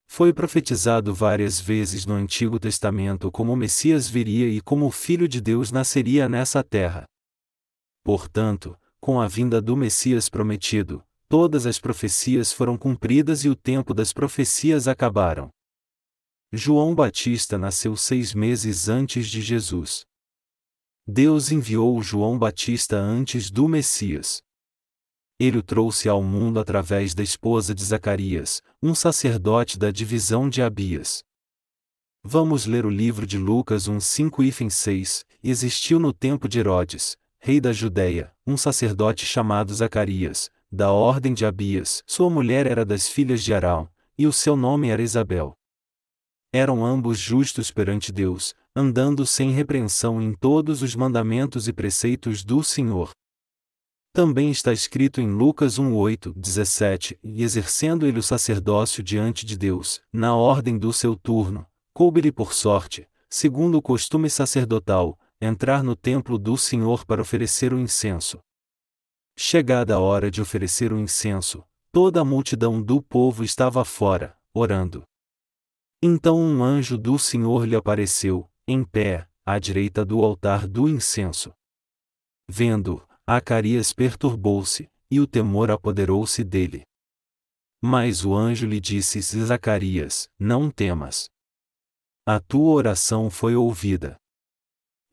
Foi 0.07 0.31
profetizado 0.31 1.13
várias 1.13 1.59
vezes 1.59 2.05
no 2.05 2.13
Antigo 2.13 2.57
Testamento 2.57 3.29
como 3.29 3.51
o 3.51 3.57
Messias 3.57 4.07
viria 4.07 4.47
e 4.47 4.61
como 4.61 4.85
o 4.85 4.91
Filho 4.91 5.27
de 5.27 5.41
Deus 5.41 5.69
nasceria 5.69 6.29
nessa 6.29 6.63
terra. 6.63 7.03
Portanto, 8.05 8.79
com 9.01 9.19
a 9.19 9.27
vinda 9.27 9.61
do 9.61 9.75
Messias 9.75 10.29
prometido, 10.29 11.03
todas 11.27 11.65
as 11.65 11.77
profecias 11.77 12.53
foram 12.53 12.77
cumpridas 12.77 13.43
e 13.43 13.49
o 13.49 13.55
tempo 13.55 13.93
das 13.93 14.13
profecias 14.13 14.87
acabaram. 14.87 15.49
João 16.53 16.95
Batista 16.95 17.57
nasceu 17.57 17.97
seis 17.97 18.33
meses 18.33 18.87
antes 18.87 19.27
de 19.27 19.41
Jesus. 19.41 20.09
Deus 21.07 21.51
enviou 21.51 22.01
João 22.01 22.37
Batista 22.37 22.97
antes 22.97 23.49
do 23.51 23.67
Messias 23.67 24.41
ele 25.41 25.57
o 25.57 25.63
trouxe 25.63 26.07
ao 26.07 26.21
mundo 26.21 26.59
através 26.59 27.15
da 27.15 27.23
esposa 27.23 27.73
de 27.73 27.83
Zacarias, 27.83 28.61
um 28.79 28.93
sacerdote 28.93 29.75
da 29.75 29.89
divisão 29.89 30.47
de 30.47 30.61
Abias. 30.61 31.23
Vamos 32.23 32.67
ler 32.67 32.85
o 32.85 32.91
livro 32.91 33.25
de 33.25 33.39
Lucas 33.39 33.87
1 33.87 33.99
5 33.99 34.43
e 34.43 34.69
6. 34.69 35.25
Existiu 35.43 35.97
no 35.97 36.13
tempo 36.13 36.47
de 36.47 36.59
Herodes, 36.59 37.17
rei 37.39 37.59
da 37.59 37.73
Judéia, 37.73 38.31
um 38.45 38.55
sacerdote 38.55 39.25
chamado 39.25 39.73
Zacarias, 39.73 40.51
da 40.71 40.91
ordem 40.91 41.33
de 41.33 41.43
Abias. 41.43 42.03
Sua 42.05 42.29
mulher 42.29 42.67
era 42.67 42.85
das 42.85 43.07
filhas 43.07 43.43
de 43.43 43.51
Arão, 43.51 43.89
e 44.15 44.27
o 44.27 44.31
seu 44.31 44.55
nome 44.55 44.89
era 44.89 45.01
Isabel. 45.01 45.57
Eram 46.53 46.85
ambos 46.85 47.17
justos 47.17 47.71
perante 47.71 48.11
Deus, 48.11 48.53
andando 48.75 49.25
sem 49.25 49.51
repreensão 49.51 50.21
em 50.21 50.33
todos 50.33 50.81
os 50.81 50.95
mandamentos 50.95 51.67
e 51.67 51.73
preceitos 51.73 52.43
do 52.43 52.63
Senhor. 52.63 53.11
Também 54.13 54.51
está 54.51 54.73
escrito 54.73 55.21
em 55.21 55.31
Lucas 55.31 55.77
1:8, 55.79 56.33
17, 56.35 57.17
e 57.23 57.43
exercendo 57.43 58.05
ele 58.05 58.19
o 58.19 58.23
sacerdócio 58.23 59.01
diante 59.01 59.45
de 59.45 59.57
Deus, 59.57 60.01
na 60.11 60.35
ordem 60.35 60.77
do 60.77 60.91
seu 60.91 61.15
turno, 61.15 61.65
coube-lhe 61.93 62.31
por 62.31 62.53
sorte, 62.53 63.07
segundo 63.29 63.77
o 63.77 63.81
costume 63.81 64.29
sacerdotal, 64.29 65.17
entrar 65.39 65.81
no 65.81 65.95
templo 65.95 66.37
do 66.37 66.57
Senhor 66.57 67.05
para 67.05 67.21
oferecer 67.21 67.73
o 67.73 67.79
incenso. 67.79 68.39
Chegada 69.37 69.95
a 69.95 69.99
hora 69.99 70.29
de 70.29 70.41
oferecer 70.41 70.91
o 70.91 70.99
incenso, 70.99 71.63
toda 71.91 72.19
a 72.19 72.25
multidão 72.25 72.81
do 72.81 73.01
povo 73.01 73.43
estava 73.43 73.83
fora, 73.85 74.37
orando. 74.53 75.03
Então 76.03 76.37
um 76.37 76.61
anjo 76.61 76.97
do 76.97 77.17
Senhor 77.17 77.65
lhe 77.65 77.75
apareceu, 77.75 78.50
em 78.67 78.83
pé, 78.83 79.27
à 79.45 79.59
direita 79.59 80.05
do 80.05 80.23
altar 80.23 80.67
do 80.67 80.87
incenso. 80.87 81.53
Vendo, 82.47 83.05
Acarias 83.25 83.93
perturbou-se, 83.93 84.89
e 85.09 85.19
o 85.19 85.27
temor 85.27 85.71
apoderou-se 85.71 86.43
dele. 86.43 86.83
Mas 87.81 88.23
o 88.23 88.35
anjo 88.35 88.67
lhe 88.67 88.79
disse: 88.79 89.19
Zacarias, 89.21 90.29
não 90.39 90.69
temas. 90.69 91.29
A 92.25 92.39
tua 92.39 92.71
oração 92.73 93.29
foi 93.29 93.55
ouvida. 93.55 94.15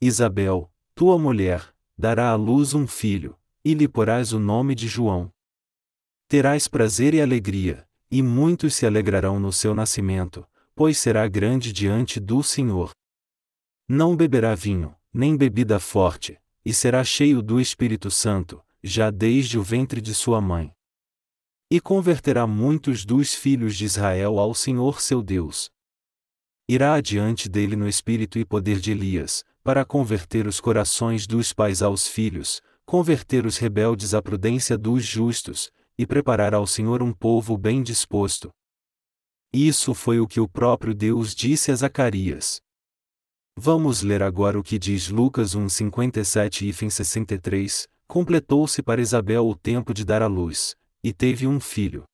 Isabel, 0.01 0.71
tua 0.95 1.19
mulher, 1.19 1.75
dará 1.97 2.31
à 2.31 2.35
luz 2.35 2.75
um 2.75 2.87
filho, 2.87 3.39
e 3.65 3.75
lhe 3.75 3.89
porás 3.89 4.33
o 4.33 4.39
nome 4.39 4.75
de 4.75 4.87
João. 4.87 5.33
Terás 6.29 6.69
prazer 6.69 7.15
e 7.15 7.21
alegria, 7.21 7.89
e 8.11 8.23
muitos 8.23 8.75
se 8.75 8.87
alegrarão 8.87 9.41
no 9.41 9.53
seu 9.53 9.75
nascimento, 9.75 10.47
pois 10.75 10.99
será 10.99 11.27
grande 11.27 11.73
diante 11.73 12.21
do 12.21 12.43
Senhor. 12.43 12.93
Não 13.91 14.15
beberá 14.15 14.55
vinho, 14.55 14.95
nem 15.11 15.35
bebida 15.35 15.81
forte, 15.81 16.39
e 16.63 16.75
será 16.75 17.03
cheio 17.03 17.41
do 17.41 17.59
Espírito 17.59 18.11
Santo, 18.11 18.63
já 18.85 19.11
desde 19.11 19.59
o 19.59 19.63
ventre 19.63 20.03
de 20.03 20.15
sua 20.15 20.43
mãe. 20.43 20.71
E 21.71 21.81
converterá 21.81 22.47
muitos 22.47 23.07
dos 23.07 23.35
filhos 23.35 23.75
de 23.75 23.87
Israel 23.87 24.39
ao 24.39 24.53
Senhor 24.53 25.01
seu 25.01 25.23
Deus. 25.23 25.71
Irá 26.69 26.93
adiante 26.93 27.49
dele 27.49 27.77
no 27.77 27.89
espírito 27.89 28.39
e 28.39 28.45
poder 28.45 28.79
de 28.79 28.91
Elias, 28.91 29.43
para 29.65 29.87
converter 29.87 30.47
os 30.47 30.61
corações 30.61 31.27
dos 31.27 31.55
pais 31.55 31.81
aos 31.81 32.07
filhos, 32.07 32.61
converter 32.85 33.47
os 33.47 33.57
rebeldes 33.57 34.13
à 34.13 34.21
prudência 34.21 34.77
dos 34.77 35.03
justos, 35.03 35.71
e 35.97 36.07
preparar 36.07 36.53
ao 36.53 36.67
Senhor 36.67 37.03
um 37.03 37.13
povo 37.13 37.57
bem 37.57 37.83
disposto. 37.83 38.51
Isso 39.51 39.95
foi 39.95 40.21
o 40.21 40.29
que 40.29 40.41
o 40.41 40.47
próprio 40.47 40.95
Deus 40.95 41.35
disse 41.35 41.73
a 41.73 41.75
Zacarias. 41.75 42.61
Vamos 43.61 44.03
ler 44.03 44.23
agora 44.23 44.57
o 44.57 44.63
que 44.63 44.79
diz 44.79 45.09
Lucas 45.09 45.57
1, 45.57 45.69
57 45.69 46.69
e 46.69 46.73
63. 46.73 47.89
Completou-se 48.07 48.81
para 48.81 49.01
Isabel 49.01 49.49
o 49.49 49.57
tempo 49.57 49.93
de 49.93 50.05
dar 50.05 50.23
à 50.23 50.29
luz, 50.29 50.77
e 51.03 51.13
teve 51.13 51.45
um 51.45 51.59
filho. 51.59 52.05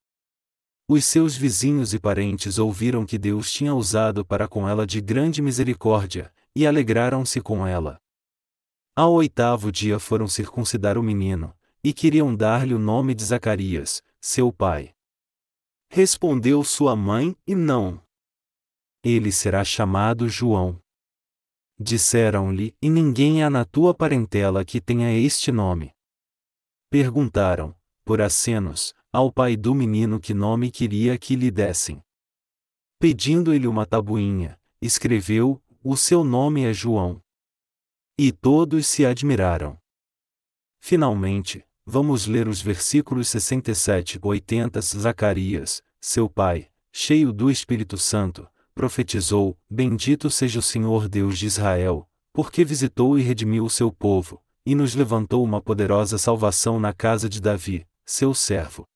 Os 0.88 1.04
seus 1.04 1.36
vizinhos 1.36 1.92
e 1.92 1.98
parentes 1.98 2.58
ouviram 2.58 3.04
que 3.04 3.18
Deus 3.18 3.52
tinha 3.52 3.74
usado 3.74 4.24
para 4.24 4.48
com 4.48 4.66
ela 4.66 4.86
de 4.86 5.02
grande 5.02 5.42
misericórdia, 5.42 6.32
e 6.56 6.66
alegraram-se 6.66 7.42
com 7.42 7.66
ela. 7.66 8.00
Ao 8.96 9.12
oitavo 9.12 9.70
dia 9.70 9.98
foram 9.98 10.26
circuncidar 10.26 10.96
o 10.96 11.02
menino, 11.02 11.54
e 11.84 11.92
queriam 11.92 12.34
dar-lhe 12.34 12.72
o 12.72 12.78
nome 12.78 13.14
de 13.14 13.22
Zacarias, 13.22 14.02
seu 14.18 14.50
pai. 14.50 14.94
Respondeu 15.90 16.64
sua 16.64 16.96
mãe, 16.96 17.36
e 17.46 17.54
não. 17.54 18.00
Ele 19.04 19.30
será 19.30 19.62
chamado 19.62 20.26
João. 20.26 20.82
Disseram-lhe: 21.78 22.76
E 22.80 22.88
ninguém 22.88 23.42
há 23.42 23.50
na 23.50 23.64
tua 23.64 23.92
parentela 23.92 24.64
que 24.64 24.80
tenha 24.80 25.12
este 25.12 25.50
nome. 25.50 25.92
Perguntaram, 26.88 27.74
por 28.04 28.20
acenos, 28.20 28.94
ao 29.12 29.32
pai 29.32 29.56
do 29.56 29.74
menino 29.74 30.20
que 30.20 30.34
nome 30.34 30.70
queria 30.70 31.18
que 31.18 31.34
lhe 31.34 31.50
dessem. 31.50 32.02
Pedindo-lhe 32.98 33.66
uma 33.66 33.84
tabuinha, 33.84 34.60
escreveu: 34.80 35.60
O 35.82 35.96
seu 35.96 36.22
nome 36.22 36.64
é 36.64 36.72
João. 36.72 37.22
E 38.16 38.30
todos 38.30 38.86
se 38.86 39.04
admiraram. 39.04 39.76
Finalmente, 40.80 41.66
vamos 41.84 42.26
ler 42.26 42.46
os 42.46 42.62
versículos 42.62 43.28
67 43.28 44.14
e 44.14 44.20
80. 44.22 44.80
Zacarias, 44.80 45.82
seu 46.00 46.28
pai, 46.28 46.70
cheio 46.92 47.32
do 47.32 47.50
Espírito 47.50 47.98
Santo, 47.98 48.48
profetizou: 48.74 49.56
Bendito 49.70 50.30
seja 50.30 50.58
o 50.58 50.62
Senhor 50.62 51.08
Deus 51.08 51.38
de 51.38 51.46
Israel, 51.46 52.08
porque 52.32 52.64
visitou 52.64 53.18
e 53.18 53.22
redimiu 53.22 53.64
o 53.64 53.70
seu 53.70 53.92
povo, 53.92 54.42
e 54.66 54.74
nos 54.74 54.94
levantou 54.94 55.44
uma 55.44 55.60
poderosa 55.60 56.18
salvação 56.18 56.80
na 56.80 56.92
casa 56.92 57.28
de 57.28 57.40
Davi, 57.40 57.86
seu 58.04 58.34
servo. 58.34 58.86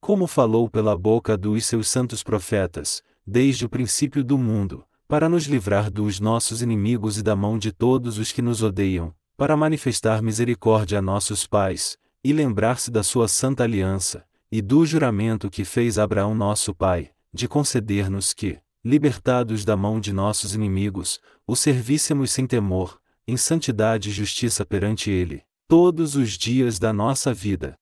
Como 0.00 0.26
falou 0.26 0.68
pela 0.68 0.96
boca 0.96 1.36
dos 1.36 1.64
seus 1.64 1.88
santos 1.88 2.22
profetas, 2.22 3.02
desde 3.26 3.64
o 3.64 3.68
princípio 3.68 4.22
do 4.22 4.36
mundo, 4.36 4.84
para 5.06 5.28
nos 5.28 5.44
livrar 5.44 5.90
dos 5.90 6.18
nossos 6.18 6.62
inimigos 6.62 7.18
e 7.18 7.22
da 7.22 7.36
mão 7.36 7.58
de 7.58 7.70
todos 7.70 8.18
os 8.18 8.32
que 8.32 8.42
nos 8.42 8.62
odeiam, 8.62 9.14
para 9.36 9.56
manifestar 9.56 10.20
misericórdia 10.22 10.98
a 10.98 11.02
nossos 11.02 11.46
pais, 11.46 11.96
e 12.24 12.32
lembrar-se 12.32 12.90
da 12.90 13.02
sua 13.02 13.28
santa 13.28 13.64
aliança, 13.64 14.24
e 14.50 14.60
do 14.60 14.84
juramento 14.84 15.48
que 15.48 15.64
fez 15.64 15.98
Abraão 15.98 16.34
nosso 16.34 16.74
pai, 16.74 17.10
de 17.32 17.48
conceder-nos 17.48 18.32
que, 18.32 18.58
libertados 18.84 19.64
da 19.64 19.76
mão 19.76 20.00
de 20.00 20.12
nossos 20.12 20.54
inimigos, 20.54 21.20
o 21.46 21.54
servíssemos 21.54 22.32
sem 22.32 22.46
temor, 22.46 23.00
em 23.26 23.36
santidade 23.36 24.08
e 24.08 24.12
justiça 24.12 24.66
perante 24.66 25.10
Ele, 25.10 25.44
todos 25.68 26.16
os 26.16 26.30
dias 26.30 26.78
da 26.78 26.92
nossa 26.92 27.32
vida. 27.32 27.78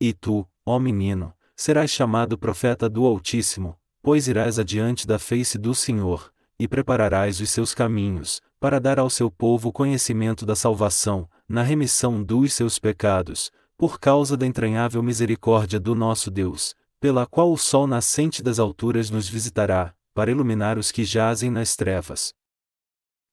E 0.00 0.12
tu, 0.12 0.48
ó 0.66 0.78
menino, 0.78 1.32
serás 1.54 1.90
chamado 1.90 2.36
profeta 2.36 2.88
do 2.88 3.04
Altíssimo, 3.04 3.78
pois 4.02 4.26
irás 4.26 4.58
adiante 4.58 5.06
da 5.06 5.18
face 5.18 5.56
do 5.56 5.74
Senhor, 5.74 6.32
e 6.58 6.66
prepararás 6.66 7.40
os 7.40 7.50
seus 7.50 7.72
caminhos, 7.72 8.40
para 8.58 8.80
dar 8.80 8.98
ao 8.98 9.08
seu 9.08 9.30
povo 9.30 9.72
conhecimento 9.72 10.44
da 10.44 10.56
salvação, 10.56 11.28
na 11.48 11.62
remissão 11.62 12.22
dos 12.22 12.52
seus 12.52 12.78
pecados, 12.78 13.50
por 13.76 13.98
causa 14.00 14.36
da 14.36 14.46
entranhável 14.46 15.02
misericórdia 15.02 15.78
do 15.78 15.94
nosso 15.94 16.30
Deus, 16.30 16.74
pela 17.00 17.24
qual 17.24 17.50
o 17.50 17.56
sol 17.56 17.86
nascente 17.86 18.42
das 18.42 18.58
alturas 18.58 19.08
nos 19.08 19.26
visitará, 19.26 19.94
para 20.20 20.30
iluminar 20.30 20.76
os 20.76 20.92
que 20.92 21.02
jazem 21.02 21.50
nas 21.50 21.74
trevas. 21.74 22.34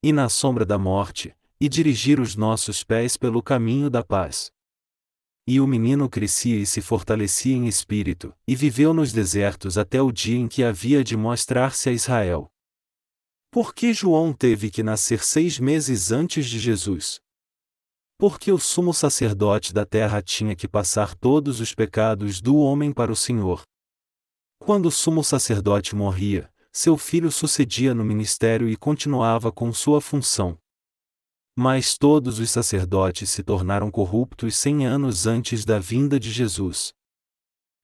E 0.02 0.14
na 0.14 0.30
sombra 0.30 0.66
da 0.66 0.78
morte, 0.78 1.36
e 1.60 1.68
dirigir 1.68 2.18
os 2.18 2.38
nossos 2.38 2.82
pés 2.82 3.18
pelo 3.18 3.44
caminho 3.44 3.90
da 3.90 4.02
paz. 4.02 4.50
E 5.46 5.60
o 5.60 5.68
menino 5.68 6.08
crescia 6.08 6.56
e 6.56 6.66
se 6.66 6.80
fortalecia 6.80 7.54
em 7.54 7.68
espírito, 7.68 8.34
e 8.48 8.56
viveu 8.56 8.94
nos 8.94 9.12
desertos 9.12 9.78
até 9.78 10.02
o 10.02 10.14
dia 10.14 10.38
em 10.38 10.48
que 10.48 10.64
havia 10.64 11.04
de 11.04 11.18
mostrar-se 11.18 11.90
a 11.90 11.92
Israel. 11.92 12.50
Por 13.52 13.76
que 13.76 13.94
João 13.94 14.32
teve 14.32 14.72
que 14.72 14.82
nascer 14.82 15.22
seis 15.26 15.60
meses 15.60 16.14
antes 16.14 16.46
de 16.46 16.58
Jesus? 16.58 17.20
Porque 18.18 18.50
o 18.50 18.58
sumo 18.58 18.94
sacerdote 18.94 19.74
da 19.74 19.86
terra 19.86 20.22
tinha 20.22 20.56
que 20.56 20.70
passar 20.70 21.16
todos 21.16 21.60
os 21.60 21.76
pecados 21.76 22.40
do 22.40 22.56
homem 22.56 22.94
para 22.94 23.12
o 23.12 23.16
Senhor. 23.16 23.64
Quando 24.58 24.86
o 24.86 24.92
sumo 24.92 25.22
sacerdote 25.22 25.94
morria, 25.94 26.50
seu 26.78 26.96
filho 26.96 27.32
sucedia 27.32 27.92
no 27.96 28.06
ministério 28.06 28.70
e 28.70 28.78
continuava 28.78 29.52
com 29.52 29.74
sua 29.74 30.00
função. 30.00 30.56
Mas 31.56 31.98
todos 31.98 32.38
os 32.38 32.52
sacerdotes 32.52 33.32
se 33.32 33.42
tornaram 33.42 33.90
corruptos 33.90 34.56
cem 34.56 34.86
anos 34.86 35.26
antes 35.26 35.66
da 35.66 35.80
vinda 35.80 36.20
de 36.20 36.30
Jesus. 36.30 36.94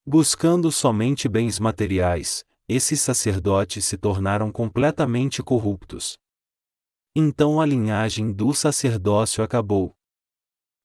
Buscando 0.05 0.71
somente 0.71 1.27
bens 1.27 1.57
materiais, 1.57 2.45
esses 2.69 3.01
sacerdotes 3.01 3.83
se 3.83 3.97
tornaram 3.97 4.51
completamente 4.51 5.41
corruptos. 5.41 6.19
Então 7.15 7.59
a 7.59 7.65
linhagem 7.65 8.31
do 8.31 8.53
sacerdócio 8.53 9.43
acabou. 9.43 9.97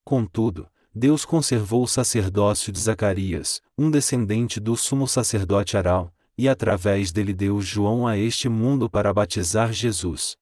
Contudo, 0.02 0.66
Deus 0.94 1.26
conservou 1.26 1.82
o 1.82 1.88
sacerdócio 1.88 2.72
de 2.72 2.80
Zacarias, 2.80 3.60
um 3.76 3.90
descendente 3.90 4.58
do 4.58 4.74
sumo 4.78 5.06
sacerdote 5.06 5.76
Arão, 5.76 6.10
e 6.38 6.48
através 6.48 7.10
dele 7.10 7.34
deu 7.34 7.60
João 7.60 8.06
a 8.06 8.16
este 8.16 8.48
mundo 8.48 8.88
para 8.88 9.12
batizar 9.12 9.72
Jesus. 9.72 10.36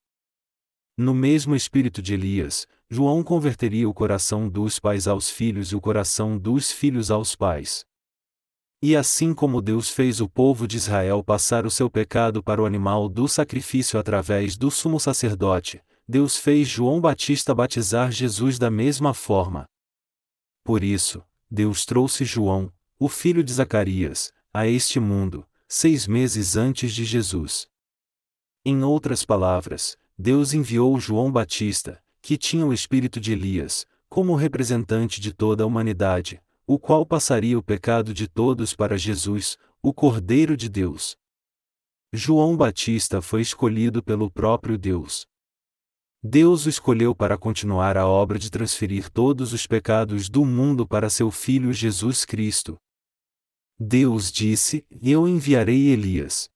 No 0.97 1.15
mesmo 1.15 1.57
espírito 1.57 2.03
de 2.03 2.13
Elias, 2.13 2.67
João 2.89 3.25
converteria 3.25 3.89
o 3.89 3.95
coração 3.95 4.47
dos 4.47 4.79
pais 4.79 5.09
aos 5.09 5.31
filhos 5.31 5.73
e 5.73 5.77
o 5.77 5.81
coração 5.81 6.39
dos 6.39 6.71
filhos 6.71 7.11
aos 7.11 7.35
pais. 7.35 7.87
E 8.83 8.95
assim 8.95 9.33
como 9.33 9.63
Deus 9.63 9.89
fez 9.89 10.21
o 10.21 10.29
povo 10.29 10.69
de 10.69 10.77
Israel 10.77 11.25
passar 11.25 11.65
o 11.65 11.71
seu 11.71 11.91
pecado 11.91 12.43
para 12.43 12.63
o 12.63 12.67
animal 12.67 13.09
do 13.09 13.27
sacrifício 13.27 13.99
através 13.99 14.55
do 14.55 14.71
sumo 14.71 15.01
sacerdote, 15.01 15.83
Deus 16.07 16.37
fez 16.37 16.69
João 16.69 17.01
Batista 17.01 17.55
batizar 17.55 18.13
Jesus 18.13 18.59
da 18.59 18.71
mesma 18.71 19.15
forma. 19.15 19.65
Por 20.63 20.85
isso, 20.85 21.25
Deus 21.51 21.87
trouxe 21.87 22.25
João, 22.25 22.71
o 22.99 23.09
filho 23.09 23.43
de 23.43 23.53
Zacarias, 23.53 24.33
a 24.53 24.67
este 24.67 25.01
mundo, 25.01 25.47
seis 25.69 26.07
meses 26.07 26.57
antes 26.57 26.93
de 26.93 27.05
Jesus. 27.05 27.69
Em 28.65 28.85
outras 28.85 29.25
palavras, 29.25 29.97
Deus 30.17 30.55
enviou 30.55 30.99
João 31.01 31.31
Batista, 31.31 32.01
que 32.23 32.39
tinha 32.39 32.65
o 32.65 32.73
espírito 32.73 33.19
de 33.19 33.33
Elias, 33.33 33.85
como 34.09 34.37
representante 34.37 35.21
de 35.21 35.35
toda 35.35 35.65
a 35.65 35.67
humanidade, 35.67 36.41
o 36.67 36.79
qual 36.79 37.05
passaria 37.05 37.59
o 37.59 37.63
pecado 37.63 38.15
de 38.15 38.29
todos 38.29 38.75
para 38.75 38.97
Jesus, 38.97 39.59
o 39.83 39.93
Cordeiro 39.93 40.57
de 40.57 40.69
Deus. 40.69 41.17
João 42.13 42.57
Batista 42.57 43.21
foi 43.21 43.41
escolhido 43.41 44.03
pelo 44.03 44.31
próprio 44.31 44.79
Deus. 44.79 45.27
Deus 46.23 46.65
o 46.65 46.69
escolheu 46.69 47.15
para 47.15 47.37
continuar 47.37 47.97
a 47.97 48.07
obra 48.07 48.39
de 48.39 48.51
transferir 48.51 49.11
todos 49.11 49.53
os 49.53 49.67
pecados 49.67 50.29
do 50.29 50.45
mundo 50.45 50.87
para 50.87 51.11
seu 51.11 51.31
Filho 51.31 51.73
Jesus 51.73 52.25
Cristo, 52.25 52.81
Deus 53.79 54.33
disse: 54.33 54.87
Eu 55.03 55.29
enviarei 55.29 55.89
Elias. 55.89 56.49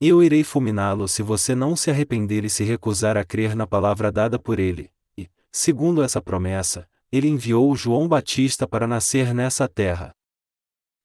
Eu 0.00 0.22
irei 0.22 0.44
fulminá-lo 0.44 1.08
se 1.08 1.22
você 1.22 1.54
não 1.54 1.74
se 1.74 1.90
arrepender 1.90 2.44
e 2.44 2.50
se 2.50 2.62
recusar 2.64 3.16
a 3.16 3.24
crer 3.24 3.56
na 3.56 3.66
palavra 3.66 4.12
dada 4.12 4.38
por 4.38 4.58
ele. 4.58 4.90
E, 5.18 5.28
segundo 5.52 6.02
essa 6.02 6.22
promessa, 6.22 6.88
ele 7.12 7.28
enviou 7.28 7.74
João 7.74 8.06
Batista 8.06 8.66
para 8.66 8.86
nascer 8.86 9.34
nessa 9.34 9.68
terra. 9.68 10.14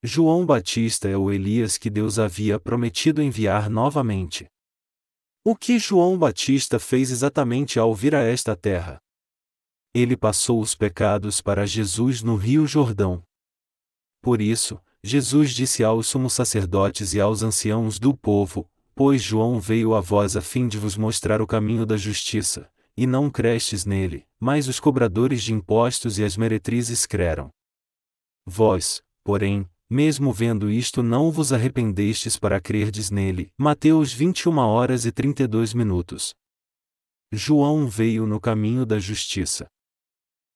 João 0.04 0.46
Batista 0.46 1.10
é 1.10 1.18
o 1.18 1.32
Elias 1.32 1.78
que 1.80 1.90
Deus 1.90 2.20
havia 2.20 2.60
prometido 2.60 3.22
enviar 3.22 3.70
novamente. 3.70 4.48
O 5.44 5.56
que 5.56 5.80
João 5.80 6.18
Batista 6.18 6.80
fez 6.80 7.10
exatamente 7.10 7.80
ao 7.80 7.94
vir 7.96 8.14
a 8.14 8.22
esta 8.22 8.56
terra? 8.56 9.02
Ele 9.94 10.16
passou 10.16 10.62
os 10.62 10.76
pecados 10.76 11.42
para 11.42 11.66
Jesus 11.66 12.22
no 12.22 12.36
Rio 12.36 12.68
Jordão. 12.68 13.24
Por 14.22 14.42
isso, 14.42 14.80
Jesus 15.08 15.52
disse 15.52 15.84
aos 15.84 16.08
sumos 16.08 16.34
sacerdotes 16.34 17.14
e 17.14 17.22
aos 17.22 17.44
anciãos 17.44 18.00
do 18.00 18.12
povo: 18.12 18.68
Pois 18.96 19.22
João 19.22 19.60
veio 19.60 19.94
a 19.94 20.02
vós 20.02 20.36
a 20.36 20.42
fim 20.42 20.68
de 20.68 20.80
vos 20.80 20.98
mostrar 20.98 21.44
o 21.44 21.46
caminho 21.46 21.86
da 21.86 21.96
justiça, 21.96 22.68
e 22.98 23.06
não 23.06 23.30
crestes 23.30 23.86
nele, 23.86 24.26
mas 24.40 24.68
os 24.68 24.80
cobradores 24.80 25.44
de 25.44 25.54
impostos 25.54 26.18
e 26.18 26.24
as 26.24 26.36
meretrizes 26.36 27.06
creram. 27.06 27.52
Vós, 28.48 29.04
porém, 29.24 29.70
mesmo 29.88 30.34
vendo 30.34 30.72
isto 30.72 31.04
não 31.04 31.32
vos 31.32 31.54
arrependestes 31.54 32.36
para 32.36 32.60
crerdes 32.60 33.12
nele. 33.12 33.52
Mateus 33.56 34.12
21 34.12 34.58
horas 34.58 35.06
e 35.06 35.12
32 35.12 35.76
minutos. 35.76 36.34
João 37.32 37.88
veio 37.88 38.26
no 38.26 38.40
caminho 38.40 38.88
da 38.88 38.98
justiça. 38.98 39.68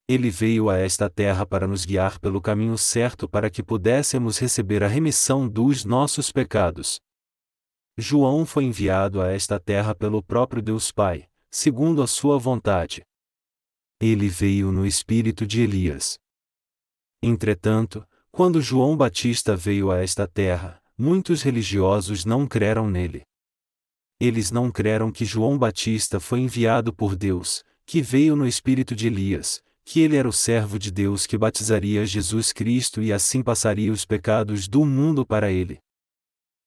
Ele 0.10 0.32
veio 0.32 0.72
a 0.72 0.78
esta 0.80 1.08
terra 1.08 1.46
para 1.46 1.68
nos 1.68 1.86
guiar 1.86 2.18
pelo 2.20 2.42
caminho 2.42 2.76
certo 2.80 3.30
para 3.30 3.48
que 3.48 3.62
pudéssemos 3.62 4.40
receber 4.40 4.84
a 4.84 4.88
remissão 4.88 5.48
dos 5.48 5.86
nossos 5.86 6.32
pecados. 6.32 7.00
João 7.96 8.44
foi 8.44 8.64
enviado 8.64 9.22
a 9.22 9.30
esta 9.30 9.60
terra 9.60 9.94
pelo 9.94 10.24
próprio 10.24 10.64
Deus 10.64 10.92
Pai, 10.92 11.30
segundo 11.52 12.02
a 12.02 12.08
sua 12.08 12.40
vontade. 12.40 13.04
Ele 14.02 14.28
veio 14.30 14.72
no 14.72 14.84
espírito 14.84 15.46
de 15.46 15.62
Elias. 15.62 16.18
Entretanto, 17.22 18.04
quando 18.32 18.64
João 18.64 18.98
Batista 18.98 19.56
veio 19.56 19.92
a 19.92 20.00
esta 20.00 20.28
terra, 20.28 20.82
muitos 20.98 21.44
religiosos 21.44 22.26
não 22.26 22.48
creram 22.48 22.90
nele. 22.90 23.22
Eles 24.20 24.50
não 24.50 24.72
creram 24.72 25.12
que 25.12 25.24
João 25.24 25.56
Batista 25.56 26.20
foi 26.20 26.40
enviado 26.40 26.92
por 26.92 27.16
Deus, 27.16 27.64
que 27.86 28.02
veio 28.02 28.36
no 28.36 28.48
espírito 28.48 28.96
de 28.96 29.06
Elias, 29.06 29.62
que 29.90 30.02
ele 30.02 30.16
era 30.16 30.30
o 30.30 30.32
servo 30.32 30.78
de 30.78 30.92
Deus 30.92 31.26
que 31.26 31.36
batizaria 31.36 32.06
Jesus 32.06 32.54
Cristo 32.54 33.02
e 33.02 33.12
assim 33.12 33.42
passaria 33.42 33.92
os 33.92 34.06
pecados 34.06 34.68
do 34.68 34.86
mundo 34.86 35.26
para 35.26 35.52
ele. 35.52 35.80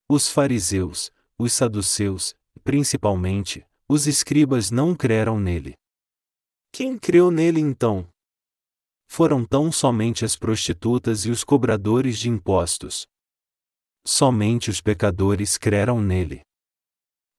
Os 0.08 0.26
fariseus, 0.26 1.08
os 1.38 1.52
saduceus, 1.52 2.34
principalmente, 2.64 3.64
os 3.88 4.08
escribas 4.08 4.72
não 4.72 4.92
creram 4.92 5.38
nele. 5.38 5.76
Quem 6.72 6.98
creu 6.98 7.30
nele 7.30 7.60
então? 7.60 8.08
Foram 9.08 9.44
tão 9.44 9.70
somente 9.70 10.24
as 10.24 10.34
prostitutas 10.34 11.24
e 11.24 11.30
os 11.30 11.44
cobradores 11.44 12.18
de 12.18 12.28
impostos. 12.28 13.06
Somente 14.04 14.68
os 14.68 14.80
pecadores 14.80 15.56
creram 15.56 16.02
nele. 16.02 16.40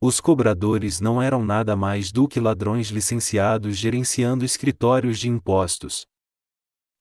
Os 0.06 0.20
cobradores 0.20 1.00
não 1.00 1.22
eram 1.22 1.46
nada 1.46 1.78
mais 1.78 2.12
do 2.12 2.28
que 2.28 2.38
ladrões 2.38 2.90
licenciados 2.90 3.78
gerenciando 3.78 4.44
escritórios 4.44 5.18
de 5.18 5.30
impostos. 5.30 6.06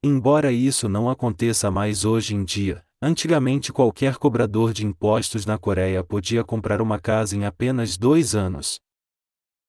Embora 0.04 0.52
isso 0.52 0.88
não 0.88 1.10
aconteça 1.10 1.68
mais 1.68 2.04
hoje 2.04 2.36
em 2.36 2.44
dia, 2.44 2.86
antigamente 3.02 3.72
qualquer 3.72 4.18
cobrador 4.18 4.72
de 4.72 4.86
impostos 4.86 5.44
na 5.44 5.58
Coreia 5.58 6.04
podia 6.04 6.44
comprar 6.44 6.80
uma 6.80 6.96
casa 6.96 7.36
em 7.36 7.44
apenas 7.44 7.96
dois 7.96 8.36
anos. 8.36 8.78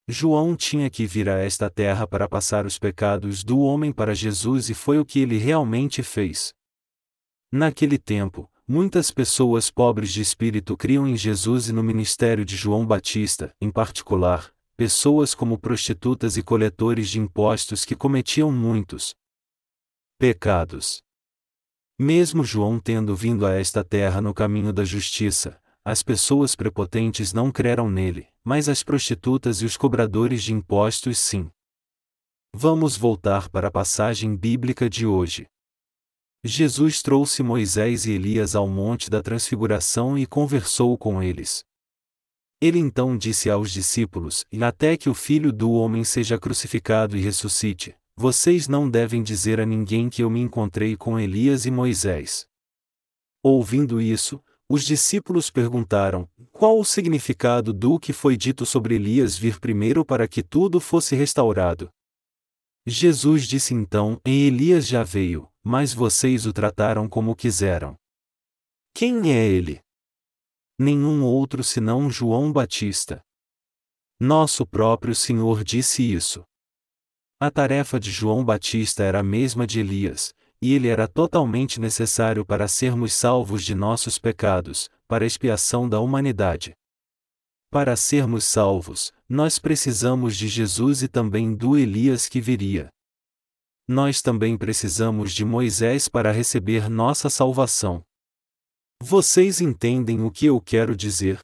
João 0.08 0.56
tinha 0.56 0.88
que 0.88 1.08
vir 1.08 1.28
a 1.28 1.40
esta 1.40 1.72
terra 1.72 2.06
para 2.06 2.30
passar 2.30 2.68
os 2.68 2.78
pecados 2.78 3.44
do 3.44 3.62
homem 3.62 3.92
para 3.92 4.14
Jesus 4.14 4.70
e 4.70 4.76
foi 4.76 5.00
o 5.00 5.06
que 5.06 5.18
ele 5.18 5.40
realmente 5.40 6.04
fez. 6.04 6.54
Naquele 7.52 7.98
tempo, 7.98 8.48
muitas 8.68 9.12
pessoas 9.12 9.70
pobres 9.70 10.12
de 10.12 10.22
espírito 10.22 10.78
criam 10.78 11.08
em 11.08 11.18
Jesus 11.18 11.70
e 11.70 11.74
no 11.74 11.84
ministério 11.84 12.46
de 12.46 12.56
João 12.56 12.86
Batista, 12.86 13.54
em 13.60 13.70
particular, 13.70 14.54
pessoas 14.76 15.36
como 15.36 15.58
prostitutas 15.58 16.38
e 16.38 16.44
coletores 16.44 17.10
de 17.10 17.20
impostos 17.20 17.86
que 17.86 17.96
cometiam 17.96 18.52
muitos, 18.52 19.16
pecados. 20.18 21.02
Mesmo 22.00 22.44
João 22.44 22.80
tendo 22.80 23.16
vindo 23.16 23.46
a 23.46 23.54
esta 23.54 23.84
terra 23.84 24.22
no 24.22 24.34
caminho 24.34 24.74
da 24.74 24.84
justiça, 24.84 25.62
as 25.86 26.02
pessoas 26.02 26.56
prepotentes 26.56 27.34
não 27.34 27.52
creram 27.52 27.92
nele, 27.92 28.28
mas 28.44 28.70
as 28.70 28.84
prostitutas 28.84 29.62
e 29.62 29.66
os 29.66 29.76
cobradores 29.76 30.42
de 30.42 30.54
impostos 30.54 31.20
sim. 31.20 31.52
Vamos 32.56 32.96
voltar 32.96 33.50
para 33.50 33.68
a 33.68 33.72
passagem 33.72 34.36
bíblica 34.36 34.90
de 34.90 35.06
hoje. 35.06 35.46
Jesus 36.46 37.02
trouxe 37.02 37.42
Moisés 37.42 38.06
e 38.06 38.12
Elias 38.12 38.54
ao 38.54 38.68
Monte 38.68 39.10
da 39.10 39.22
Transfiguração 39.22 40.18
e 40.18 40.26
conversou 40.26 40.98
com 40.98 41.24
eles. 41.24 41.64
Ele 42.62 42.80
então 42.80 43.18
disse 43.18 43.50
aos 43.50 43.72
discípulos: 43.72 44.46
Até 44.62 44.98
que 44.98 45.10
o 45.10 45.14
filho 45.14 45.54
do 45.54 45.72
homem 45.72 46.04
seja 46.04 46.38
crucificado 46.38 47.16
e 47.16 47.22
ressuscite, 47.22 47.96
vocês 48.16 48.68
não 48.68 48.90
devem 48.90 49.24
dizer 49.24 49.60
a 49.60 49.66
ninguém 49.66 50.10
que 50.10 50.22
eu 50.22 50.30
me 50.30 50.42
encontrei 50.42 50.98
com 50.98 51.18
Elias 51.18 51.66
e 51.66 51.72
Moisés. 51.72 52.46
Ouvindo 53.42 54.02
isso, 54.02 54.44
os 54.70 54.84
discípulos 54.84 55.50
perguntaram: 55.50 56.28
Qual 56.52 56.78
o 56.78 56.84
significado 56.84 57.72
do 57.72 57.98
que 57.98 58.12
foi 58.12 58.36
dito 58.36 58.66
sobre 58.66 58.96
Elias 58.96 59.38
vir 59.38 59.62
primeiro 59.62 60.04
para 60.04 60.28
que 60.28 60.44
tudo 60.44 60.82
fosse 60.82 61.16
restaurado? 61.16 61.90
Jesus 62.86 63.48
disse 63.48 63.74
então: 63.74 64.20
Em 64.26 64.42
Elias 64.42 64.86
já 64.86 65.04
veio, 65.04 65.50
mas 65.64 65.94
vocês 65.94 66.46
o 66.46 66.52
trataram 66.52 67.08
como 67.08 67.36
quiseram. 67.36 67.96
Quem 68.94 69.32
é 69.32 69.48
ele? 69.48 69.82
Nenhum 70.78 71.24
outro 71.24 71.64
senão 71.64 72.10
João 72.10 72.52
Batista. 72.52 73.22
Nosso 74.20 74.66
próprio 74.66 75.16
Senhor 75.16 75.64
disse 75.64 76.04
isso. 76.04 76.44
A 77.40 77.50
tarefa 77.50 78.00
de 78.00 78.12
João 78.12 78.44
Batista 78.44 79.04
era 79.04 79.20
a 79.20 79.24
mesma 79.24 79.66
de 79.66 79.80
Elias, 79.80 80.34
e 80.62 80.74
ele 80.74 80.88
era 80.88 81.08
totalmente 81.08 81.80
necessário 81.80 82.46
para 82.46 82.68
sermos 82.68 83.14
salvos 83.14 83.64
de 83.66 83.76
nossos 83.76 84.18
pecados, 84.18 84.90
para 85.08 85.26
a 85.26 85.28
expiação 85.28 85.90
da 85.90 86.00
humanidade. 86.00 86.74
Para 87.70 87.96
sermos 87.96 88.46
salvos, 88.46 89.12
nós 89.28 89.60
precisamos 89.60 90.38
de 90.38 90.48
Jesus 90.48 91.02
e 91.04 91.08
também 91.08 91.54
do 91.54 91.78
Elias 91.78 92.30
que 92.30 92.40
viria. 92.40 92.90
Nós 93.88 94.22
também 94.22 94.58
precisamos 94.58 95.34
de 95.34 95.44
Moisés 95.44 96.08
para 96.08 96.32
receber 96.32 96.90
nossa 96.90 97.30
salvação. 97.30 98.02
Vocês 99.02 99.60
entendem 99.60 100.22
o 100.22 100.32
que 100.32 100.46
eu 100.46 100.62
quero 100.62 100.96
dizer? 100.96 101.40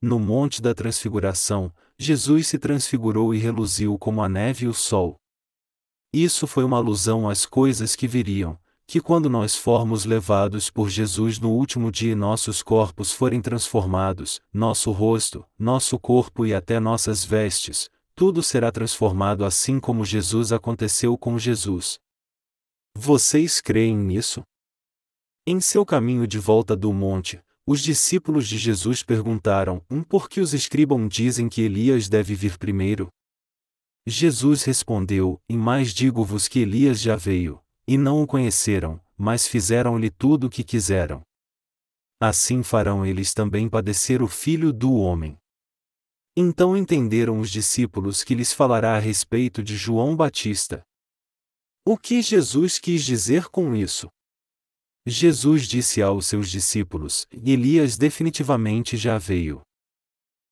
No 0.00 0.20
Monte 0.20 0.62
da 0.62 0.72
Transfiguração, 0.72 1.72
Jesus 1.98 2.46
se 2.46 2.58
transfigurou 2.58 3.34
e 3.34 3.38
reluziu 3.38 3.98
como 3.98 4.22
a 4.22 4.28
neve 4.28 4.66
e 4.66 4.68
o 4.68 4.74
sol. 4.74 5.16
Isso 6.12 6.46
foi 6.46 6.62
uma 6.62 6.76
alusão 6.76 7.28
às 7.28 7.44
coisas 7.44 7.96
que 7.96 8.06
viriam, 8.06 8.56
que 8.86 9.00
quando 9.00 9.28
nós 9.28 9.56
formos 9.56 10.04
levados 10.04 10.70
por 10.70 10.88
Jesus 10.88 11.40
no 11.40 11.50
último 11.50 11.90
dia 11.90 12.12
e 12.12 12.16
nossos 12.16 12.62
corpos 12.62 13.10
forem 13.10 13.40
transformados, 13.40 14.40
nosso 14.52 14.92
rosto, 14.92 15.44
nosso 15.58 15.98
corpo 15.98 16.46
e 16.46 16.54
até 16.54 16.78
nossas 16.78 17.24
vestes, 17.24 17.88
tudo 18.14 18.42
será 18.42 18.70
transformado 18.70 19.44
assim 19.44 19.80
como 19.80 20.04
Jesus 20.04 20.52
aconteceu 20.52 21.16
com 21.16 21.38
Jesus. 21.38 21.98
Vocês 22.96 23.60
creem 23.60 23.96
nisso? 23.96 24.42
Em 25.46 25.60
seu 25.60 25.84
caminho 25.84 26.26
de 26.26 26.38
volta 26.38 26.76
do 26.76 26.92
monte, 26.92 27.42
os 27.66 27.80
discípulos 27.80 28.46
de 28.46 28.58
Jesus 28.58 29.02
perguntaram: 29.02 29.84
um 29.90 30.02
por 30.02 30.28
que 30.28 30.40
os 30.40 30.52
escribam 30.52 31.08
dizem 31.08 31.48
que 31.48 31.62
Elias 31.62 32.08
deve 32.08 32.34
vir 32.34 32.58
primeiro? 32.58 33.08
Jesus 34.06 34.64
respondeu: 34.64 35.40
Em 35.48 35.56
mais 35.56 35.94
digo-vos 35.94 36.48
que 36.48 36.60
Elias 36.60 37.00
já 37.00 37.16
veio, 37.16 37.60
e 37.86 37.96
não 37.96 38.22
o 38.22 38.26
conheceram, 38.26 39.00
mas 39.16 39.46
fizeram-lhe 39.46 40.10
tudo 40.10 40.48
o 40.48 40.50
que 40.50 40.64
quiseram. 40.64 41.22
Assim 42.20 42.62
farão 42.62 43.04
eles 43.04 43.34
também 43.34 43.68
padecer 43.68 44.22
o 44.22 44.28
filho 44.28 44.72
do 44.72 44.94
homem. 44.94 45.36
Então 46.36 46.74
entenderam 46.74 47.40
os 47.40 47.50
discípulos 47.50 48.24
que 48.24 48.34
lhes 48.34 48.52
falará 48.52 48.96
a 48.96 48.98
respeito 48.98 49.62
de 49.62 49.76
João 49.76 50.16
Batista. 50.16 50.82
O 51.84 51.98
que 51.98 52.22
Jesus 52.22 52.78
quis 52.78 53.04
dizer 53.04 53.48
com 53.48 53.74
isso? 53.74 54.08
Jesus 55.04 55.66
disse 55.66 56.00
aos 56.00 56.26
seus 56.26 56.48
discípulos: 56.48 57.26
Elias 57.32 57.98
definitivamente 57.98 58.96
já 58.96 59.18
veio. 59.18 59.60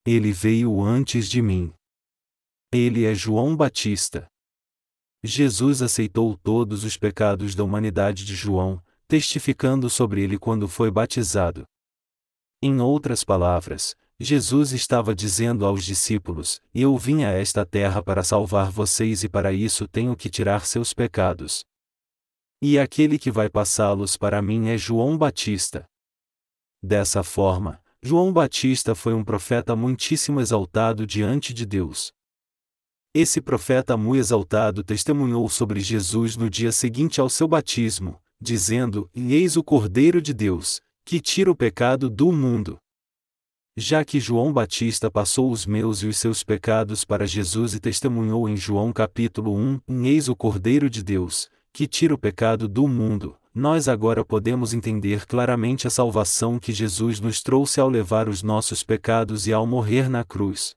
Ele 0.04 0.32
veio 0.32 0.82
antes 0.82 1.28
de 1.28 1.40
mim. 1.40 1.72
Ele 2.72 3.04
é 3.04 3.14
João 3.14 3.56
Batista. 3.56 4.26
Jesus 5.22 5.82
aceitou 5.82 6.36
todos 6.36 6.84
os 6.84 6.96
pecados 6.96 7.54
da 7.54 7.62
humanidade 7.62 8.24
de 8.24 8.34
João, 8.34 8.82
testificando 9.06 9.88
sobre 9.88 10.22
ele 10.22 10.38
quando 10.38 10.66
foi 10.66 10.90
batizado. 10.90 11.64
Em 12.62 12.80
outras 12.80 13.22
palavras, 13.24 13.94
Jesus 14.22 14.72
estava 14.72 15.14
dizendo 15.14 15.64
aos 15.64 15.82
discípulos: 15.82 16.60
Eu 16.74 16.94
vim 16.98 17.24
a 17.24 17.30
esta 17.30 17.64
terra 17.64 18.02
para 18.02 18.22
salvar 18.22 18.70
vocês 18.70 19.24
e 19.24 19.30
para 19.30 19.50
isso 19.50 19.88
tenho 19.88 20.14
que 20.14 20.28
tirar 20.28 20.66
seus 20.66 20.92
pecados. 20.92 21.64
E 22.60 22.78
aquele 22.78 23.18
que 23.18 23.30
vai 23.30 23.48
passá-los 23.48 24.18
para 24.18 24.42
mim 24.42 24.68
é 24.68 24.76
João 24.76 25.16
Batista. 25.16 25.86
Dessa 26.82 27.22
forma, 27.22 27.80
João 28.02 28.30
Batista 28.30 28.94
foi 28.94 29.14
um 29.14 29.24
profeta 29.24 29.74
muitíssimo 29.74 30.38
exaltado 30.38 31.06
diante 31.06 31.54
de 31.54 31.64
Deus. 31.64 32.12
Esse 33.14 33.40
profeta 33.40 33.96
muito 33.96 34.20
exaltado 34.20 34.84
testemunhou 34.84 35.48
sobre 35.48 35.80
Jesus 35.80 36.36
no 36.36 36.50
dia 36.50 36.72
seguinte 36.72 37.22
ao 37.22 37.30
seu 37.30 37.48
batismo, 37.48 38.20
dizendo: 38.38 39.08
Eis 39.14 39.56
o 39.56 39.64
Cordeiro 39.64 40.20
de 40.20 40.34
Deus, 40.34 40.82
que 41.06 41.22
tira 41.22 41.50
o 41.50 41.56
pecado 41.56 42.10
do 42.10 42.30
mundo. 42.30 42.78
Já 43.82 44.04
que 44.04 44.20
João 44.20 44.52
Batista 44.52 45.10
passou 45.10 45.50
os 45.50 45.64
meus 45.64 46.02
e 46.02 46.06
os 46.06 46.18
seus 46.18 46.44
pecados 46.44 47.02
para 47.02 47.26
Jesus 47.26 47.72
e 47.72 47.80
testemunhou 47.80 48.46
em 48.46 48.54
João 48.54 48.92
capítulo 48.92 49.56
1, 49.56 50.04
Eis 50.04 50.28
o 50.28 50.36
Cordeiro 50.36 50.90
de 50.90 51.02
Deus, 51.02 51.48
que 51.72 51.86
tira 51.86 52.12
o 52.12 52.18
pecado 52.18 52.68
do 52.68 52.86
mundo, 52.86 53.38
nós 53.54 53.88
agora 53.88 54.22
podemos 54.22 54.74
entender 54.74 55.24
claramente 55.24 55.86
a 55.86 55.90
salvação 55.90 56.58
que 56.58 56.74
Jesus 56.74 57.20
nos 57.20 57.42
trouxe 57.42 57.80
ao 57.80 57.88
levar 57.88 58.28
os 58.28 58.42
nossos 58.42 58.82
pecados 58.82 59.46
e 59.46 59.52
ao 59.54 59.66
morrer 59.66 60.10
na 60.10 60.24
cruz. 60.24 60.76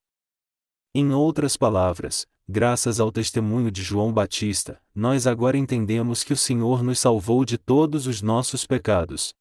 Em 0.95 1.11
outras 1.11 1.57
palavras, 1.57 2.25
graças 2.47 3.01
ao 3.01 3.11
testemunho 3.11 3.69
de 3.69 3.83
João 3.83 4.13
Batista, 4.13 4.79
nós 4.95 5.27
agora 5.27 5.57
entendemos 5.57 6.23
que 6.23 6.31
o 6.31 6.37
Senhor 6.37 6.81
nos 6.81 6.99
salvou 6.99 7.43
de 7.43 7.57
todos 7.57 8.07
os 8.07 8.21
nossos 8.21 8.65
pecados. 8.65 9.35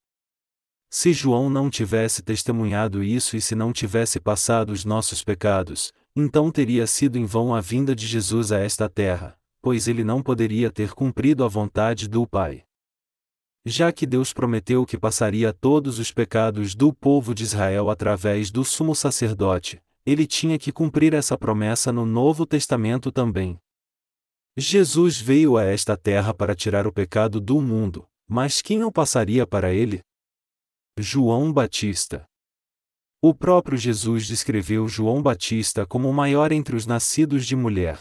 Se 0.94 1.10
João 1.10 1.48
não 1.48 1.70
tivesse 1.70 2.20
testemunhado 2.20 3.02
isso 3.02 3.34
e 3.34 3.40
se 3.40 3.54
não 3.54 3.72
tivesse 3.72 4.20
passado 4.20 4.74
os 4.74 4.84
nossos 4.84 5.24
pecados, 5.24 5.90
então 6.14 6.50
teria 6.50 6.86
sido 6.86 7.16
em 7.16 7.24
vão 7.24 7.54
a 7.54 7.62
vinda 7.62 7.96
de 7.96 8.06
Jesus 8.06 8.52
a 8.52 8.58
esta 8.58 8.90
terra, 8.90 9.34
pois 9.62 9.88
ele 9.88 10.04
não 10.04 10.22
poderia 10.22 10.70
ter 10.70 10.92
cumprido 10.92 11.44
a 11.44 11.48
vontade 11.48 12.06
do 12.06 12.26
Pai. 12.26 12.64
Já 13.64 13.90
que 13.90 14.04
Deus 14.04 14.34
prometeu 14.34 14.84
que 14.84 14.98
passaria 14.98 15.50
todos 15.50 15.98
os 15.98 16.12
pecados 16.12 16.74
do 16.74 16.92
povo 16.92 17.34
de 17.34 17.42
Israel 17.42 17.88
através 17.88 18.50
do 18.50 18.62
sumo 18.62 18.94
sacerdote, 18.94 19.82
ele 20.04 20.26
tinha 20.26 20.58
que 20.58 20.70
cumprir 20.70 21.14
essa 21.14 21.38
promessa 21.38 21.90
no 21.90 22.04
Novo 22.04 22.44
Testamento 22.44 23.10
também. 23.10 23.58
Jesus 24.58 25.18
veio 25.18 25.56
a 25.56 25.64
esta 25.64 25.96
terra 25.96 26.34
para 26.34 26.54
tirar 26.54 26.86
o 26.86 26.92
pecado 26.92 27.40
do 27.40 27.62
mundo, 27.62 28.06
mas 28.28 28.60
quem 28.60 28.84
o 28.84 28.92
passaria 28.92 29.46
para 29.46 29.72
ele? 29.72 30.02
João 30.98 31.52
Batista. 31.52 32.26
O 33.22 33.34
próprio 33.34 33.78
Jesus 33.78 34.26
descreveu 34.26 34.86
João 34.86 35.22
Batista 35.22 35.86
como 35.86 36.08
o 36.08 36.12
maior 36.12 36.52
entre 36.52 36.76
os 36.76 36.84
nascidos 36.84 37.46
de 37.46 37.56
mulher. 37.56 37.98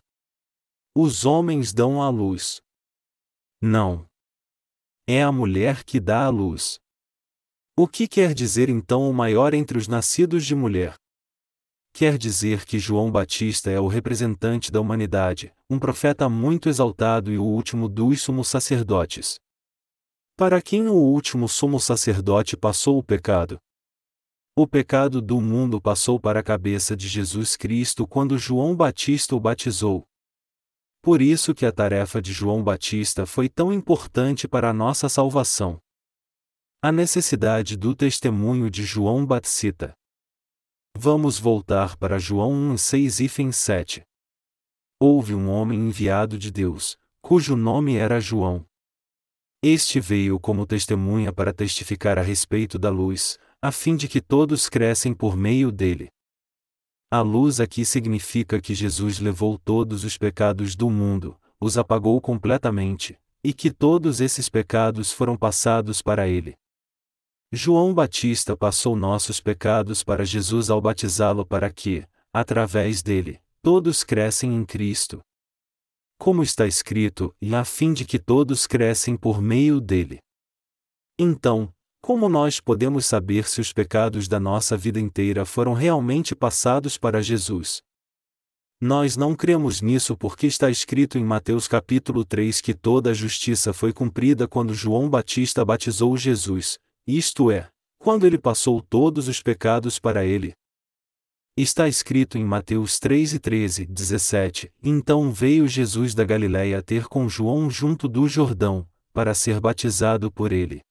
Os 0.96 1.26
homens 1.26 1.74
dão 1.74 2.02
a 2.02 2.10
luz. 2.10 2.62
Não. 3.62 4.06
É 5.08 5.24
a 5.24 5.32
mulher 5.32 5.84
que 5.84 6.00
dá 6.00 6.26
a 6.26 6.30
luz. 6.30 6.80
O 7.78 7.88
que 7.88 8.08
quer 8.08 8.34
dizer 8.34 8.68
então 8.68 9.10
o 9.10 9.14
maior 9.14 9.54
entre 9.54 9.78
os 9.78 9.88
nascidos 9.88 10.46
de 10.46 10.54
mulher? 10.54 10.96
quer 11.94 12.18
dizer 12.18 12.66
que 12.66 12.80
João 12.80 13.12
Batista 13.12 13.70
é 13.70 13.80
o 13.80 13.88
representante 13.88 14.72
da 14.72 14.80
humanidade, 14.80 15.54
um 15.70 15.78
profeta 15.78 16.30
muito 16.30 16.70
exaltado 16.70 17.32
e 17.32 17.38
o 17.38 17.44
último 17.44 17.90
dos 17.90 18.22
sumos 18.22 18.48
sacerdotes. 18.48 19.40
Para 20.42 20.60
quem 20.60 20.88
o 20.88 20.96
último 20.96 21.48
sumo 21.48 21.80
sacerdote 21.80 22.58
passou 22.58 22.98
o 22.98 23.04
pecado? 23.04 23.60
O 24.58 24.66
pecado 24.66 25.22
do 25.22 25.40
mundo 25.40 25.80
passou 25.80 26.20
para 26.20 26.40
a 26.40 26.44
cabeça 26.44 26.98
de 26.98 27.08
Jesus 27.08 27.56
Cristo 27.56 28.08
quando 28.08 28.40
João 28.40 28.76
Batista 28.76 29.36
o 29.36 29.40
batizou. 29.40 30.04
Por 31.00 31.22
isso 31.22 31.54
que 31.54 31.64
a 31.64 31.72
tarefa 31.72 32.20
de 32.20 32.34
João 32.34 32.64
Batista 32.64 33.28
foi 33.28 33.48
tão 33.48 33.72
importante 33.72 34.48
para 34.48 34.72
a 34.72 34.74
nossa 34.74 35.08
salvação. 35.08 35.80
A 36.82 36.92
necessidade 36.92 37.78
do 37.78 37.96
testemunho 37.96 38.68
de 38.68 38.84
João 38.84 39.24
Batista. 39.24 39.94
Vamos 40.98 41.38
voltar 41.38 41.96
para 41.98 42.18
João 42.18 42.52
1, 42.52 42.78
6 42.80 43.20
e 43.20 43.54
7. 43.54 44.02
Houve 45.00 45.36
um 45.36 45.48
homem 45.52 45.80
enviado 45.80 46.36
de 46.36 46.52
Deus, 46.52 46.98
cujo 47.22 47.56
nome 47.56 47.96
era 47.96 48.20
João. 48.20 48.66
Este 49.64 50.00
veio 50.00 50.40
como 50.40 50.66
testemunha 50.66 51.32
para 51.32 51.54
testificar 51.54 52.18
a 52.18 52.24
respeito 52.24 52.80
da 52.80 52.90
luz, 52.90 53.38
a 53.62 53.72
fim 53.72 53.96
de 53.96 54.08
que 54.08 54.20
todos 54.20 54.68
crescem 54.68 55.14
por 55.14 55.38
meio 55.38 55.72
dele. 55.72 56.10
A 57.12 57.22
luz 57.22 57.60
aqui 57.60 57.86
significa 57.86 58.60
que 58.60 58.74
Jesus 58.74 59.20
levou 59.20 59.60
todos 59.60 60.04
os 60.04 60.18
pecados 60.18 60.76
do 60.76 60.90
mundo, 60.90 61.38
os 61.60 61.78
apagou 61.78 62.20
completamente, 62.20 63.20
e 63.44 63.54
que 63.54 63.70
todos 63.70 64.20
esses 64.20 64.50
pecados 64.50 65.12
foram 65.12 65.38
passados 65.38 66.02
para 66.02 66.28
ele. 66.28 66.56
João 67.52 67.94
Batista 67.94 68.58
passou 68.58 68.96
nossos 68.96 69.40
pecados 69.40 70.04
para 70.04 70.26
Jesus 70.26 70.72
ao 70.72 70.82
batizá-lo 70.82 71.46
para 71.46 71.72
que, 71.72 72.04
através 72.34 73.04
dele, 73.04 73.40
todos 73.62 74.04
crescem 74.04 74.56
em 74.56 74.66
Cristo. 74.66 75.22
Como 76.22 76.44
está 76.44 76.68
escrito, 76.68 77.36
e 77.42 77.56
a 77.56 77.66
fim 77.66 77.94
de 77.94 78.06
que 78.06 78.20
todos 78.20 78.68
crescem 78.68 79.18
por 79.18 79.42
meio 79.42 79.82
dele. 79.82 80.20
Então, 81.18 81.74
como 82.00 82.30
nós 82.30 82.60
podemos 82.60 83.08
saber 83.08 83.48
se 83.48 83.60
os 83.60 83.74
pecados 83.74 84.28
da 84.28 84.40
nossa 84.40 84.78
vida 84.78 85.00
inteira 85.00 85.46
foram 85.46 85.74
realmente 85.74 86.36
passados 86.36 86.96
para 86.96 87.24
Jesus? 87.24 87.82
Nós 88.80 89.18
não 89.18 89.34
cremos 89.36 89.82
nisso 89.82 90.16
porque 90.16 90.46
está 90.46 90.70
escrito 90.70 91.18
em 91.18 91.24
Mateus 91.24 91.68
capítulo 91.68 92.24
3 92.24 92.62
que 92.62 92.76
toda 92.76 93.10
a 93.10 93.16
justiça 93.16 93.74
foi 93.74 93.92
cumprida 93.92 94.48
quando 94.48 94.76
João 94.76 95.10
Batista 95.10 95.66
batizou 95.66 96.16
Jesus, 96.16 96.78
isto 97.08 97.50
é, 97.50 97.68
quando 97.98 98.28
ele 98.28 98.38
passou 98.38 98.80
todos 98.80 99.28
os 99.28 99.42
pecados 99.42 99.98
para 99.98 100.24
ele. 100.24 100.54
Está 101.58 101.86
escrito 101.86 102.38
em 102.38 102.46
Mateus 102.46 102.98
3 102.98 103.34
e 103.34 103.40
13, 103.40 103.86
17: 103.86 104.74
Então 104.82 105.34
veio 105.34 105.68
Jesus 105.68 106.16
da 106.16 106.24
Galiléia 106.24 106.82
ter 106.82 107.08
com 107.10 107.28
João 107.28 107.70
junto 107.70 108.08
do 108.08 108.26
Jordão, 108.26 108.88
para 109.12 109.34
ser 109.34 109.60
batizado 109.60 110.32
por 110.32 110.54
ele. 110.54 110.82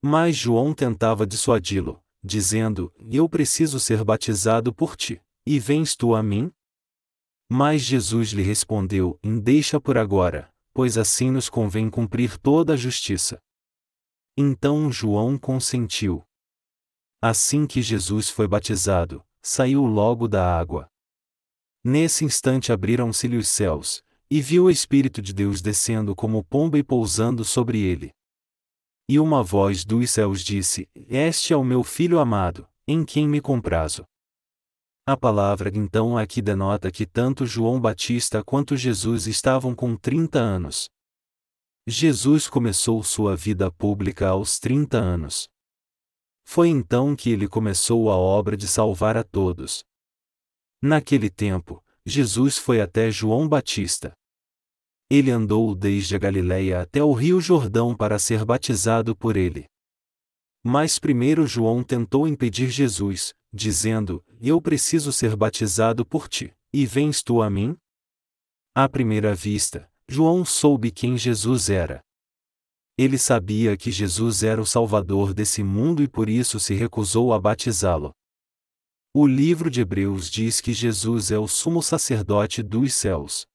Mas 0.00 0.36
João 0.36 0.72
tentava 0.72 1.26
dissuadi-lo, 1.26 2.00
dizendo: 2.22 2.92
Eu 3.10 3.28
preciso 3.28 3.80
ser 3.80 4.04
batizado 4.04 4.72
por 4.72 4.96
ti, 4.96 5.20
e 5.44 5.58
vens 5.58 5.96
tu 5.96 6.14
a 6.14 6.22
mim? 6.22 6.52
Mas 7.50 7.82
Jesus 7.82 8.28
lhe 8.28 8.42
respondeu: 8.42 9.18
Deixa 9.42 9.80
por 9.80 9.98
agora, 9.98 10.54
pois 10.72 10.96
assim 10.96 11.32
nos 11.32 11.48
convém 11.48 11.90
cumprir 11.90 12.38
toda 12.38 12.74
a 12.74 12.76
justiça. 12.76 13.42
Então 14.36 14.92
João 14.92 15.36
consentiu. 15.36 16.22
Assim 17.20 17.66
que 17.66 17.82
Jesus 17.82 18.28
foi 18.30 18.46
batizado, 18.46 19.24
saiu 19.44 19.84
logo 19.84 20.26
da 20.26 20.58
água. 20.58 20.88
Nesse 21.84 22.24
instante 22.24 22.72
abriram-se-lhe 22.72 23.36
os 23.36 23.46
céus, 23.46 24.02
e 24.30 24.40
viu 24.40 24.64
o 24.64 24.70
Espírito 24.70 25.20
de 25.20 25.34
Deus 25.34 25.60
descendo 25.60 26.16
como 26.16 26.42
pomba 26.42 26.78
e 26.78 26.82
pousando 26.82 27.44
sobre 27.44 27.78
ele. 27.78 28.10
E 29.06 29.20
uma 29.20 29.42
voz 29.42 29.84
dos 29.84 30.10
céus 30.10 30.42
disse: 30.42 30.88
Este 30.94 31.52
é 31.52 31.56
o 31.56 31.62
meu 31.62 31.84
filho 31.84 32.18
amado, 32.18 32.66
em 32.88 33.04
quem 33.04 33.28
me 33.28 33.40
comprazo. 33.40 34.06
A 35.06 35.14
palavra 35.14 35.70
então 35.74 36.16
aqui 36.16 36.40
denota 36.40 36.90
que 36.90 37.04
tanto 37.04 37.44
João 37.44 37.78
Batista 37.78 38.42
quanto 38.42 38.74
Jesus 38.74 39.26
estavam 39.26 39.74
com 39.74 39.94
30 39.94 40.38
anos. 40.38 40.88
Jesus 41.86 42.48
começou 42.48 43.02
sua 43.02 43.36
vida 43.36 43.70
pública 43.70 44.28
aos 44.28 44.58
30 44.58 44.96
anos. 44.96 45.46
Foi 46.44 46.68
então 46.68 47.16
que 47.16 47.30
ele 47.30 47.48
começou 47.48 48.10
a 48.10 48.16
obra 48.16 48.56
de 48.56 48.68
salvar 48.68 49.16
a 49.16 49.24
todos. 49.24 49.82
Naquele 50.80 51.30
tempo, 51.30 51.82
Jesus 52.06 52.58
foi 52.58 52.80
até 52.80 53.10
João 53.10 53.48
Batista. 53.48 54.12
Ele 55.10 55.30
andou 55.30 55.74
desde 55.74 56.14
a 56.14 56.18
Galiléia 56.18 56.82
até 56.82 57.02
o 57.02 57.12
rio 57.12 57.40
Jordão 57.40 57.96
para 57.96 58.18
ser 58.18 58.44
batizado 58.44 59.16
por 59.16 59.36
ele. 59.36 59.66
Mas 60.62 60.98
primeiro 60.98 61.46
João 61.46 61.82
tentou 61.82 62.26
impedir 62.26 62.68
Jesus, 62.70 63.34
dizendo: 63.52 64.24
Eu 64.40 64.60
preciso 64.60 65.12
ser 65.12 65.36
batizado 65.36 66.04
por 66.06 66.28
ti, 66.28 66.54
e 66.72 66.86
vens 66.86 67.22
tu 67.22 67.42
a 67.42 67.50
mim? 67.50 67.76
À 68.74 68.88
primeira 68.88 69.34
vista, 69.34 69.90
João 70.08 70.44
soube 70.44 70.90
quem 70.90 71.16
Jesus 71.16 71.70
era. 71.70 72.02
Ele 72.96 73.18
sabia 73.18 73.76
que 73.76 73.90
Jesus 73.90 74.44
era 74.44 74.60
o 74.60 74.66
Salvador 74.66 75.34
desse 75.34 75.64
mundo 75.64 76.02
e 76.02 76.08
por 76.08 76.28
isso 76.28 76.60
se 76.60 76.74
recusou 76.74 77.32
a 77.32 77.40
batizá-lo. 77.40 78.12
O 79.12 79.26
livro 79.26 79.68
de 79.68 79.80
Hebreus 79.80 80.30
diz 80.30 80.60
que 80.60 80.72
Jesus 80.72 81.30
é 81.30 81.38
o 81.38 81.48
sumo 81.48 81.82
sacerdote 81.82 82.62
dos 82.62 82.94
céus. 82.94 83.46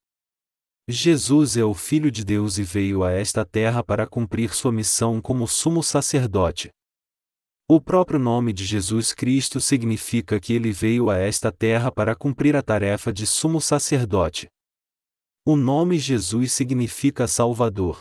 Jesus 0.90 1.56
é 1.56 1.64
o 1.64 1.74
Filho 1.74 2.10
de 2.10 2.26
Deus 2.26 2.58
e 2.58 2.64
veio 2.64 3.04
a 3.04 3.12
esta 3.12 3.46
terra 3.46 3.84
para 3.84 4.08
cumprir 4.08 4.54
sua 4.54 4.72
missão 4.72 5.22
como 5.22 5.48
sumo 5.48 5.84
sacerdote. 5.84 6.70
O 7.70 7.80
próprio 7.80 8.20
nome 8.20 8.52
de 8.52 8.66
Jesus 8.66 9.14
Cristo 9.14 9.62
significa 9.62 10.40
que 10.40 10.54
ele 10.54 10.72
veio 10.72 11.10
a 11.10 11.18
esta 11.18 11.52
terra 11.52 11.92
para 11.92 12.16
cumprir 12.16 12.56
a 12.56 12.64
tarefa 12.64 13.14
de 13.14 13.28
sumo 13.28 13.62
sacerdote. 13.62 14.48
O 15.46 15.56
nome 15.56 15.98
Jesus 15.98 16.52
significa 16.52 17.28
Salvador. 17.28 18.00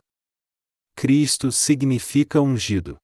Cristo 1.00 1.52
significa 1.52 2.40
ungido. 2.40 2.96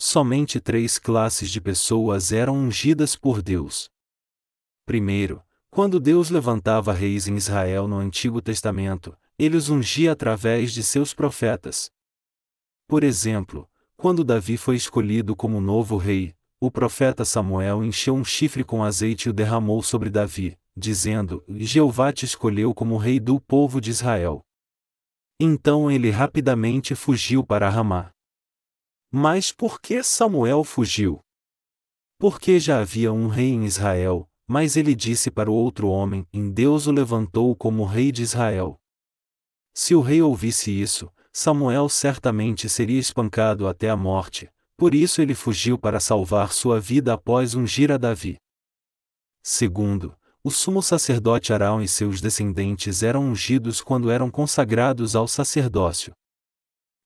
Somente 0.00 0.58
três 0.58 0.98
classes 0.98 1.50
de 1.50 1.60
pessoas 1.60 2.32
eram 2.32 2.56
ungidas 2.56 3.14
por 3.14 3.42
Deus. 3.42 3.90
Primeiro, 4.86 5.42
quando 5.70 6.00
Deus 6.00 6.30
levantava 6.30 6.94
reis 6.94 7.28
em 7.28 7.36
Israel 7.36 7.86
no 7.86 7.98
Antigo 7.98 8.40
Testamento, 8.40 9.14
ele 9.38 9.58
os 9.58 9.68
ungia 9.68 10.12
através 10.12 10.72
de 10.72 10.82
seus 10.82 11.12
profetas. 11.12 11.90
Por 12.88 13.04
exemplo, 13.04 13.68
quando 13.94 14.24
Davi 14.24 14.56
foi 14.56 14.76
escolhido 14.76 15.36
como 15.36 15.60
novo 15.60 15.98
rei, 15.98 16.34
o 16.58 16.70
profeta 16.70 17.26
Samuel 17.26 17.84
encheu 17.84 18.14
um 18.14 18.24
chifre 18.24 18.64
com 18.64 18.82
azeite 18.82 19.28
e 19.28 19.30
o 19.30 19.34
derramou 19.34 19.82
sobre 19.82 20.08
Davi, 20.08 20.56
dizendo: 20.74 21.44
Jeová 21.46 22.10
te 22.10 22.24
escolheu 22.24 22.72
como 22.72 22.96
rei 22.96 23.20
do 23.20 23.38
povo 23.38 23.82
de 23.82 23.90
Israel. 23.90 24.46
Então 25.38 25.90
ele 25.90 26.10
rapidamente 26.10 26.94
fugiu 26.94 27.44
para 27.44 27.68
Ramá. 27.68 28.10
Mas 29.12 29.52
por 29.52 29.80
que 29.80 30.02
Samuel 30.02 30.64
fugiu? 30.64 31.20
Porque 32.18 32.58
já 32.58 32.80
havia 32.80 33.12
um 33.12 33.28
rei 33.28 33.50
em 33.50 33.64
Israel, 33.64 34.28
mas 34.48 34.76
ele 34.76 34.94
disse 34.94 35.30
para 35.30 35.50
o 35.50 35.54
outro 35.54 35.88
homem: 35.88 36.26
Em 36.32 36.50
Deus 36.50 36.86
o 36.86 36.92
levantou 36.92 37.54
como 37.54 37.84
rei 37.84 38.10
de 38.10 38.22
Israel. 38.22 38.78
Se 39.74 39.94
o 39.94 40.00
rei 40.00 40.22
ouvisse 40.22 40.70
isso, 40.70 41.12
Samuel 41.30 41.90
certamente 41.90 42.66
seria 42.66 42.98
espancado 42.98 43.68
até 43.68 43.90
a 43.90 43.96
morte, 43.96 44.50
por 44.74 44.94
isso 44.94 45.20
ele 45.20 45.34
fugiu 45.34 45.78
para 45.78 46.00
salvar 46.00 46.52
sua 46.52 46.80
vida 46.80 47.12
após 47.12 47.54
ungir 47.54 47.92
a 47.92 47.98
Davi. 47.98 48.38
Segundo, 49.42 50.16
o 50.46 50.50
sumo 50.52 50.80
sacerdote 50.80 51.52
Arão 51.52 51.82
e 51.82 51.88
seus 51.88 52.20
descendentes 52.20 53.02
eram 53.02 53.24
ungidos 53.24 53.80
quando 53.80 54.12
eram 54.12 54.30
consagrados 54.30 55.16
ao 55.16 55.26
sacerdócio. 55.26 56.12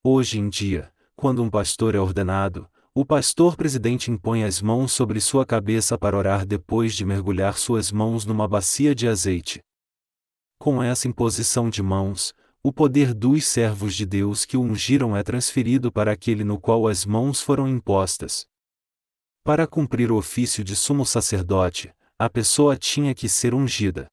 Hoje 0.05 0.39
em 0.39 0.51
dia, 0.51 0.93
quando 1.17 1.43
um 1.43 1.49
pastor 1.49 1.95
é 1.95 1.99
ordenado, 1.99 2.69
o 2.95 3.03
pastor 3.03 3.57
presidente 3.57 4.11
impõe 4.11 4.45
as 4.45 4.61
mãos 4.61 4.93
sobre 4.93 5.23
sua 5.23 5.47
cabeça 5.47 5.97
para 5.97 6.19
orar 6.19 6.45
depois 6.45 6.95
de 6.95 7.03
mergulhar 7.03 7.57
suas 7.57 7.91
mãos 7.91 8.27
numa 8.27 8.47
bacia 8.47 8.95
de 8.95 9.09
azeite. 9.09 9.63
Com 10.59 10.83
essa 10.83 11.09
imposição 11.09 11.71
de 11.71 11.83
mãos, 11.83 12.35
o 12.63 12.71
poder 12.71 13.15
dos 13.15 13.47
servos 13.47 13.95
de 13.95 14.05
Deus 14.05 14.45
que 14.45 14.59
o 14.59 14.61
ungiram 14.61 15.17
é 15.17 15.23
transferido 15.23 15.91
para 15.91 16.13
aquele 16.13 16.45
no 16.45 16.61
qual 16.61 16.87
as 16.87 17.07
mãos 17.07 17.41
foram 17.41 17.67
impostas. 17.67 18.45
Para 19.43 19.67
cumprir 19.67 20.13
o 20.13 20.19
ofício 20.19 20.63
de 20.63 20.77
sumo 20.77 21.07
sacerdote, 21.07 21.91
a 22.23 22.29
pessoa 22.29 22.77
tinha 22.77 23.15
que 23.15 23.31
ser 23.31 23.55
ungida. 23.55 24.07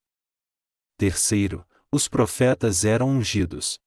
Terceiro, 0.98 1.68
os 1.92 2.08
profetas 2.08 2.86
eram 2.86 3.10
ungidos. 3.10 3.78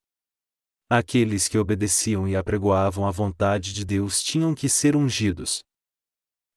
Aqueles 0.91 1.49
que 1.49 1.57
obedeciam 1.57 2.29
e 2.29 2.37
apregoavam 2.37 3.07
a 3.07 3.11
vontade 3.11 3.73
de 3.73 3.83
Deus 3.83 4.23
tinham 4.23 4.55
que 4.55 4.69
ser 4.69 4.95
ungidos. 4.95 5.61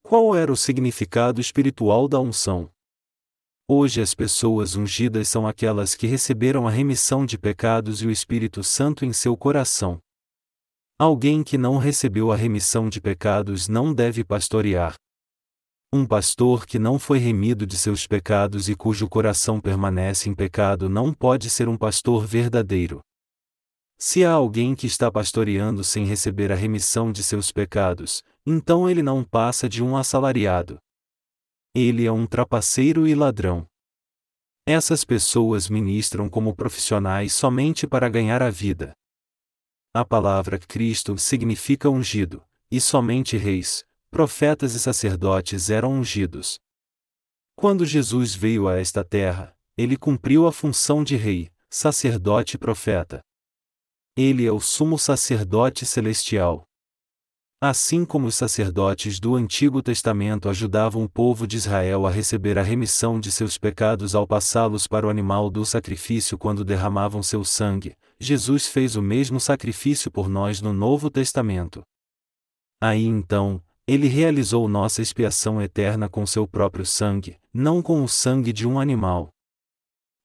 Qual 0.01 0.35
era 0.35 0.51
o 0.51 0.57
significado 0.57 1.39
espiritual 1.39 2.09
da 2.09 2.19
unção? 2.19 2.69
Hoje 3.65 4.01
as 4.01 4.13
pessoas 4.13 4.75
ungidas 4.75 5.29
são 5.29 5.47
aquelas 5.47 5.95
que 5.95 6.05
receberam 6.05 6.67
a 6.67 6.69
remissão 6.69 7.25
de 7.25 7.37
pecados 7.37 8.01
e 8.01 8.07
o 8.07 8.11
Espírito 8.11 8.61
Santo 8.61 9.05
em 9.05 9.13
seu 9.13 9.37
coração. 9.37 10.01
Alguém 10.99 11.45
que 11.45 11.57
não 11.57 11.77
recebeu 11.77 12.29
a 12.29 12.35
remissão 12.35 12.89
de 12.89 12.99
pecados 12.99 13.69
não 13.69 13.93
deve 13.93 14.21
pastorear. 14.25 14.97
Um 15.95 16.07
pastor 16.07 16.65
que 16.65 16.79
não 16.79 16.97
foi 16.97 17.19
remido 17.19 17.67
de 17.67 17.77
seus 17.77 18.07
pecados 18.07 18.67
e 18.67 18.73
cujo 18.73 19.07
coração 19.07 19.61
permanece 19.61 20.27
em 20.27 20.33
pecado 20.33 20.89
não 20.89 21.13
pode 21.13 21.51
ser 21.51 21.69
um 21.69 21.77
pastor 21.77 22.25
verdadeiro. 22.25 22.99
Se 23.99 24.25
há 24.25 24.31
alguém 24.31 24.73
que 24.73 24.87
está 24.87 25.11
pastoreando 25.11 25.83
sem 25.83 26.03
receber 26.03 26.51
a 26.51 26.55
remissão 26.55 27.11
de 27.11 27.21
seus 27.21 27.51
pecados, 27.51 28.23
então 28.43 28.89
ele 28.89 29.03
não 29.03 29.23
passa 29.23 29.69
de 29.69 29.83
um 29.83 29.95
assalariado. 29.95 30.79
Ele 31.75 32.07
é 32.07 32.11
um 32.11 32.25
trapaceiro 32.25 33.07
e 33.07 33.13
ladrão. 33.13 33.67
Essas 34.65 35.05
pessoas 35.05 35.69
ministram 35.69 36.27
como 36.27 36.55
profissionais 36.55 37.35
somente 37.35 37.85
para 37.85 38.09
ganhar 38.09 38.41
a 38.41 38.49
vida. 38.49 38.93
A 39.93 40.03
palavra 40.03 40.57
Cristo 40.57 41.19
significa 41.19 41.87
ungido, 41.87 42.43
e 42.71 42.81
somente 42.81 43.37
reis, 43.37 43.85
profetas 44.13 44.75
e 44.75 44.79
sacerdotes 44.79 45.71
eram 45.71 45.91
ungidos. 45.91 46.59
Quando 47.55 47.83
Jesus 47.83 48.35
veio 48.35 48.67
a 48.67 48.77
esta 48.77 49.03
terra, 49.03 49.57
ele 49.75 49.97
cumpriu 49.97 50.45
a 50.45 50.51
função 50.51 51.03
de 51.03 51.15
rei, 51.15 51.49
sacerdote 51.67 52.55
e 52.55 52.59
profeta. 52.59 53.21
Ele 54.15 54.45
é 54.45 54.51
o 54.51 54.59
sumo 54.59 54.99
sacerdote 54.99 55.83
celestial. 55.83 56.63
Assim 57.59 58.05
como 58.05 58.27
os 58.27 58.35
sacerdotes 58.35 59.19
do 59.19 59.33
Antigo 59.35 59.81
Testamento 59.81 60.47
ajudavam 60.47 61.03
o 61.03 61.09
povo 61.09 61.47
de 61.47 61.57
Israel 61.57 62.05
a 62.05 62.11
receber 62.11 62.59
a 62.59 62.61
remissão 62.61 63.19
de 63.19 63.31
seus 63.31 63.57
pecados 63.57 64.13
ao 64.13 64.27
passá-los 64.27 64.85
para 64.85 65.07
o 65.07 65.09
animal 65.09 65.49
do 65.49 65.65
sacrifício 65.65 66.37
quando 66.37 66.63
derramavam 66.63 67.23
seu 67.23 67.43
sangue, 67.43 67.95
Jesus 68.19 68.67
fez 68.67 68.95
o 68.95 69.01
mesmo 69.01 69.39
sacrifício 69.39 70.11
por 70.11 70.29
nós 70.29 70.61
no 70.61 70.71
Novo 70.71 71.09
Testamento. 71.09 71.81
Aí 72.79 73.05
então, 73.05 73.59
ele 73.85 74.07
realizou 74.07 74.67
nossa 74.69 75.01
expiação 75.01 75.61
eterna 75.61 76.07
com 76.07 76.25
seu 76.25 76.47
próprio 76.47 76.85
sangue, 76.85 77.37
não 77.53 77.81
com 77.81 78.01
o 78.03 78.07
sangue 78.07 78.53
de 78.53 78.65
um 78.65 78.79
animal. 78.79 79.29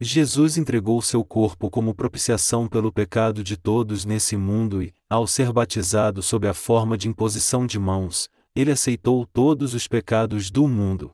Jesus 0.00 0.56
entregou 0.56 1.02
seu 1.02 1.24
corpo 1.24 1.68
como 1.68 1.92
propiciação 1.92 2.68
pelo 2.68 2.92
pecado 2.92 3.42
de 3.42 3.56
todos 3.56 4.04
nesse 4.04 4.36
mundo 4.36 4.80
e, 4.80 4.94
ao 5.10 5.26
ser 5.26 5.52
batizado 5.52 6.22
sob 6.22 6.46
a 6.46 6.54
forma 6.54 6.96
de 6.96 7.08
imposição 7.08 7.66
de 7.66 7.80
mãos, 7.80 8.30
ele 8.54 8.70
aceitou 8.70 9.26
todos 9.26 9.74
os 9.74 9.88
pecados 9.88 10.52
do 10.52 10.68
mundo. 10.68 11.10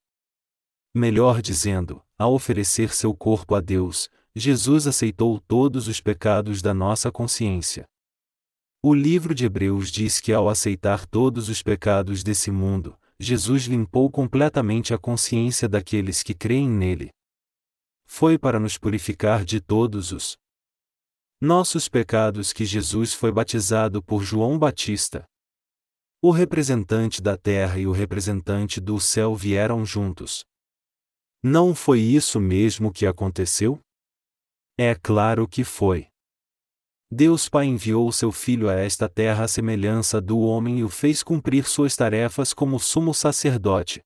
Melhor 0.95 1.40
dizendo, 1.40 2.03
ao 2.18 2.34
oferecer 2.34 2.95
seu 2.95 3.14
corpo 3.14 3.55
a 3.55 3.61
Deus, 3.61 4.11
Jesus 4.36 4.86
aceitou 4.86 5.40
todos 5.40 5.88
os 5.88 6.01
pecados 6.01 6.61
da 6.61 6.74
nossa 6.74 7.11
consciência. 7.11 7.86
O 8.87 8.93
livro 8.93 9.35
de 9.35 9.47
Hebreus 9.47 9.91
diz 9.91 10.20
que 10.20 10.30
ao 10.30 10.47
aceitar 10.47 11.07
todos 11.07 11.49
os 11.49 11.62
pecados 11.62 12.22
desse 12.22 12.51
mundo, 12.51 12.95
Jesus 13.18 13.64
limpou 13.64 14.11
completamente 14.11 14.93
a 14.93 14.99
consciência 14.99 15.66
daqueles 15.66 16.22
que 16.22 16.35
creem 16.35 16.68
nele 16.68 17.11
foi 18.07 18.39
para 18.39 18.61
nos 18.61 18.78
purificar 18.78 19.45
de 19.45 19.61
todos 19.61 20.12
os 20.12 20.37
nossos 21.41 21.89
pecados 21.89 22.53
que 22.53 22.64
Jesus 22.64 23.12
foi 23.12 23.32
batizado 23.32 24.03
por 24.03 24.22
João 24.22 24.59
Batista. 24.59 25.24
O 26.22 26.30
representante 26.30 27.20
da 27.20 27.37
terra 27.37 27.78
e 27.78 27.87
o 27.87 27.93
representante 27.93 28.80
do 28.80 29.01
céu 29.01 29.35
vieram 29.35 29.85
juntos. 29.85 30.45
Não 31.43 31.74
foi 31.74 32.01
isso 32.01 32.41
mesmo 32.41 32.93
que 32.93 33.05
aconteceu? 33.05 33.80
É 34.78 34.95
claro 34.95 35.49
que 35.49 35.64
foi. 35.64 36.07
Deus 37.11 37.48
Pai 37.48 37.66
enviou 37.66 38.11
seu 38.11 38.32
Filho 38.32 38.68
a 38.68 38.74
esta 38.74 39.09
terra 39.09 39.44
à 39.44 39.48
semelhança 39.48 40.20
do 40.20 40.40
homem 40.40 40.78
e 40.78 40.84
o 40.84 40.88
fez 40.88 41.22
cumprir 41.22 41.64
suas 41.64 41.94
tarefas 41.94 42.52
como 42.52 42.80
sumo 42.80 43.14
sacerdote. 43.14 44.02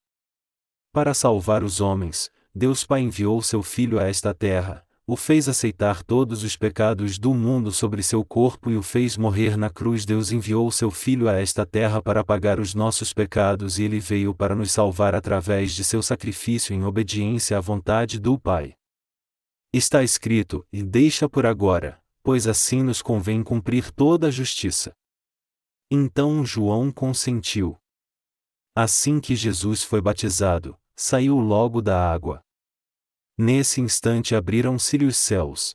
Para 0.93 1.15
salvar 1.15 1.63
os 1.63 1.81
homens, 1.81 2.31
Deus 2.55 2.85
Pai 2.85 3.01
enviou 3.01 3.41
seu 3.41 3.63
Filho 3.63 3.99
a 3.99 4.05
esta 4.05 4.35
terra, 4.35 4.85
o 5.07 5.17
fez 5.17 5.49
aceitar 5.49 6.03
todos 6.03 6.43
os 6.43 6.55
pecados 6.55 7.19
do 7.19 7.33
mundo 7.33 7.73
sobre 7.73 8.03
seu 8.03 8.23
corpo 8.23 8.71
e 8.71 8.77
o 8.77 8.83
fez 8.83 9.17
morrer 9.17 9.57
na 9.57 9.71
cruz. 9.71 10.05
Deus 10.05 10.31
enviou 10.31 10.71
seu 10.71 10.91
Filho 10.91 11.31
a 11.31 11.41
esta 11.41 11.65
terra 11.65 12.03
para 12.03 12.23
pagar 12.23 12.61
os 12.61 12.75
nossos 12.75 13.15
pecados 13.15 13.79
e 13.79 13.85
ele 13.85 14.01
veio 14.01 14.35
para 14.35 14.55
nos 14.55 14.71
salvar 14.71 15.15
através 15.15 15.73
de 15.73 15.83
seu 15.83 16.03
sacrifício 16.03 16.75
em 16.75 16.85
obediência 16.85 17.57
à 17.57 17.61
vontade 17.61 18.21
do 18.21 18.39
Pai. 18.39 18.75
Está 19.73 20.03
escrito: 20.03 20.63
E 20.71 20.83
deixa 20.83 21.27
por 21.27 21.47
agora, 21.47 21.99
pois 22.29 22.47
assim 22.47 22.83
nos 22.83 23.01
convém 23.01 23.43
cumprir 23.43 23.91
toda 23.91 24.27
a 24.27 24.31
justiça. 24.31 24.93
Então 25.91 26.45
João 26.45 26.93
consentiu. 26.93 27.75
Assim 28.77 29.19
que 29.19 29.35
Jesus 29.35 29.83
foi 29.83 30.03
batizado, 30.03 30.79
saiu 30.95 31.39
logo 31.39 31.81
da 31.81 32.13
água. 32.13 32.43
Nesse 33.39 33.81
instante 33.81 34.35
abriram-se-lhe 34.35 35.07
os 35.07 35.17
céus. 35.17 35.75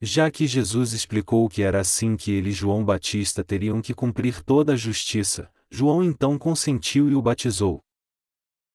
Já 0.00 0.30
que 0.30 0.46
Jesus 0.46 0.92
explicou 0.92 1.48
que 1.48 1.60
era 1.60 1.80
assim 1.80 2.16
que 2.16 2.30
ele 2.30 2.50
e 2.50 2.52
João 2.52 2.84
Batista 2.84 3.42
teriam 3.42 3.82
que 3.82 3.92
cumprir 3.92 4.44
toda 4.44 4.74
a 4.74 4.76
justiça, 4.76 5.52
João 5.68 6.04
então 6.04 6.38
consentiu 6.38 7.10
e 7.10 7.16
o 7.16 7.20
batizou. 7.20 7.82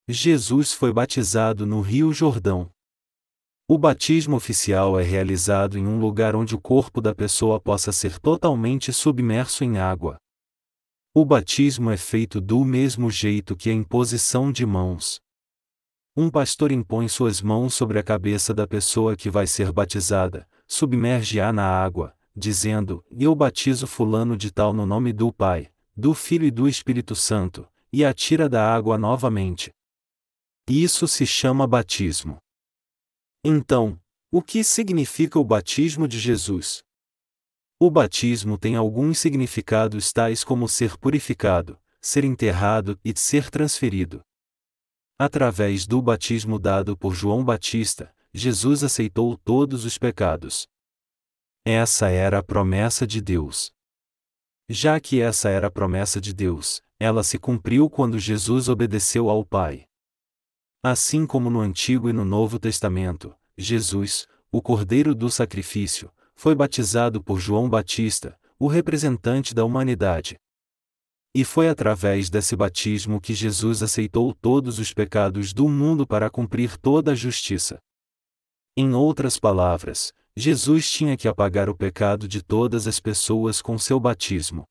Jesus 0.06 0.74
foi 0.74 0.92
batizado 0.92 1.64
no 1.64 1.80
Rio 1.80 2.12
Jordão. 2.12 2.73
O 3.66 3.78
batismo 3.78 4.36
oficial 4.36 5.00
é 5.00 5.02
realizado 5.02 5.78
em 5.78 5.86
um 5.86 5.98
lugar 5.98 6.36
onde 6.36 6.54
o 6.54 6.60
corpo 6.60 7.00
da 7.00 7.14
pessoa 7.14 7.58
possa 7.58 7.92
ser 7.92 8.18
totalmente 8.18 8.92
submerso 8.92 9.64
em 9.64 9.78
água. 9.78 10.18
O 11.14 11.24
batismo 11.24 11.90
é 11.90 11.96
feito 11.96 12.42
do 12.42 12.62
mesmo 12.62 13.10
jeito 13.10 13.56
que 13.56 13.70
a 13.70 13.72
imposição 13.72 14.52
de 14.52 14.66
mãos. 14.66 15.18
Um 16.14 16.28
pastor 16.28 16.72
impõe 16.72 17.08
suas 17.08 17.40
mãos 17.40 17.72
sobre 17.72 17.98
a 17.98 18.02
cabeça 18.02 18.52
da 18.52 18.66
pessoa 18.66 19.16
que 19.16 19.30
vai 19.30 19.46
ser 19.46 19.72
batizada, 19.72 20.46
submerge-a 20.66 21.50
na 21.50 21.64
água, 21.64 22.14
dizendo: 22.36 23.02
Eu 23.10 23.34
batizo 23.34 23.86
Fulano 23.86 24.36
de 24.36 24.52
Tal 24.52 24.74
no 24.74 24.84
nome 24.84 25.10
do 25.10 25.32
Pai, 25.32 25.70
do 25.96 26.12
Filho 26.12 26.44
e 26.44 26.50
do 26.50 26.68
Espírito 26.68 27.16
Santo, 27.16 27.66
e 27.90 28.04
a 28.04 28.12
tira 28.12 28.46
da 28.46 28.74
água 28.74 28.98
novamente. 28.98 29.72
Isso 30.68 31.08
se 31.08 31.24
chama 31.24 31.66
batismo. 31.66 32.43
Então, 33.46 34.00
o 34.32 34.40
que 34.40 34.64
significa 34.64 35.38
o 35.38 35.44
batismo 35.44 36.08
de 36.08 36.18
Jesus? 36.18 36.82
O 37.78 37.90
batismo 37.90 38.56
tem 38.56 38.74
alguns 38.74 39.18
significados 39.18 40.10
tais 40.14 40.42
como 40.42 40.66
ser 40.66 40.96
purificado, 40.96 41.78
ser 42.00 42.24
enterrado 42.24 42.98
e 43.04 43.12
ser 43.14 43.50
transferido. 43.50 44.22
Através 45.18 45.86
do 45.86 46.00
batismo 46.00 46.58
dado 46.58 46.96
por 46.96 47.14
João 47.14 47.44
Batista, 47.44 48.14
Jesus 48.32 48.82
aceitou 48.82 49.36
todos 49.36 49.84
os 49.84 49.98
pecados. 49.98 50.66
Essa 51.66 52.08
era 52.08 52.38
a 52.38 52.42
promessa 52.42 53.06
de 53.06 53.20
Deus. 53.20 53.74
Já 54.70 54.98
que 54.98 55.20
essa 55.20 55.50
era 55.50 55.66
a 55.66 55.70
promessa 55.70 56.18
de 56.18 56.32
Deus, 56.32 56.82
ela 56.98 57.22
se 57.22 57.38
cumpriu 57.38 57.90
quando 57.90 58.18
Jesus 58.18 58.70
obedeceu 58.70 59.28
ao 59.28 59.44
Pai. 59.44 59.86
Assim 60.86 61.26
como 61.26 61.48
no 61.48 61.60
Antigo 61.60 62.10
e 62.10 62.12
no 62.12 62.26
Novo 62.26 62.58
Testamento, 62.58 63.34
Jesus, 63.56 64.28
o 64.52 64.60
Cordeiro 64.60 65.14
do 65.14 65.30
Sacrifício, 65.30 66.12
foi 66.36 66.54
batizado 66.54 67.24
por 67.24 67.40
João 67.40 67.70
Batista, 67.70 68.38
o 68.58 68.66
representante 68.66 69.54
da 69.54 69.64
humanidade. 69.64 70.36
E 71.34 71.42
foi 71.42 71.70
através 71.70 72.28
desse 72.28 72.54
batismo 72.54 73.18
que 73.18 73.32
Jesus 73.32 73.82
aceitou 73.82 74.34
todos 74.34 74.78
os 74.78 74.92
pecados 74.92 75.54
do 75.54 75.70
mundo 75.70 76.06
para 76.06 76.28
cumprir 76.28 76.76
toda 76.76 77.12
a 77.12 77.14
justiça. 77.14 77.78
Em 78.76 78.92
outras 78.92 79.38
palavras, 79.38 80.12
Jesus 80.36 80.90
tinha 80.90 81.16
que 81.16 81.26
apagar 81.26 81.70
o 81.70 81.74
pecado 81.74 82.28
de 82.28 82.42
todas 82.42 82.86
as 82.86 83.00
pessoas 83.00 83.62
com 83.62 83.78
seu 83.78 83.98
batismo. 83.98 84.64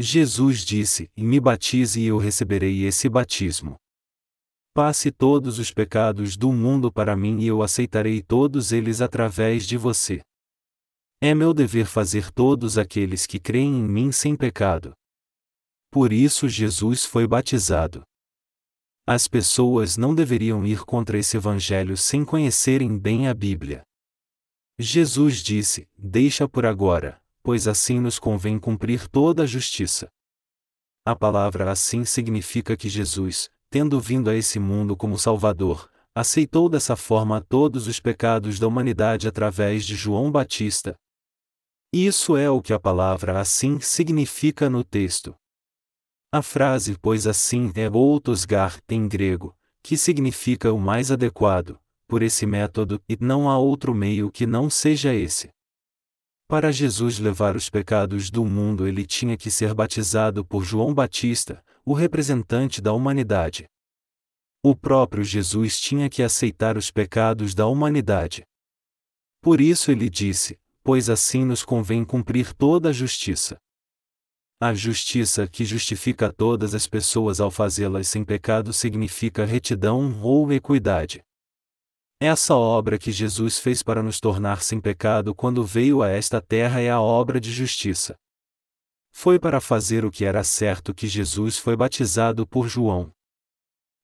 Jesus 0.00 0.64
disse: 0.64 1.08
Me 1.16 1.38
batize 1.38 2.00
e 2.00 2.06
eu 2.06 2.18
receberei 2.18 2.82
esse 2.82 3.08
batismo. 3.08 3.76
Passe 4.74 5.12
todos 5.12 5.58
os 5.58 5.70
pecados 5.70 6.34
do 6.34 6.50
mundo 6.50 6.90
para 6.90 7.14
mim 7.14 7.40
e 7.40 7.46
eu 7.46 7.62
aceitarei 7.62 8.22
todos 8.22 8.72
eles 8.72 9.02
através 9.02 9.66
de 9.66 9.76
você. 9.76 10.22
É 11.20 11.34
meu 11.34 11.52
dever 11.52 11.84
fazer 11.84 12.32
todos 12.32 12.78
aqueles 12.78 13.26
que 13.26 13.38
creem 13.38 13.80
em 13.80 13.86
mim 13.86 14.10
sem 14.10 14.34
pecado. 14.34 14.94
Por 15.90 16.10
isso 16.10 16.48
Jesus 16.48 17.04
foi 17.04 17.26
batizado. 17.26 18.02
As 19.06 19.28
pessoas 19.28 19.98
não 19.98 20.14
deveriam 20.14 20.64
ir 20.64 20.86
contra 20.86 21.18
esse 21.18 21.36
evangelho 21.36 21.94
sem 21.94 22.24
conhecerem 22.24 22.98
bem 22.98 23.28
a 23.28 23.34
Bíblia. 23.34 23.82
Jesus 24.78 25.42
disse: 25.42 25.86
Deixa 25.98 26.48
por 26.48 26.64
agora, 26.64 27.20
pois 27.42 27.68
assim 27.68 28.00
nos 28.00 28.18
convém 28.18 28.58
cumprir 28.58 29.06
toda 29.06 29.42
a 29.42 29.46
justiça. 29.46 30.08
A 31.04 31.14
palavra 31.14 31.70
assim 31.70 32.06
significa 32.06 32.74
que 32.74 32.88
Jesus, 32.88 33.50
tendo 33.72 33.98
vindo 33.98 34.28
a 34.28 34.36
esse 34.36 34.58
mundo 34.58 34.94
como 34.94 35.18
Salvador, 35.18 35.90
aceitou 36.14 36.68
dessa 36.68 36.94
forma 36.94 37.40
todos 37.40 37.86
os 37.86 37.98
pecados 37.98 38.58
da 38.58 38.68
humanidade 38.68 39.26
através 39.26 39.86
de 39.86 39.94
João 39.94 40.30
Batista. 40.30 40.94
Isso 41.90 42.36
é 42.36 42.50
o 42.50 42.60
que 42.60 42.74
a 42.74 42.78
palavra 42.78 43.40
assim 43.40 43.80
significa 43.80 44.68
no 44.68 44.84
texto. 44.84 45.34
A 46.30 46.42
frase 46.42 46.98
pois 47.00 47.26
assim 47.26 47.72
é 47.74 47.88
outosgar 47.88 48.78
em 48.90 49.08
grego, 49.08 49.56
que 49.82 49.96
significa 49.96 50.70
o 50.70 50.78
mais 50.78 51.10
adequado, 51.10 51.80
por 52.06 52.20
esse 52.20 52.44
método, 52.44 53.00
e 53.08 53.16
não 53.18 53.48
há 53.48 53.56
outro 53.56 53.94
meio 53.94 54.30
que 54.30 54.44
não 54.44 54.68
seja 54.68 55.14
esse. 55.14 55.48
Para 56.46 56.70
Jesus 56.70 57.18
levar 57.18 57.56
os 57.56 57.70
pecados 57.70 58.30
do 58.30 58.44
mundo, 58.44 58.86
ele 58.86 59.06
tinha 59.06 59.34
que 59.34 59.50
ser 59.50 59.72
batizado 59.72 60.44
por 60.44 60.62
João 60.62 60.92
Batista, 60.92 61.64
o 61.84 61.94
representante 61.94 62.80
da 62.80 62.92
humanidade. 62.92 63.66
O 64.62 64.76
próprio 64.76 65.24
Jesus 65.24 65.80
tinha 65.80 66.08
que 66.08 66.22
aceitar 66.22 66.76
os 66.76 66.90
pecados 66.90 67.54
da 67.54 67.66
humanidade. 67.66 68.44
Por 69.40 69.60
isso 69.60 69.90
ele 69.90 70.08
disse: 70.08 70.56
Pois 70.84 71.10
assim 71.10 71.44
nos 71.44 71.64
convém 71.64 72.04
cumprir 72.04 72.54
toda 72.54 72.90
a 72.90 72.92
justiça. 72.92 73.58
A 74.60 74.72
justiça 74.72 75.48
que 75.48 75.64
justifica 75.64 76.32
todas 76.32 76.72
as 76.72 76.86
pessoas 76.86 77.40
ao 77.40 77.50
fazê-las 77.50 78.06
sem 78.06 78.24
pecado 78.24 78.72
significa 78.72 79.44
retidão 79.44 80.22
ou 80.22 80.52
equidade. 80.52 81.20
Essa 82.20 82.54
obra 82.54 82.96
que 82.96 83.10
Jesus 83.10 83.58
fez 83.58 83.82
para 83.82 84.00
nos 84.00 84.20
tornar 84.20 84.62
sem 84.62 84.80
pecado 84.80 85.34
quando 85.34 85.64
veio 85.64 86.00
a 86.00 86.08
esta 86.08 86.40
terra 86.40 86.80
é 86.80 86.88
a 86.88 87.00
obra 87.00 87.40
de 87.40 87.50
justiça. 87.50 88.14
Foi 89.12 89.38
para 89.38 89.60
fazer 89.60 90.04
o 90.04 90.10
que 90.10 90.24
era 90.24 90.42
certo 90.42 90.92
que 90.94 91.06
Jesus 91.06 91.58
foi 91.58 91.76
batizado 91.76 92.46
por 92.46 92.66
João. 92.66 93.12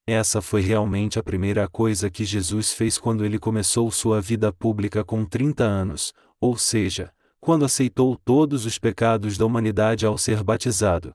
Essa 0.07 0.41
foi 0.41 0.61
realmente 0.61 1.19
a 1.19 1.23
primeira 1.23 1.69
coisa 1.69 2.11
que 2.11 2.25
Jesus 2.25 2.73
fez 2.73 2.99
quando 2.99 3.25
ele 3.25 3.39
começou 3.39 3.91
sua 3.91 4.21
vida 4.21 4.53
pública 4.53 5.05
com 5.05 5.25
30 5.25 5.65
anos, 5.65 6.15
ou 6.41 6.57
seja, 6.57 7.13
quando 7.41 7.65
aceitou 7.65 8.17
todos 8.17 8.65
os 8.65 8.79
pecados 8.79 9.37
da 9.37 9.45
humanidade 9.45 10.07
ao 10.07 10.17
ser 10.17 10.43
batizado. 10.45 11.13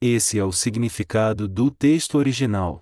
Esse 0.00 0.38
é 0.38 0.44
o 0.44 0.52
significado 0.52 1.46
do 1.46 1.70
texto 1.70 2.16
original. 2.16 2.80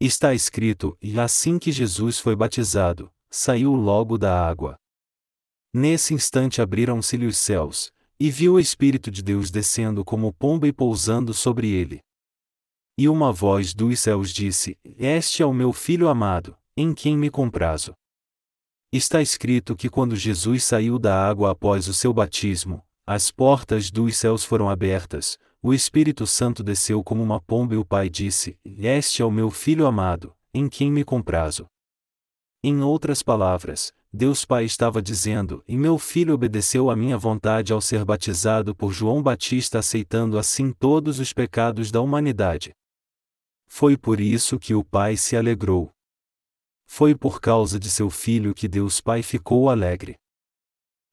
Está 0.00 0.34
escrito: 0.34 0.96
E 1.00 1.18
assim 1.18 1.58
que 1.58 1.72
Jesus 1.72 2.18
foi 2.18 2.36
batizado, 2.36 3.12
saiu 3.30 3.74
logo 3.74 4.16
da 4.16 4.46
água. 4.48 4.76
Nesse 5.74 6.14
instante 6.14 6.62
abriram-se-lhe 6.62 7.26
os 7.26 7.36
céus, 7.36 7.92
e 8.18 8.30
viu 8.30 8.54
o 8.54 8.60
Espírito 8.60 9.10
de 9.10 9.22
Deus 9.22 9.50
descendo 9.50 10.04
como 10.04 10.32
pomba 10.32 10.66
e 10.66 10.72
pousando 10.72 11.34
sobre 11.34 11.70
ele. 11.70 12.00
E 12.98 13.08
uma 13.08 13.30
voz 13.30 13.74
dos 13.74 14.00
céus 14.00 14.32
disse: 14.32 14.78
Este 14.84 15.42
é 15.42 15.46
o 15.46 15.52
meu 15.52 15.72
filho 15.72 16.08
amado, 16.08 16.56
em 16.76 16.94
quem 16.94 17.16
me 17.16 17.30
comprazo. 17.30 17.92
Está 18.90 19.20
escrito 19.20 19.76
que 19.76 19.90
quando 19.90 20.16
Jesus 20.16 20.64
saiu 20.64 20.98
da 20.98 21.14
água 21.14 21.50
após 21.50 21.88
o 21.88 21.94
seu 21.94 22.12
batismo, 22.12 22.82
as 23.06 23.30
portas 23.30 23.90
dos 23.90 24.16
céus 24.16 24.44
foram 24.44 24.70
abertas, 24.70 25.38
o 25.62 25.74
Espírito 25.74 26.26
Santo 26.26 26.62
desceu 26.62 27.04
como 27.04 27.22
uma 27.22 27.40
pomba 27.40 27.74
e 27.74 27.76
o 27.76 27.84
Pai 27.84 28.08
disse: 28.08 28.58
Este 28.64 29.20
é 29.20 29.24
o 29.24 29.30
meu 29.30 29.50
filho 29.50 29.86
amado, 29.86 30.34
em 30.54 30.68
quem 30.68 30.90
me 30.90 31.04
comprazo. 31.04 31.66
Em 32.62 32.80
outras 32.80 33.22
palavras, 33.22 33.92
Deus 34.16 34.46
Pai 34.46 34.64
estava 34.64 35.02
dizendo: 35.02 35.62
E 35.68 35.76
meu 35.76 35.98
filho 35.98 36.32
obedeceu 36.32 36.88
à 36.88 36.96
minha 36.96 37.18
vontade 37.18 37.70
ao 37.70 37.82
ser 37.82 38.02
batizado 38.02 38.74
por 38.74 38.90
João 38.90 39.22
Batista, 39.22 39.78
aceitando 39.78 40.38
assim 40.38 40.72
todos 40.72 41.20
os 41.20 41.34
pecados 41.34 41.90
da 41.90 42.00
humanidade. 42.00 42.72
Foi 43.68 43.94
por 43.94 44.18
isso 44.18 44.58
que 44.58 44.74
o 44.74 44.82
pai 44.82 45.18
se 45.18 45.36
alegrou. 45.36 45.90
Foi 46.86 47.14
por 47.14 47.42
causa 47.42 47.78
de 47.78 47.90
seu 47.90 48.08
filho 48.08 48.54
que 48.54 48.66
Deus 48.66 49.02
Pai 49.02 49.22
ficou 49.22 49.68
alegre. 49.68 50.16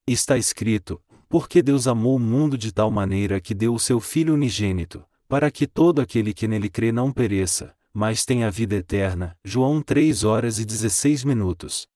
Está 0.07 0.37
escrito: 0.37 1.03
Porque 1.27 1.61
Deus 1.61 1.87
amou 1.87 2.15
o 2.15 2.19
mundo 2.19 2.57
de 2.57 2.71
tal 2.71 2.89
maneira 2.89 3.41
que 3.41 3.53
deu 3.53 3.73
o 3.73 3.79
seu 3.79 3.99
Filho 3.99 4.33
unigênito, 4.33 5.03
para 5.27 5.51
que 5.51 5.67
todo 5.67 5.99
aquele 5.99 6.33
que 6.33 6.47
nele 6.47 6.69
crê 6.69 6.89
não 6.93 7.11
pereça, 7.11 7.75
mas 7.93 8.23
tenha 8.23 8.49
vida 8.49 8.75
eterna. 8.75 9.37
João 9.43 9.81
3 9.81 10.23
horas 10.23 10.57
e 10.57 10.63
16 10.63 11.25
minutos. 11.25 11.91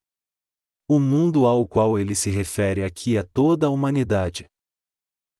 O 0.90 1.02
mundo 1.02 1.46
ao 1.46 1.68
qual 1.68 2.00
ele 2.00 2.16
se 2.16 2.30
refere 2.30 2.82
aqui 2.82 3.18
é 3.18 3.24
toda 3.24 3.68
a 3.68 3.70
humanidade. 3.70 4.46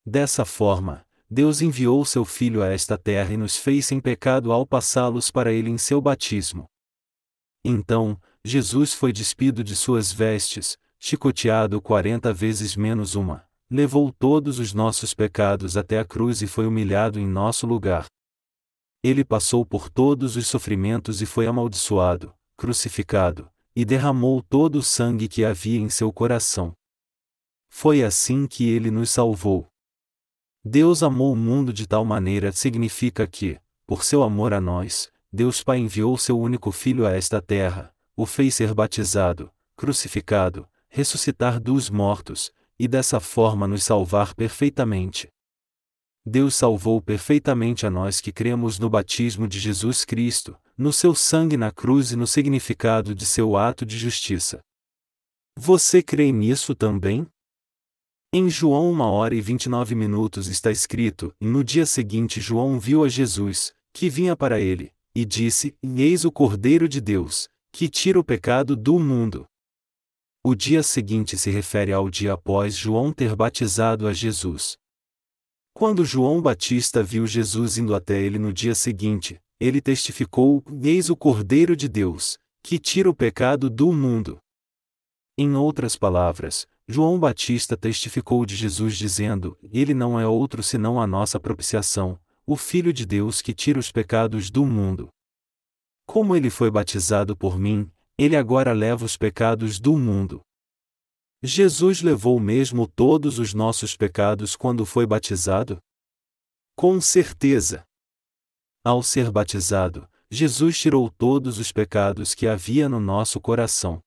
Dessa 0.04 0.44
forma, 0.44 1.06
Deus 1.30 1.62
enviou 1.62 2.04
seu 2.04 2.22
Filho 2.22 2.62
a 2.62 2.66
esta 2.66 2.98
terra 2.98 3.32
e 3.32 3.36
nos 3.38 3.56
fez 3.56 3.86
sem 3.86 3.98
pecado 3.98 4.52
ao 4.52 4.66
passá-los 4.66 5.30
para 5.30 5.50
ele 5.50 5.70
em 5.70 5.78
seu 5.78 6.02
batismo. 6.02 6.66
Então, 7.64 8.20
Jesus 8.44 8.92
foi 8.92 9.10
despido 9.10 9.64
de 9.64 9.74
suas 9.74 10.12
vestes, 10.12 10.76
chicoteado 10.98 11.80
quarenta 11.80 12.30
vezes 12.30 12.76
menos 12.76 13.14
uma, 13.14 13.48
levou 13.70 14.12
todos 14.12 14.58
os 14.58 14.74
nossos 14.74 15.14
pecados 15.14 15.78
até 15.78 15.98
a 15.98 16.04
cruz 16.04 16.42
e 16.42 16.46
foi 16.46 16.66
humilhado 16.66 17.18
em 17.18 17.26
nosso 17.26 17.66
lugar. 17.66 18.04
Ele 19.02 19.24
passou 19.24 19.64
por 19.64 19.88
todos 19.88 20.36
os 20.36 20.46
sofrimentos 20.46 21.22
e 21.22 21.26
foi 21.26 21.46
amaldiçoado, 21.46 22.34
crucificado, 22.54 23.50
e 23.78 23.84
derramou 23.84 24.42
todo 24.42 24.80
o 24.80 24.82
sangue 24.82 25.28
que 25.28 25.44
havia 25.44 25.78
em 25.78 25.88
seu 25.88 26.12
coração. 26.12 26.72
Foi 27.68 28.02
assim 28.02 28.44
que 28.44 28.68
ele 28.68 28.90
nos 28.90 29.08
salvou. 29.08 29.68
Deus 30.64 31.00
amou 31.00 31.32
o 31.32 31.36
mundo 31.36 31.72
de 31.72 31.86
tal 31.86 32.04
maneira 32.04 32.50
significa 32.50 33.24
que, 33.24 33.56
por 33.86 34.02
seu 34.02 34.24
amor 34.24 34.52
a 34.52 34.60
nós, 34.60 35.12
Deus 35.32 35.62
Pai 35.62 35.78
enviou 35.78 36.18
seu 36.18 36.36
único 36.40 36.72
Filho 36.72 37.06
a 37.06 37.12
esta 37.12 37.40
terra, 37.40 37.94
o 38.16 38.26
fez 38.26 38.56
ser 38.56 38.74
batizado, 38.74 39.48
crucificado, 39.76 40.68
ressuscitar 40.88 41.60
dos 41.60 41.88
mortos, 41.88 42.50
e 42.80 42.88
dessa 42.88 43.20
forma 43.20 43.68
nos 43.68 43.84
salvar 43.84 44.34
perfeitamente. 44.34 45.28
Deus 46.28 46.54
salvou 46.54 47.02
perfeitamente 47.02 47.84
a 47.86 47.90
nós 47.90 48.20
que 48.20 48.30
cremos 48.30 48.78
no 48.78 48.88
batismo 48.88 49.48
de 49.48 49.58
Jesus 49.58 50.04
Cristo, 50.04 50.56
no 50.76 50.92
seu 50.92 51.14
sangue 51.14 51.56
na 51.56 51.72
cruz 51.72 52.12
e 52.12 52.16
no 52.16 52.26
significado 52.26 53.14
de 53.14 53.26
seu 53.26 53.56
ato 53.56 53.84
de 53.84 53.98
justiça. 53.98 54.60
Você 55.58 56.00
crê 56.00 56.30
nisso 56.30 56.74
também? 56.74 57.26
Em 58.32 58.48
João 58.48 58.92
1 58.92 59.00
hora 59.00 59.34
e 59.34 59.40
29 59.40 59.94
minutos 59.94 60.46
está 60.48 60.70
escrito: 60.70 61.34
No 61.40 61.64
dia 61.64 61.86
seguinte 61.86 62.40
João 62.40 62.78
viu 62.78 63.02
a 63.02 63.08
Jesus, 63.08 63.72
que 63.92 64.10
vinha 64.10 64.36
para 64.36 64.60
ele, 64.60 64.92
e 65.14 65.24
disse: 65.24 65.74
Eis 65.82 66.24
o 66.24 66.30
Cordeiro 66.30 66.88
de 66.88 67.00
Deus, 67.00 67.48
que 67.72 67.88
tira 67.88 68.20
o 68.20 68.24
pecado 68.24 68.76
do 68.76 68.98
mundo. 69.00 69.46
O 70.44 70.54
dia 70.54 70.82
seguinte 70.82 71.36
se 71.36 71.50
refere 71.50 71.92
ao 71.92 72.08
dia 72.08 72.34
após 72.34 72.76
João 72.76 73.12
ter 73.12 73.34
batizado 73.34 74.06
a 74.06 74.12
Jesus. 74.12 74.76
Quando 75.78 76.04
João 76.04 76.42
Batista 76.42 77.04
viu 77.04 77.24
Jesus 77.24 77.78
indo 77.78 77.94
até 77.94 78.20
ele 78.20 78.36
no 78.36 78.52
dia 78.52 78.74
seguinte, 78.74 79.40
ele 79.60 79.80
testificou: 79.80 80.60
Eis 80.82 81.08
o 81.08 81.14
Cordeiro 81.14 81.76
de 81.76 81.88
Deus, 81.88 82.36
que 82.64 82.80
tira 82.80 83.08
o 83.08 83.14
pecado 83.14 83.70
do 83.70 83.92
mundo. 83.92 84.40
Em 85.38 85.54
outras 85.54 85.94
palavras, 85.94 86.66
João 86.88 87.16
Batista 87.16 87.76
testificou 87.76 88.44
de 88.44 88.56
Jesus 88.56 88.96
dizendo: 88.96 89.56
Ele 89.72 89.94
não 89.94 90.18
é 90.18 90.26
outro 90.26 90.64
senão 90.64 91.00
a 91.00 91.06
nossa 91.06 91.38
propiciação, 91.38 92.18
o 92.44 92.56
Filho 92.56 92.92
de 92.92 93.06
Deus 93.06 93.40
que 93.40 93.54
tira 93.54 93.78
os 93.78 93.92
pecados 93.92 94.50
do 94.50 94.66
mundo. 94.66 95.08
Como 96.08 96.34
ele 96.34 96.50
foi 96.50 96.72
batizado 96.72 97.36
por 97.36 97.56
mim, 97.56 97.88
ele 98.18 98.34
agora 98.34 98.72
leva 98.72 99.04
os 99.04 99.16
pecados 99.16 99.78
do 99.78 99.96
mundo. 99.96 100.40
Jesus 101.42 102.02
levou 102.02 102.40
mesmo 102.40 102.86
todos 102.86 103.38
os 103.38 103.54
nossos 103.54 103.96
pecados 103.96 104.56
quando 104.56 104.84
foi 104.84 105.06
batizado? 105.06 105.78
Com 106.76 107.00
certeza. 107.00 107.84
Ao 108.84 109.02
ser 109.02 109.30
batizado, 109.30 110.08
Jesus 110.30 110.78
tirou 110.78 111.10
todos 111.10 111.58
os 111.58 111.72
pecados 111.72 112.34
que 112.34 112.46
havia 112.46 112.88
no 112.88 113.00
nosso 113.00 113.40
coração 113.40 114.02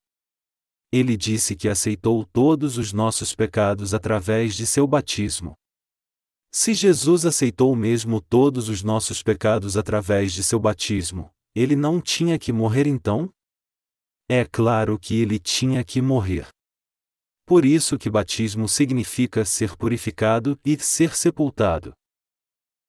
ele 0.92 1.16
disse 1.16 1.56
que 1.56 1.70
aceitou 1.70 2.26
todos 2.26 2.76
os 2.76 2.92
nossos 2.92 3.34
pecados 3.34 3.94
através 3.94 4.54
de 4.54 4.66
seu 4.66 4.86
batismo. 4.86 5.56
Se 6.52 6.74
Jesus 6.74 7.24
aceitou 7.24 7.74
mesmo 7.74 8.20
todos 8.20 8.68
os 8.68 8.82
nossos 8.82 9.22
pecados 9.22 9.78
através 9.78 10.34
de 10.34 10.44
seu 10.44 10.60
batismo, 10.60 11.30
ele 11.54 11.74
não 11.74 11.98
tinha 11.98 12.38
que 12.38 12.52
morrer 12.52 12.86
então? 12.86 13.32
É 14.28 14.44
claro 14.44 14.98
que 14.98 15.18
ele 15.18 15.38
tinha 15.38 15.82
que 15.82 16.02
morrer. 16.02 16.46
Por 17.44 17.64
isso 17.64 17.98
que 17.98 18.10
batismo 18.10 18.68
significa 18.68 19.44
ser 19.44 19.76
purificado 19.76 20.58
e 20.64 20.78
ser 20.78 21.14
sepultado. 21.16 21.92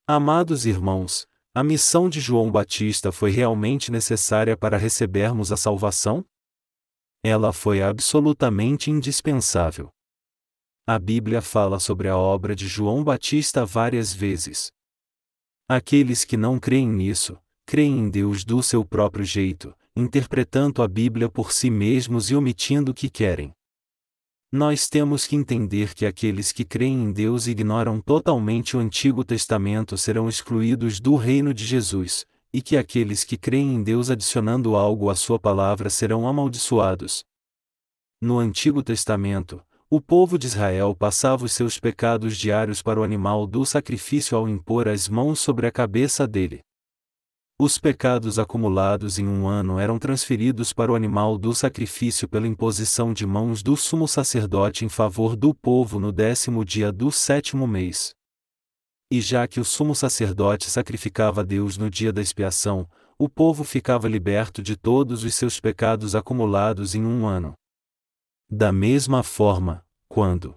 Amados 0.07 0.65
irmãos, 0.65 1.25
a 1.55 1.63
missão 1.63 2.09
de 2.09 2.19
João 2.19 2.51
Batista 2.51 3.11
foi 3.11 3.31
realmente 3.31 3.91
necessária 3.91 4.55
para 4.57 4.77
recebermos 4.77 5.51
a 5.51 5.57
salvação? 5.57 6.25
ela 7.23 7.53
foi 7.53 7.81
absolutamente 7.81 8.91
indispensável. 8.91 9.89
A 10.85 10.99
Bíblia 10.99 11.41
fala 11.41 11.80
sobre 11.80 12.09
a 12.09 12.17
obra 12.17 12.53
de 12.53 12.67
João 12.67 13.01
Batista 13.01 13.65
várias 13.65 14.13
vezes. 14.13 14.69
Aqueles 15.69 16.25
que 16.25 16.35
não 16.35 16.59
creem 16.59 16.89
nisso, 16.89 17.39
creem 17.65 17.97
em 17.97 18.09
Deus 18.09 18.43
do 18.43 18.61
seu 18.61 18.84
próprio 18.84 19.23
jeito, 19.23 19.73
interpretando 19.95 20.84
a 20.84 20.88
Bíblia 20.88 21.30
por 21.30 21.53
si 21.53 21.69
mesmos 21.69 22.30
e 22.30 22.35
omitindo 22.35 22.91
o 22.91 22.93
que 22.93 23.09
querem. 23.09 23.53
Nós 24.55 24.88
temos 24.88 25.25
que 25.25 25.35
entender 25.35 25.95
que 25.95 26.05
aqueles 26.05 26.51
que 26.51 26.63
creem 26.63 27.05
em 27.05 27.11
Deus 27.11 27.47
e 27.47 27.51
ignoram 27.53 27.99
totalmente 27.99 28.77
o 28.77 28.80
Antigo 28.80 29.23
Testamento 29.23 29.97
serão 29.97 30.30
excluídos 30.30 30.99
do 30.99 31.15
reino 31.15 31.55
de 31.55 31.65
Jesus, 31.65 32.23
e 32.53 32.61
que 32.61 32.77
aqueles 32.77 33.23
que 33.23 33.35
creem 33.35 33.73
em 33.73 33.81
Deus 33.81 34.11
adicionando 34.11 34.75
algo 34.75 35.09
à 35.09 35.15
sua 35.15 35.39
palavra 35.39 35.89
serão 35.89 36.27
amaldiçoados. 36.27 37.23
No 38.21 38.38
Antigo 38.38 38.84
Testamento, 38.84 39.59
o 39.89 39.99
povo 39.99 40.38
de 40.38 40.45
Israel 40.45 40.95
passava 40.95 41.45
os 41.45 41.51
seus 41.51 41.80
pecados 41.80 42.38
diários 42.38 42.80
para 42.80 42.99
o 42.99 43.03
animal 43.03 43.47
do 43.47 43.65
sacrifício 43.65 44.38
ao 44.38 44.47
impor 44.47 44.88
as 44.88 45.09
mãos 45.09 45.39
sobre 45.39 45.65
a 45.65 45.71
cabeça 45.71 46.27
dele. 46.27 46.61
Os 47.59 47.77
pecados 47.77 48.39
acumulados 48.39 49.19
em 49.19 49.27
um 49.27 49.47
ano 49.47 49.80
eram 49.80 49.99
transferidos 49.99 50.73
para 50.73 50.91
o 50.91 50.95
animal 50.95 51.38
do 51.38 51.53
sacrifício 51.53 52.27
pela 52.27 52.47
imposição 52.47 53.13
de 53.13 53.25
mãos 53.25 53.61
do 53.61 53.77
sumo 53.77 54.07
sacerdote 54.07 54.84
em 54.84 54.89
favor 54.89 55.35
do 55.35 55.53
povo 55.53 55.99
no 55.99 56.11
décimo 56.11 56.65
dia 56.65 56.91
do 56.91 57.11
sétimo 57.11 57.67
mês. 57.67 58.13
E 59.11 59.21
já 59.21 59.47
que 59.47 59.59
o 59.59 59.65
sumo 59.65 59.93
sacerdote 59.93 60.69
sacrificava 60.69 61.41
a 61.41 61.43
Deus 61.43 61.77
no 61.77 61.89
dia 61.89 62.11
da 62.11 62.21
expiação, 62.21 62.89
o 63.19 63.30
povo 63.30 63.63
ficava 63.63 64.07
liberto 64.09 64.61
de 64.61 64.75
todos 64.75 65.23
os 65.23 65.35
seus 65.35 65.59
pecados 65.59 66.15
acumulados 66.15 66.95
em 66.95 67.05
um 67.05 67.27
ano. 67.27 67.53
Da 68.49 68.71
mesma 68.71 69.21
forma, 69.21 69.85
quando 70.09 70.55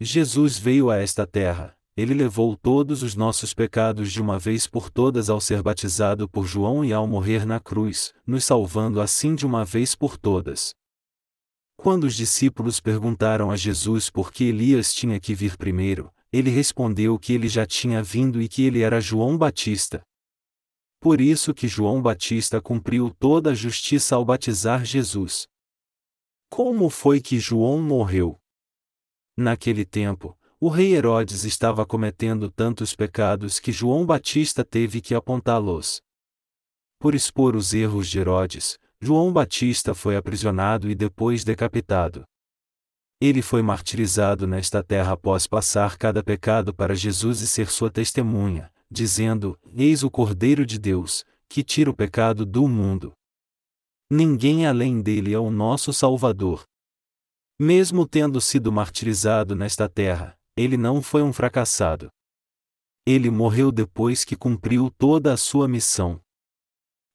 Jesus 0.00 0.58
veio 0.58 0.90
a 0.90 0.98
esta 0.98 1.26
terra, 1.26 1.75
ele 1.96 2.12
levou 2.12 2.54
todos 2.54 3.02
os 3.02 3.14
nossos 3.14 3.54
pecados 3.54 4.12
de 4.12 4.20
uma 4.20 4.38
vez 4.38 4.66
por 4.66 4.90
todas 4.90 5.30
ao 5.30 5.40
ser 5.40 5.62
batizado 5.62 6.28
por 6.28 6.46
João 6.46 6.84
e 6.84 6.92
ao 6.92 7.06
morrer 7.06 7.46
na 7.46 7.58
cruz, 7.58 8.12
nos 8.26 8.44
salvando 8.44 9.00
assim 9.00 9.34
de 9.34 9.46
uma 9.46 9.64
vez 9.64 9.94
por 9.94 10.18
todas. 10.18 10.74
Quando 11.74 12.04
os 12.04 12.14
discípulos 12.14 12.80
perguntaram 12.80 13.50
a 13.50 13.56
Jesus 13.56 14.10
por 14.10 14.30
que 14.30 14.44
Elias 14.44 14.92
tinha 14.92 15.18
que 15.18 15.34
vir 15.34 15.56
primeiro, 15.56 16.12
ele 16.30 16.50
respondeu 16.50 17.18
que 17.18 17.32
ele 17.32 17.48
já 17.48 17.64
tinha 17.64 18.02
vindo 18.02 18.42
e 18.42 18.48
que 18.48 18.62
ele 18.62 18.82
era 18.82 19.00
João 19.00 19.38
Batista. 19.38 20.02
Por 21.00 21.18
isso 21.18 21.54
que 21.54 21.66
João 21.66 22.02
Batista 22.02 22.60
cumpriu 22.60 23.10
toda 23.18 23.52
a 23.52 23.54
justiça 23.54 24.16
ao 24.16 24.24
batizar 24.24 24.84
Jesus. 24.84 25.46
Como 26.50 26.90
foi 26.90 27.20
que 27.20 27.38
João 27.38 27.80
morreu? 27.80 28.38
Naquele 29.36 29.84
tempo, 29.84 30.36
o 30.58 30.68
rei 30.68 30.94
Herodes 30.94 31.44
estava 31.44 31.84
cometendo 31.84 32.50
tantos 32.50 32.96
pecados 32.96 33.60
que 33.60 33.70
João 33.70 34.06
Batista 34.06 34.64
teve 34.64 35.02
que 35.02 35.14
apontá-los. 35.14 36.00
Por 36.98 37.14
expor 37.14 37.54
os 37.54 37.74
erros 37.74 38.08
de 38.08 38.18
Herodes, 38.18 38.78
João 38.98 39.30
Batista 39.30 39.94
foi 39.94 40.16
aprisionado 40.16 40.90
e 40.90 40.94
depois 40.94 41.44
decapitado. 41.44 42.24
Ele 43.20 43.42
foi 43.42 43.60
martirizado 43.60 44.46
nesta 44.46 44.82
terra 44.82 45.12
após 45.12 45.46
passar 45.46 45.98
cada 45.98 46.22
pecado 46.22 46.74
para 46.74 46.94
Jesus 46.94 47.42
e 47.42 47.46
ser 47.46 47.68
sua 47.68 47.90
testemunha, 47.90 48.70
dizendo: 48.90 49.58
Eis 49.74 50.02
o 50.02 50.10
Cordeiro 50.10 50.64
de 50.64 50.78
Deus, 50.78 51.22
que 51.48 51.62
tira 51.62 51.90
o 51.90 51.94
pecado 51.94 52.46
do 52.46 52.66
mundo. 52.66 53.12
Ninguém 54.10 54.66
além 54.66 55.02
dele 55.02 55.34
é 55.34 55.38
o 55.38 55.50
nosso 55.50 55.92
Salvador. 55.92 56.64
Mesmo 57.58 58.06
tendo 58.06 58.40
sido 58.40 58.70
martirizado 58.70 59.56
nesta 59.56 59.88
terra, 59.88 60.35
ele 60.56 60.76
não 60.76 61.02
foi 61.02 61.22
um 61.22 61.32
fracassado. 61.32 62.10
Ele 63.04 63.30
morreu 63.30 63.70
depois 63.70 64.24
que 64.24 64.34
cumpriu 64.34 64.90
toda 64.90 65.32
a 65.32 65.36
sua 65.36 65.68
missão. 65.68 66.20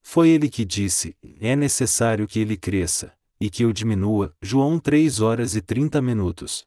Foi 0.04 0.30
ele 0.30 0.50
que 0.50 0.64
disse: 0.64 1.18
é 1.40 1.56
necessário 1.56 2.28
que 2.28 2.40
ele 2.40 2.56
cresça, 2.56 3.14
e 3.40 3.50
que 3.50 3.64
eu 3.64 3.74
diminua. 3.74 4.36
João 4.42 4.80
3 4.80 5.20
horas 5.20 5.56
e 5.56 5.62
30 5.62 6.02
minutos. 6.02 6.64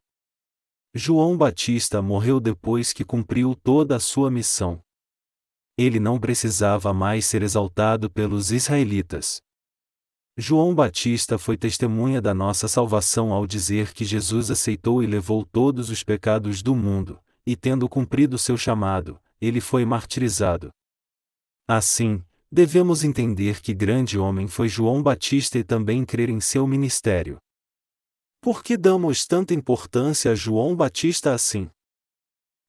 João 0.93 1.37
Batista 1.37 2.03
morreu 2.03 2.39
depois 2.39 2.93
que 2.93 3.05
cumpriu 3.05 3.55
toda 3.55 3.97
a 3.97 4.01
sua 4.01 4.31
missão. 4.31 4.83
Ele 5.77 5.99
não 5.99 6.21
precisava 6.21 6.93
mais 6.93 7.27
ser 7.27 7.43
exaltado 7.43 8.09
pelos 8.11 8.53
israelitas. 8.53 9.41
João 10.37 10.75
Batista 10.75 11.39
foi 11.39 11.57
testemunha 11.57 12.21
da 12.21 12.35
nossa 12.35 12.67
salvação 12.67 13.33
ao 13.33 13.47
dizer 13.47 13.93
que 13.93 14.05
Jesus 14.05 14.51
aceitou 14.51 15.01
e 15.01 15.07
levou 15.07 15.45
todos 15.45 15.91
os 15.91 16.03
pecados 16.03 16.61
do 16.61 16.75
mundo, 16.75 17.21
e 17.47 17.55
tendo 17.55 17.89
cumprido 17.89 18.37
seu 18.37 18.57
chamado, 18.57 19.21
ele 19.41 19.61
foi 19.61 19.85
martirizado. 19.85 20.73
Assim, 21.69 22.21
devemos 22.51 23.05
entender 23.05 23.61
que 23.61 23.73
grande 23.73 24.19
homem 24.19 24.49
foi 24.49 24.69
João 24.69 25.01
Batista 25.01 25.57
e 25.57 25.63
também 25.63 26.05
crer 26.05 26.29
em 26.29 26.41
seu 26.41 26.67
ministério. 26.67 27.39
Por 28.41 28.63
que 28.63 28.77
damos 28.77 29.27
tanta 29.27 29.55
importância 29.55 30.33
a 30.33 30.35
João 30.35 30.75
Batista 30.75 31.33
assim? 31.33 31.71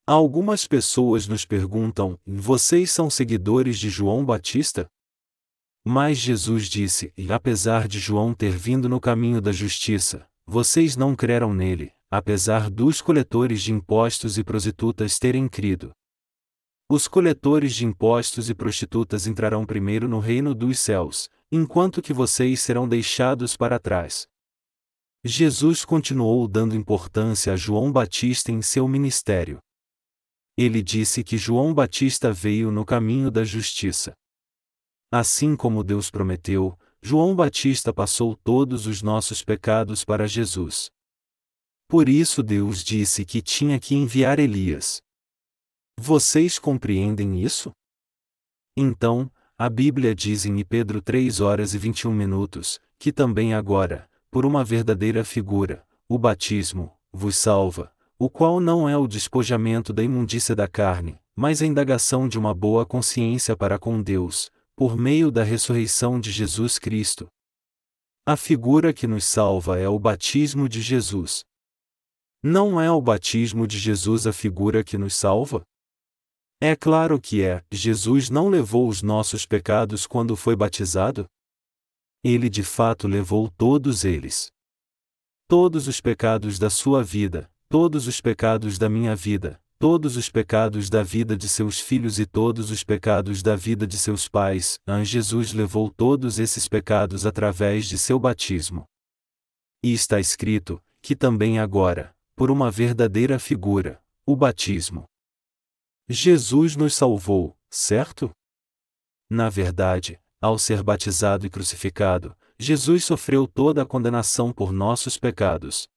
Algumas 0.06 0.68
pessoas 0.68 1.28
nos 1.28 1.46
perguntam: 1.46 2.16
vocês 2.26 2.92
são 2.92 3.10
seguidores 3.10 3.80
de 3.80 3.90
João 3.90 4.24
Batista? 4.24 4.88
Mas 5.88 6.18
Jesus 6.18 6.68
disse: 6.68 7.14
E 7.16 7.32
apesar 7.32 7.88
de 7.88 8.00
João 8.00 8.34
ter 8.34 8.58
vindo 8.58 8.90
no 8.90 9.00
caminho 9.00 9.40
da 9.40 9.52
justiça, 9.52 10.28
vocês 10.48 10.98
não 10.98 11.16
creram 11.16 11.54
nele, 11.54 11.92
apesar 12.10 12.72
dos 12.72 13.02
coletores 13.02 13.62
de 13.62 13.72
impostos 13.72 14.40
e 14.40 14.44
prostitutas 14.44 15.20
terem 15.20 15.48
crido. 15.48 15.92
Os 16.90 17.08
coletores 17.08 17.76
de 17.76 17.86
impostos 17.86 18.50
e 18.50 18.56
prostitutas 18.56 19.28
entrarão 19.28 19.66
primeiro 19.66 20.08
no 20.08 20.20
reino 20.20 20.56
dos 20.56 20.80
céus, 20.80 21.30
enquanto 21.52 22.02
que 22.02 22.14
vocês 22.14 22.62
serão 22.62 22.88
deixados 22.88 23.56
para 23.56 23.80
trás. 23.80 24.28
Jesus 25.24 25.84
continuou 25.84 26.48
dando 26.48 26.76
importância 26.76 27.54
a 27.54 27.56
João 27.56 27.92
Batista 27.92 28.52
em 28.52 28.62
seu 28.62 28.88
ministério. 28.88 29.60
Ele 30.58 30.82
disse 30.82 31.24
que 31.24 31.38
João 31.38 31.74
Batista 31.74 32.32
veio 32.32 32.72
no 32.72 32.86
caminho 32.86 33.32
da 33.32 33.44
justiça. 33.44 34.14
Assim 35.12 35.56
como 35.56 35.84
Deus 35.84 36.10
prometeu, 36.10 36.78
João 37.02 37.36
Batista 37.36 37.94
passou 37.94 38.36
todos 38.36 38.88
os 38.88 39.02
nossos 39.02 39.44
pecados 39.44 40.04
para 40.04 40.28
Jesus. 40.28 40.90
Por 41.88 42.10
isso 42.10 42.42
Deus 42.42 42.84
disse 42.84 43.24
que 43.24 43.42
tinha 43.42 43.80
que 43.80 43.94
enviar 43.94 44.40
Elias. 44.40 45.02
Vocês 45.98 46.58
compreendem 46.58 47.42
isso? 47.42 47.72
Então, 48.76 49.32
a 49.58 49.70
Bíblia 49.70 50.14
diz 50.14 50.46
em 50.46 50.66
Pedro 50.66 51.02
3 51.02 51.40
horas 51.40 51.74
e 51.74 51.78
21 51.78 52.12
minutos, 52.12 52.80
que 52.98 53.14
também 53.14 53.54
agora, 53.54 54.10
por 54.30 54.46
uma 54.46 54.64
verdadeira 54.64 55.24
figura, 55.24 55.86
o 56.10 56.18
batismo, 56.18 56.92
vos 57.14 57.38
salva, 57.38 57.94
o 58.20 58.30
qual 58.30 58.60
não 58.60 58.90
é 58.90 58.98
o 58.98 59.08
despojamento 59.08 59.94
da 59.94 60.04
imundícia 60.04 60.56
da 60.56 60.68
carne, 60.68 61.18
mas 61.36 61.62
a 61.62 61.66
indagação 61.66 62.28
de 62.28 62.38
uma 62.38 62.54
boa 62.54 62.86
consciência 62.86 63.56
para 63.56 63.80
com 63.80 64.02
Deus, 64.02 64.52
por 64.76 64.98
meio 64.98 65.32
da 65.32 65.44
ressurreição 65.44 66.20
de 66.20 66.32
Jesus 66.32 66.78
Cristo. 66.78 67.28
A 68.26 68.36
figura 68.36 68.94
que 68.94 69.08
nos 69.08 69.24
salva 69.24 69.80
é 69.80 69.88
o 69.88 69.98
batismo 69.98 70.68
de 70.68 70.82
Jesus. 70.82 71.44
Não 72.44 72.82
é 72.82 72.92
o 72.92 73.02
batismo 73.02 73.66
de 73.66 73.80
Jesus 73.80 74.28
a 74.28 74.34
figura 74.34 74.84
que 74.84 74.98
nos 74.98 75.16
salva? 75.16 75.64
É 76.62 76.76
claro 76.76 77.20
que 77.20 77.42
é, 77.42 77.64
Jesus 77.72 78.30
não 78.30 78.50
levou 78.50 78.88
os 78.88 79.02
nossos 79.02 79.46
pecados 79.46 80.06
quando 80.06 80.36
foi 80.36 80.56
batizado? 80.56 81.26
Ele 82.24 82.50
de 82.50 82.64
fato 82.64 83.08
levou 83.08 83.50
todos 83.52 84.04
eles. 84.04 84.48
Todos 85.48 85.88
os 85.88 86.02
pecados 86.02 86.58
da 86.58 86.70
sua 86.70 87.04
vida, 87.04 87.50
todos 87.70 88.08
os 88.08 88.20
pecados 88.20 88.78
da 88.78 88.90
minha 88.90 89.16
vida, 89.16 89.62
todos 89.88 90.18
os 90.18 90.32
pecados 90.32 90.90
da 90.90 91.04
vida 91.04 91.38
de 91.38 91.48
seus 91.48 91.80
filhos 91.80 92.18
e 92.18 92.26
todos 92.26 92.72
os 92.72 92.84
pecados 92.84 93.44
da 93.44 93.56
vida 93.56 93.86
de 93.86 94.00
seus 94.00 94.28
pais, 94.28 94.80
Jesus 95.04 95.54
levou 95.54 95.92
todos 95.92 96.40
esses 96.40 96.68
pecados 96.68 97.24
através 97.24 97.86
de 97.86 97.96
seu 97.96 98.18
batismo. 98.18 98.86
E 99.84 99.94
está 99.94 100.20
escrito, 100.20 100.82
que 101.04 101.16
também 101.16 101.60
agora, 101.60 102.16
por 102.36 102.50
uma 102.50 102.72
verdadeira 102.72 103.38
figura, 103.38 104.02
o 104.26 104.36
batismo. 104.36 105.06
Jesus 106.10 106.76
nos 106.76 106.96
salvou, 106.96 107.56
certo? 107.70 108.32
Na 109.30 109.52
verdade, 109.52 110.20
ao 110.42 110.58
ser 110.58 110.82
batizado 110.82 111.46
e 111.46 111.50
crucificado, 111.52 112.36
Jesus 112.58 113.06
sofreu 113.06 113.46
toda 113.46 113.84
a 113.84 113.86
condenação 113.86 114.52
por 114.52 114.72
nossos 114.72 115.16
pecados, 115.16 115.88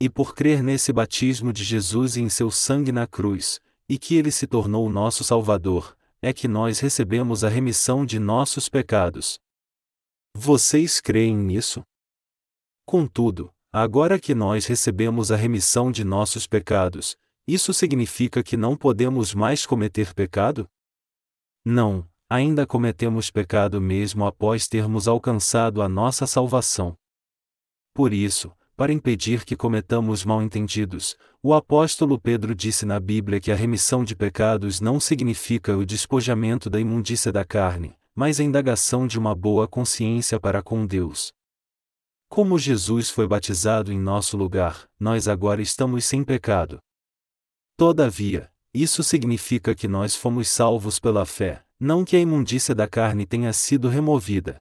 e 0.00 0.08
por 0.08 0.34
crer 0.34 0.62
nesse 0.62 0.92
batismo 0.92 1.52
de 1.52 1.62
Jesus 1.62 2.16
e 2.16 2.22
em 2.22 2.28
seu 2.30 2.50
sangue 2.50 2.90
na 2.90 3.06
cruz, 3.06 3.60
e 3.86 3.98
que 3.98 4.14
ele 4.14 4.30
se 4.30 4.46
tornou 4.46 4.86
o 4.86 4.90
nosso 4.90 5.22
Salvador, 5.22 5.94
é 6.22 6.32
que 6.32 6.48
nós 6.48 6.80
recebemos 6.80 7.44
a 7.44 7.48
remissão 7.48 8.06
de 8.06 8.18
nossos 8.18 8.68
pecados. 8.68 9.38
Vocês 10.34 11.00
creem 11.00 11.36
nisso? 11.36 11.82
Contudo, 12.86 13.52
agora 13.72 14.18
que 14.18 14.34
nós 14.34 14.66
recebemos 14.66 15.30
a 15.30 15.36
remissão 15.36 15.92
de 15.92 16.02
nossos 16.02 16.46
pecados, 16.46 17.16
isso 17.46 17.74
significa 17.74 18.42
que 18.42 18.56
não 18.56 18.76
podemos 18.76 19.34
mais 19.34 19.66
cometer 19.66 20.14
pecado? 20.14 20.68
Não, 21.64 22.08
ainda 22.28 22.66
cometemos 22.66 23.30
pecado 23.30 23.80
mesmo 23.80 24.24
após 24.24 24.68
termos 24.68 25.08
alcançado 25.08 25.82
a 25.82 25.88
nossa 25.88 26.26
salvação. 26.26 26.96
Por 27.92 28.12
isso, 28.12 28.54
para 28.80 28.94
impedir 28.94 29.44
que 29.44 29.54
cometamos 29.54 30.24
mal-entendidos, 30.24 31.14
o 31.42 31.52
apóstolo 31.52 32.18
Pedro 32.18 32.54
disse 32.54 32.86
na 32.86 32.98
Bíblia 32.98 33.38
que 33.38 33.52
a 33.52 33.54
remissão 33.54 34.02
de 34.02 34.16
pecados 34.16 34.80
não 34.80 34.98
significa 34.98 35.76
o 35.76 35.84
despojamento 35.84 36.70
da 36.70 36.80
imundícia 36.80 37.30
da 37.30 37.44
carne, 37.44 37.94
mas 38.14 38.40
a 38.40 38.42
indagação 38.42 39.06
de 39.06 39.18
uma 39.18 39.34
boa 39.34 39.68
consciência 39.68 40.40
para 40.40 40.62
com 40.62 40.86
Deus. 40.86 41.30
Como 42.26 42.58
Jesus 42.58 43.10
foi 43.10 43.28
batizado 43.28 43.92
em 43.92 43.98
nosso 43.98 44.34
lugar, 44.34 44.88
nós 44.98 45.28
agora 45.28 45.60
estamos 45.60 46.06
sem 46.06 46.24
pecado. 46.24 46.78
Todavia, 47.76 48.50
isso 48.72 49.02
significa 49.02 49.74
que 49.74 49.86
nós 49.86 50.16
fomos 50.16 50.48
salvos 50.48 50.98
pela 50.98 51.26
fé, 51.26 51.62
não 51.78 52.02
que 52.02 52.16
a 52.16 52.18
imundícia 52.18 52.74
da 52.74 52.88
carne 52.88 53.26
tenha 53.26 53.52
sido 53.52 53.90
removida. 53.90 54.56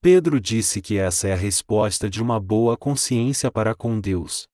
Pedro 0.00 0.40
disse 0.40 0.80
que 0.80 0.98
essa 0.98 1.28
é 1.28 1.32
a 1.32 1.36
resposta 1.36 2.08
de 2.08 2.22
uma 2.22 2.38
boa 2.38 2.76
consciência 2.76 3.50
para 3.50 3.74
com 3.74 4.00
Deus. 4.00 4.46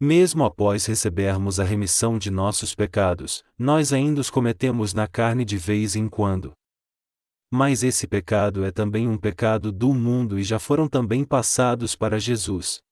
Mesmo 0.00 0.44
após 0.44 0.86
recebermos 0.86 1.60
a 1.60 1.64
remissão 1.64 2.18
de 2.18 2.30
nossos 2.30 2.74
pecados, 2.74 3.44
nós 3.56 3.92
ainda 3.92 4.20
os 4.20 4.30
cometemos 4.30 4.92
na 4.92 5.06
carne 5.06 5.44
de 5.44 5.56
vez 5.56 5.94
em 5.94 6.08
quando. 6.08 6.52
Mas 7.48 7.82
esse 7.82 8.06
pecado 8.08 8.64
é 8.64 8.72
também 8.72 9.06
um 9.06 9.16
pecado 9.16 9.70
do 9.70 9.94
mundo 9.94 10.38
e 10.38 10.42
já 10.42 10.58
foram 10.58 10.88
também 10.88 11.24
passados 11.24 11.94
para 11.94 12.18
Jesus. 12.18 12.82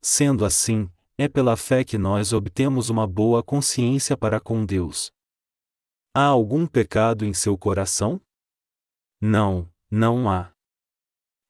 Sendo 0.00 0.44
assim, 0.44 0.88
é 1.18 1.28
pela 1.28 1.56
fé 1.56 1.84
que 1.84 1.98
nós 1.98 2.32
obtemos 2.32 2.88
uma 2.88 3.06
boa 3.06 3.42
consciência 3.42 4.16
para 4.16 4.40
com 4.40 4.64
Deus. 4.64 5.10
Há 6.14 6.24
algum 6.24 6.66
pecado 6.66 7.24
em 7.24 7.34
seu 7.34 7.58
coração? 7.58 8.20
Não, 9.20 9.68
não 9.90 10.30
há. 10.30 10.53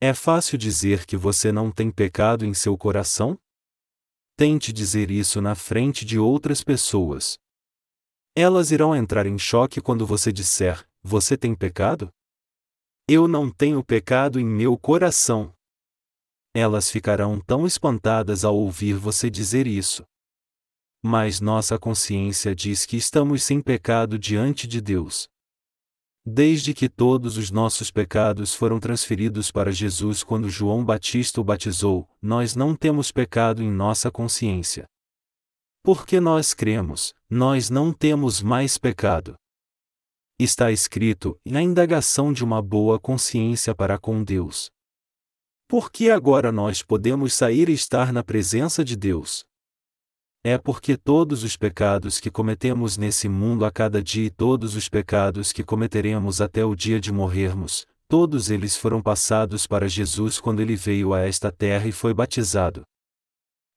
É 0.06 0.12
fácil 0.12 0.58
dizer 0.58 1.06
que 1.06 1.16
você 1.16 1.50
não 1.50 1.72
tem 1.72 1.90
pecado 1.90 2.44
em 2.44 2.52
seu 2.52 2.76
coração? 2.76 3.38
Tente 4.36 4.70
dizer 4.70 5.10
isso 5.10 5.40
na 5.40 5.54
frente 5.54 6.04
de 6.04 6.18
outras 6.18 6.62
pessoas. 6.62 7.38
Elas 8.36 8.70
irão 8.70 8.94
entrar 8.94 9.24
em 9.24 9.38
choque 9.38 9.80
quando 9.80 10.06
você 10.06 10.30
disser: 10.30 10.86
Você 11.02 11.38
tem 11.38 11.54
pecado? 11.54 12.10
Eu 13.08 13.26
não 13.26 13.50
tenho 13.50 13.82
pecado 13.82 14.38
em 14.38 14.44
meu 14.44 14.76
coração. 14.76 15.54
Elas 16.54 16.90
ficarão 16.90 17.40
tão 17.40 17.66
espantadas 17.66 18.44
ao 18.44 18.54
ouvir 18.54 18.98
você 18.98 19.30
dizer 19.30 19.66
isso. 19.66 20.04
Mas 21.02 21.40
nossa 21.40 21.78
consciência 21.78 22.54
diz 22.54 22.84
que 22.84 22.98
estamos 22.98 23.42
sem 23.42 23.58
pecado 23.58 24.18
diante 24.18 24.66
de 24.68 24.82
Deus. 24.82 25.30
Desde 26.26 26.72
que 26.72 26.88
todos 26.88 27.36
os 27.36 27.50
nossos 27.50 27.90
pecados 27.90 28.54
foram 28.54 28.80
transferidos 28.80 29.50
para 29.50 29.70
Jesus 29.70 30.24
quando 30.24 30.48
João 30.48 30.82
Batista 30.82 31.38
o 31.38 31.44
batizou, 31.44 32.08
nós 32.20 32.56
não 32.56 32.74
temos 32.74 33.12
pecado 33.12 33.62
em 33.62 33.70
nossa 33.70 34.10
consciência. 34.10 34.86
Porque 35.82 36.20
nós 36.20 36.54
cremos, 36.54 37.12
nós 37.28 37.68
não 37.68 37.92
temos 37.92 38.40
mais 38.40 38.78
pecado. 38.78 39.34
Está 40.38 40.72
escrito, 40.72 41.38
na 41.44 41.60
indagação 41.60 42.32
de 42.32 42.42
uma 42.42 42.62
boa 42.62 42.98
consciência 42.98 43.74
para 43.74 43.98
com 43.98 44.24
Deus. 44.24 44.70
Porque 45.68 46.08
agora 46.08 46.50
nós 46.50 46.82
podemos 46.82 47.34
sair 47.34 47.68
e 47.68 47.74
estar 47.74 48.14
na 48.14 48.24
presença 48.24 48.82
de 48.82 48.96
Deus? 48.96 49.44
É 50.46 50.58
porque 50.58 50.94
todos 50.94 51.42
os 51.42 51.56
pecados 51.56 52.20
que 52.20 52.30
cometemos 52.30 52.98
nesse 52.98 53.30
mundo 53.30 53.64
a 53.64 53.70
cada 53.70 54.02
dia 54.02 54.26
e 54.26 54.30
todos 54.30 54.76
os 54.76 54.90
pecados 54.90 55.52
que 55.52 55.64
cometeremos 55.64 56.42
até 56.42 56.62
o 56.62 56.74
dia 56.74 57.00
de 57.00 57.10
morrermos, 57.10 57.86
todos 58.06 58.50
eles 58.50 58.76
foram 58.76 59.00
passados 59.00 59.66
para 59.66 59.88
Jesus 59.88 60.38
quando 60.38 60.60
ele 60.60 60.76
veio 60.76 61.14
a 61.14 61.20
esta 61.20 61.50
terra 61.50 61.88
e 61.88 61.92
foi 61.92 62.12
batizado. 62.12 62.82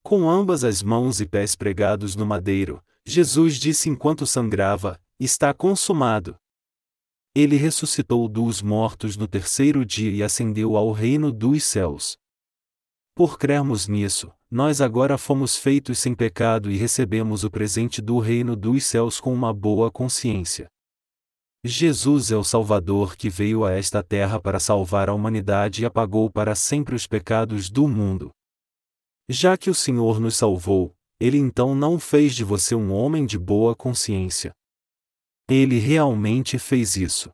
Com 0.03 0.29
ambas 0.29 0.65
as 0.65 0.83
mãos 0.83 1.21
e 1.21 1.25
pés 1.25 1.55
pregados 1.55 2.17
no 2.17 2.25
madeiro, 2.25 2.83
Jesus 3.05 3.55
disse 3.55 3.89
enquanto 3.89 4.27
sangrava: 4.27 4.99
Está 5.17 5.53
consumado. 5.53 6.35
Ele 7.33 7.55
ressuscitou 7.55 8.27
dos 8.27 8.61
mortos 8.61 9.15
no 9.15 9.25
terceiro 9.25 9.85
dia 9.85 10.11
e 10.11 10.21
ascendeu 10.21 10.75
ao 10.75 10.91
reino 10.91 11.31
dos 11.31 11.63
céus. 11.63 12.17
Por 13.15 13.39
crermos 13.39 13.87
nisso, 13.87 14.33
nós 14.49 14.79
agora 14.79 15.17
fomos 15.17 15.57
feitos 15.57 15.99
sem 15.99 16.15
pecado 16.15 16.71
e 16.71 16.77
recebemos 16.77 17.43
o 17.43 17.51
presente 17.51 18.01
do 18.01 18.19
reino 18.19 18.55
dos 18.55 18.85
céus 18.85 19.19
com 19.19 19.33
uma 19.33 19.53
boa 19.53 19.91
consciência. 19.91 20.69
Jesus 21.65 22.31
é 22.31 22.37
o 22.37 22.43
Salvador 22.43 23.17
que 23.17 23.29
veio 23.29 23.65
a 23.65 23.73
esta 23.73 24.01
terra 24.01 24.39
para 24.39 24.59
salvar 24.59 25.09
a 25.09 25.13
humanidade 25.13 25.81
e 25.81 25.85
apagou 25.85 26.29
para 26.29 26.55
sempre 26.55 26.95
os 26.95 27.05
pecados 27.05 27.69
do 27.69 27.87
mundo. 27.87 28.31
Já 29.29 29.57
que 29.57 29.69
o 29.69 29.75
Senhor 29.75 30.19
nos 30.19 30.37
salvou, 30.37 30.95
ele 31.19 31.37
então 31.37 31.75
não 31.75 31.99
fez 31.99 32.33
de 32.33 32.45
você 32.45 32.73
um 32.73 32.93
homem 32.93 33.25
de 33.25 33.37
boa 33.37 33.75
consciência. 33.75 34.53
Ele 35.49 35.77
realmente 35.79 36.57
fez 36.57 36.95
isso. 36.95 37.29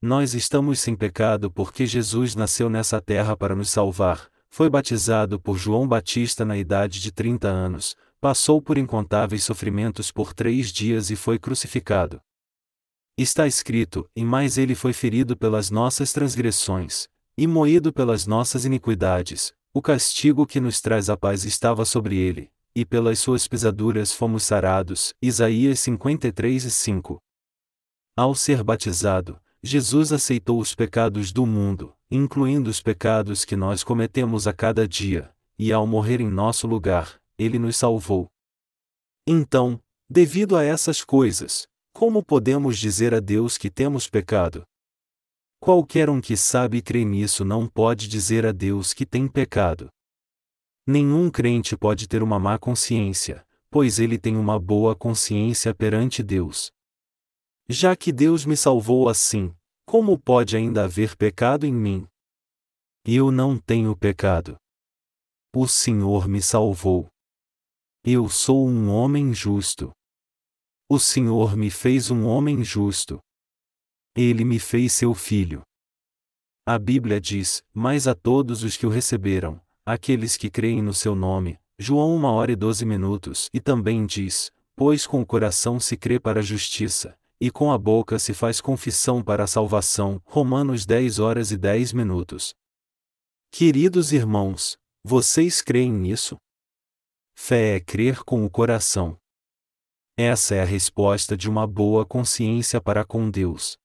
Nós 0.00 0.34
estamos 0.34 0.78
sem 0.78 0.94
pecado 0.94 1.50
porque 1.50 1.86
Jesus 1.86 2.36
nasceu 2.36 2.68
nessa 2.68 3.00
terra 3.00 3.36
para 3.36 3.56
nos 3.56 3.70
salvar, 3.70 4.28
foi 4.54 4.70
batizado 4.70 5.40
por 5.40 5.58
João 5.58 5.88
Batista 5.88 6.44
na 6.44 6.56
idade 6.56 7.00
de 7.00 7.10
30 7.10 7.48
anos, 7.48 7.96
passou 8.20 8.62
por 8.62 8.78
incontáveis 8.78 9.42
sofrimentos 9.42 10.12
por 10.12 10.32
três 10.32 10.70
dias 10.70 11.10
e 11.10 11.16
foi 11.16 11.40
crucificado. 11.40 12.20
Está 13.18 13.48
escrito: 13.48 14.08
E 14.14 14.24
mais 14.24 14.56
ele 14.56 14.76
foi 14.76 14.92
ferido 14.92 15.36
pelas 15.36 15.72
nossas 15.72 16.12
transgressões, 16.12 17.08
e 17.36 17.48
moído 17.48 17.92
pelas 17.92 18.28
nossas 18.28 18.64
iniquidades, 18.64 19.52
o 19.72 19.82
castigo 19.82 20.46
que 20.46 20.60
nos 20.60 20.80
traz 20.80 21.10
a 21.10 21.16
paz 21.16 21.44
estava 21.44 21.84
sobre 21.84 22.16
ele, 22.16 22.48
e 22.76 22.84
pelas 22.84 23.18
suas 23.18 23.48
pisaduras 23.48 24.12
fomos 24.12 24.44
sarados. 24.44 25.12
Isaías 25.20 25.80
53 25.80 26.64
e 26.64 26.70
5. 26.70 27.18
Ao 28.16 28.36
ser 28.36 28.62
batizado, 28.62 29.36
Jesus 29.60 30.12
aceitou 30.12 30.60
os 30.60 30.76
pecados 30.76 31.32
do 31.32 31.44
mundo, 31.44 31.92
incluindo 32.10 32.70
os 32.70 32.80
pecados 32.80 33.44
que 33.44 33.56
nós 33.56 33.82
cometemos 33.82 34.46
a 34.46 34.52
cada 34.52 34.86
dia, 34.86 35.34
e 35.58 35.72
ao 35.72 35.86
morrer 35.86 36.20
em 36.20 36.28
nosso 36.28 36.66
lugar, 36.66 37.20
ele 37.38 37.58
nos 37.58 37.76
salvou. 37.76 38.28
Então, 39.26 39.80
devido 40.08 40.56
a 40.56 40.62
essas 40.62 41.02
coisas, 41.04 41.66
como 41.92 42.22
podemos 42.22 42.78
dizer 42.78 43.14
a 43.14 43.20
Deus 43.20 43.56
que 43.56 43.70
temos 43.70 44.08
pecado? 44.08 44.66
Qualquer 45.60 46.10
um 46.10 46.20
que 46.20 46.36
sabe 46.36 46.78
e 46.78 46.82
crê 46.82 47.04
nisso 47.04 47.44
não 47.44 47.66
pode 47.66 48.06
dizer 48.06 48.44
a 48.44 48.52
Deus 48.52 48.92
que 48.92 49.06
tem 49.06 49.26
pecado. 49.26 49.88
Nenhum 50.86 51.30
crente 51.30 51.76
pode 51.76 52.06
ter 52.06 52.22
uma 52.22 52.38
má 52.38 52.58
consciência, 52.58 53.46
pois 53.70 53.98
ele 53.98 54.18
tem 54.18 54.36
uma 54.36 54.58
boa 54.58 54.94
consciência 54.94 55.74
perante 55.74 56.22
Deus. 56.22 56.70
Já 57.66 57.96
que 57.96 58.12
Deus 58.12 58.44
me 58.44 58.56
salvou 58.56 59.08
assim, 59.08 59.54
como 59.86 60.18
pode 60.18 60.56
ainda 60.56 60.84
haver 60.84 61.16
pecado 61.16 61.64
em 61.66 61.72
mim? 61.72 62.06
Eu 63.04 63.30
não 63.30 63.58
tenho 63.58 63.96
pecado. 63.96 64.56
O 65.54 65.68
Senhor 65.68 66.26
me 66.26 66.42
salvou. 66.42 67.06
Eu 68.02 68.28
sou 68.28 68.68
um 68.68 68.90
homem 68.90 69.32
justo. 69.32 69.92
O 70.88 70.98
Senhor 70.98 71.56
me 71.56 71.70
fez 71.70 72.10
um 72.10 72.26
homem 72.26 72.64
justo. 72.64 73.20
Ele 74.16 74.44
me 74.44 74.58
fez 74.58 74.92
seu 74.92 75.14
filho. 75.14 75.62
A 76.66 76.78
Bíblia 76.78 77.20
diz: 77.20 77.62
Mas 77.72 78.06
a 78.06 78.14
todos 78.14 78.62
os 78.62 78.76
que 78.76 78.86
o 78.86 78.90
receberam, 78.90 79.60
aqueles 79.86 80.36
que 80.36 80.50
creem 80.50 80.82
no 80.82 80.94
seu 80.94 81.14
nome, 81.14 81.58
João 81.78 82.16
1 82.16 82.24
hora 82.24 82.52
e 82.52 82.56
12 82.56 82.84
minutos, 82.84 83.48
e 83.52 83.60
também 83.60 84.06
diz: 84.06 84.50
Pois 84.74 85.06
com 85.06 85.20
o 85.20 85.26
coração 85.26 85.78
se 85.78 85.96
crê 85.96 86.18
para 86.18 86.40
a 86.40 86.42
justiça, 86.42 87.18
e 87.40 87.50
com 87.50 87.72
a 87.72 87.78
boca 87.78 88.18
se 88.18 88.32
faz 88.32 88.60
confissão 88.60 89.22
para 89.22 89.44
a 89.44 89.46
salvação. 89.46 90.20
Romanos 90.24 90.86
10 90.86 91.18
horas 91.18 91.50
e 91.50 91.56
10 91.56 91.92
minutos. 91.92 92.54
Queridos 93.50 94.12
irmãos, 94.12 94.76
vocês 95.04 95.60
creem 95.60 95.92
nisso? 95.92 96.36
Fé 97.36 97.76
é 97.76 97.80
crer 97.80 98.24
com 98.24 98.44
o 98.44 98.50
coração. 98.50 99.18
Essa 100.16 100.54
é 100.54 100.62
a 100.62 100.64
resposta 100.64 101.36
de 101.36 101.48
uma 101.48 101.66
boa 101.66 102.06
consciência 102.06 102.80
para 102.80 103.04
com 103.04 103.30
Deus. 103.30 103.76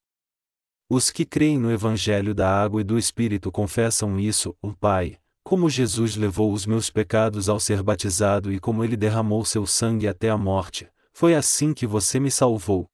Os 0.90 1.12
que 1.12 1.26
creem 1.26 1.60
no 1.60 1.72
Evangelho 1.72 2.34
da 2.34 2.50
Água 2.50 2.82
e 2.82 2.84
do 2.84 2.98
Espírito 2.98 3.52
confessam 3.52 4.20
isso, 4.20 4.56
o 4.62 4.74
Pai, 4.74 5.20
como 5.44 5.70
Jesus 5.70 6.16
levou 6.16 6.54
os 6.54 6.66
meus 6.66 6.92
pecados 6.92 7.50
ao 7.50 7.60
ser 7.60 7.82
batizado 7.82 8.52
e 8.52 8.60
como 8.60 8.84
ele 8.84 8.96
derramou 8.96 9.44
seu 9.44 9.66
sangue 9.66 10.08
até 10.08 10.30
a 10.30 10.38
morte, 10.38 10.88
foi 11.12 11.34
assim 11.34 11.74
que 11.74 11.88
você 11.88 12.20
me 12.20 12.30
salvou. 12.30 12.88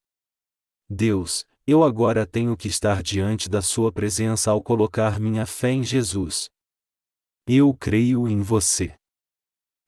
Deus, 0.89 1.47
eu 1.65 1.83
agora 1.83 2.27
tenho 2.27 2.55
que 2.55 2.67
estar 2.67 3.01
diante 3.01 3.49
da 3.49 3.61
Sua 3.61 3.91
presença 3.91 4.51
ao 4.51 4.61
colocar 4.61 5.19
minha 5.19 5.45
fé 5.45 5.71
em 5.71 5.83
Jesus. 5.83 6.49
Eu 7.47 7.73
creio 7.73 8.27
em 8.27 8.41
você. 8.41 8.95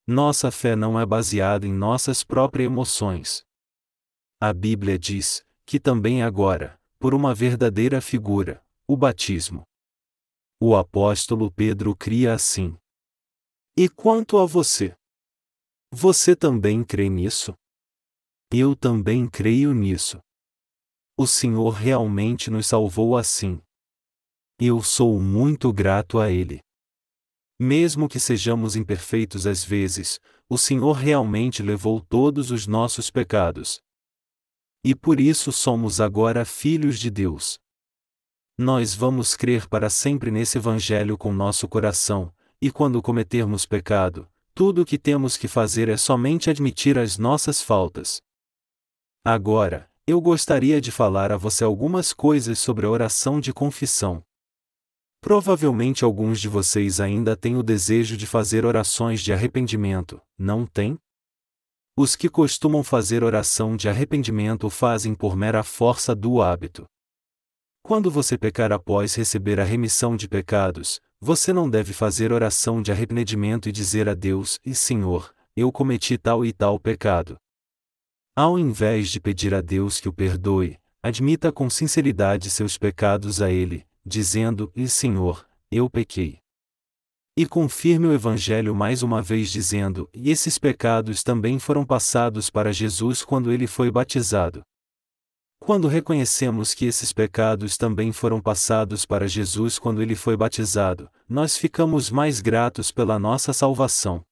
Nossa 0.08 0.50
fé 0.50 0.76
não 0.76 1.00
é 1.00 1.06
baseada 1.06 1.68
em 1.68 1.74
nossas 1.74 2.24
próprias 2.24 2.66
emoções. 2.66 3.46
A 4.40 4.52
Bíblia 4.52 4.98
diz 4.98 5.46
que 5.66 5.80
também 5.80 6.24
agora, 6.24 6.80
por 6.98 7.14
uma 7.14 7.36
verdadeira 7.36 8.02
figura, 8.02 8.64
o 8.88 8.98
batismo. 8.98 9.64
O 10.60 10.76
apóstolo 10.76 11.52
Pedro 11.52 11.96
cria 11.96 12.34
assim. 12.34 12.76
E 13.76 13.88
quanto 13.88 14.40
a 14.40 14.46
você? 14.48 14.96
Você 15.92 16.36
também 16.36 16.84
crê 16.84 17.08
nisso? 17.08 17.54
Eu 18.52 18.76
também 18.76 19.30
creio 19.30 19.74
nisso. 19.74 20.20
O 21.20 21.26
Senhor 21.26 21.72
realmente 21.72 22.52
nos 22.52 22.68
salvou 22.68 23.18
assim. 23.18 23.60
Eu 24.60 24.84
sou 24.84 25.20
muito 25.20 25.74
grato 25.74 26.20
a 26.20 26.30
Ele. 26.30 26.60
Mesmo 27.60 28.08
que 28.08 28.20
sejamos 28.20 28.76
imperfeitos 28.76 29.48
às 29.48 29.64
vezes, 29.64 30.20
o 30.48 30.60
Senhor 30.60 30.92
realmente 30.92 31.64
levou 31.64 32.00
todos 32.02 32.52
os 32.52 32.68
nossos 32.68 33.10
pecados. 33.10 33.82
E 34.84 34.94
por 34.94 35.20
isso 35.20 35.52
somos 35.52 36.00
agora 36.00 36.46
filhos 36.46 37.00
de 37.00 37.10
Deus. 37.10 37.58
Nós 38.56 38.94
vamos 38.94 39.36
crer 39.36 39.68
para 39.68 39.90
sempre 39.90 40.30
nesse 40.30 40.60
Evangelho 40.60 41.18
com 41.18 41.34
nosso 41.34 41.68
coração, 41.68 42.32
e 42.62 42.70
quando 42.72 43.02
cometermos 43.02 43.66
pecado, 43.66 44.30
tudo 44.54 44.84
o 44.84 44.86
que 44.86 45.00
temos 45.00 45.36
que 45.36 45.48
fazer 45.48 45.90
é 45.90 45.98
somente 45.98 46.48
admitir 46.48 46.96
as 46.96 47.18
nossas 47.18 47.60
faltas. 47.60 48.22
Agora, 49.26 49.92
eu 50.08 50.22
gostaria 50.22 50.80
de 50.80 50.90
falar 50.90 51.34
a 51.34 51.38
você 51.38 51.66
algumas 51.66 52.14
coisas 52.14 52.58
sobre 52.60 52.86
a 52.86 52.90
oração 52.90 53.42
de 53.42 53.52
confissão. 53.52 54.24
Provavelmente 55.20 56.06
alguns 56.06 56.40
de 56.40 56.48
vocês 56.48 57.02
ainda 57.02 57.36
têm 57.36 57.58
o 57.58 57.64
desejo 57.64 58.16
de 58.16 58.26
fazer 58.26 58.66
orações 58.66 59.20
de 59.20 59.34
arrependimento, 59.34 60.22
não 60.38 60.66
tem? 60.66 60.98
Os 61.98 62.16
que 62.16 62.30
costumam 62.30 62.86
fazer 62.86 63.22
oração 63.22 63.76
de 63.76 63.90
arrependimento 63.90 64.70
fazem 64.70 65.14
por 65.14 65.36
mera 65.36 65.62
força 65.62 66.16
do 66.16 66.42
hábito. 66.42 66.86
Quando 67.84 68.10
você 68.10 68.38
pecar 68.38 68.72
após 68.72 69.14
receber 69.14 69.60
a 69.60 69.66
remissão 69.66 70.16
de 70.16 70.30
pecados, 70.30 71.02
você 71.20 71.52
não 71.52 71.70
deve 71.70 71.92
fazer 71.92 72.32
oração 72.32 72.82
de 72.82 72.94
arrependimento 72.94 73.68
e 73.68 73.74
dizer 73.74 74.08
a 74.08 74.14
Deus: 74.14 74.58
E 74.64 74.74
Senhor, 74.74 75.34
eu 75.54 75.70
cometi 75.70 76.18
tal 76.18 76.46
e 76.46 76.54
tal 76.54 76.80
pecado. 76.80 77.38
Ao 78.40 78.60
invés 78.60 79.10
de 79.10 79.20
pedir 79.20 79.52
a 79.56 79.62
Deus 79.62 80.00
que 80.00 80.08
o 80.08 80.14
perdoe, 80.14 80.78
admita 81.02 81.52
com 81.52 81.68
sinceridade 81.72 82.52
seus 82.52 82.78
pecados 82.78 83.42
a 83.42 83.50
Ele, 83.50 83.84
dizendo: 84.06 84.72
E 84.76 84.88
Senhor, 84.88 85.44
eu 85.72 85.90
pequei. 85.90 86.38
E 87.36 87.48
confirme 87.48 88.06
o 88.06 88.14
Evangelho 88.14 88.76
mais 88.76 89.02
uma 89.02 89.24
vez 89.24 89.50
dizendo: 89.50 90.08
E 90.14 90.30
esses 90.30 90.60
pecados 90.60 91.24
também 91.24 91.58
foram 91.58 91.84
passados 91.84 92.48
para 92.48 92.72
Jesus 92.72 93.26
quando 93.26 93.52
ele 93.52 93.66
foi 93.66 93.90
batizado. 93.90 94.62
Quando 95.60 95.88
reconhecemos 95.88 96.76
que 96.76 96.86
esses 96.86 97.12
pecados 97.12 97.76
também 97.76 98.12
foram 98.12 98.40
passados 98.40 99.04
para 99.04 99.28
Jesus 99.28 99.80
quando 99.80 100.00
ele 100.00 100.14
foi 100.14 100.38
batizado, 100.38 101.10
nós 101.28 101.58
ficamos 101.58 102.12
mais 102.12 102.40
gratos 102.40 102.92
pela 102.92 103.18
nossa 103.18 103.52
salvação. 103.52 104.24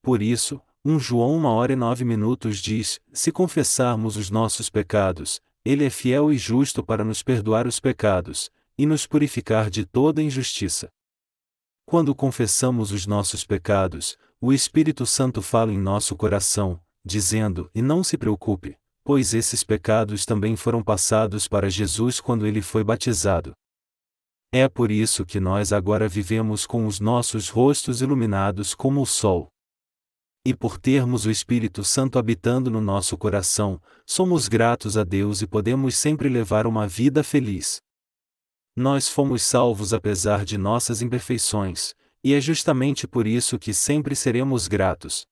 Por 0.00 0.22
isso, 0.22 0.62
1 0.84 0.98
João 0.98 1.36
1 1.36 1.44
hora 1.44 1.72
e 1.74 1.76
9 1.76 2.04
minutos 2.04 2.58
diz: 2.58 3.00
Se 3.12 3.30
confessarmos 3.30 4.16
os 4.16 4.30
nossos 4.30 4.68
pecados, 4.68 5.40
ele 5.64 5.84
é 5.84 5.90
fiel 5.90 6.32
e 6.32 6.36
justo 6.36 6.82
para 6.82 7.04
nos 7.04 7.22
perdoar 7.22 7.68
os 7.68 7.78
pecados, 7.78 8.50
e 8.76 8.84
nos 8.84 9.06
purificar 9.06 9.70
de 9.70 9.86
toda 9.86 10.20
injustiça. 10.20 10.88
Quando 11.86 12.12
confessamos 12.16 12.90
os 12.90 13.06
nossos 13.06 13.46
pecados, 13.46 14.18
o 14.40 14.52
Espírito 14.52 15.06
Santo 15.06 15.40
fala 15.40 15.72
em 15.72 15.78
nosso 15.78 16.16
coração, 16.16 16.80
dizendo: 17.04 17.70
E 17.72 17.80
não 17.80 18.02
se 18.02 18.18
preocupe, 18.18 18.76
pois 19.04 19.34
esses 19.34 19.62
pecados 19.62 20.26
também 20.26 20.56
foram 20.56 20.82
passados 20.82 21.46
para 21.46 21.70
Jesus 21.70 22.18
quando 22.18 22.44
ele 22.44 22.60
foi 22.60 22.82
batizado. 22.82 23.52
É 24.50 24.68
por 24.68 24.90
isso 24.90 25.24
que 25.24 25.38
nós 25.38 25.72
agora 25.72 26.08
vivemos 26.08 26.66
com 26.66 26.88
os 26.88 26.98
nossos 26.98 27.48
rostos 27.48 28.02
iluminados 28.02 28.74
como 28.74 29.00
o 29.00 29.06
sol. 29.06 29.51
E 30.44 30.52
por 30.52 30.76
termos 30.76 31.24
o 31.24 31.30
Espírito 31.30 31.84
Santo 31.84 32.18
habitando 32.18 32.68
no 32.68 32.80
nosso 32.80 33.16
coração, 33.16 33.80
somos 34.04 34.48
gratos 34.48 34.96
a 34.96 35.04
Deus 35.04 35.40
e 35.40 35.46
podemos 35.46 35.96
sempre 35.96 36.28
levar 36.28 36.66
uma 36.66 36.88
vida 36.88 37.22
feliz. 37.22 37.80
Nós 38.74 39.08
fomos 39.08 39.42
salvos 39.42 39.92
apesar 39.94 40.44
de 40.44 40.58
nossas 40.58 41.00
imperfeições, 41.00 41.94
e 42.24 42.34
é 42.34 42.40
justamente 42.40 43.06
por 43.06 43.26
isso 43.26 43.58
que 43.58 43.72
sempre 43.72 44.16
seremos 44.16 44.66
gratos. 44.66 45.26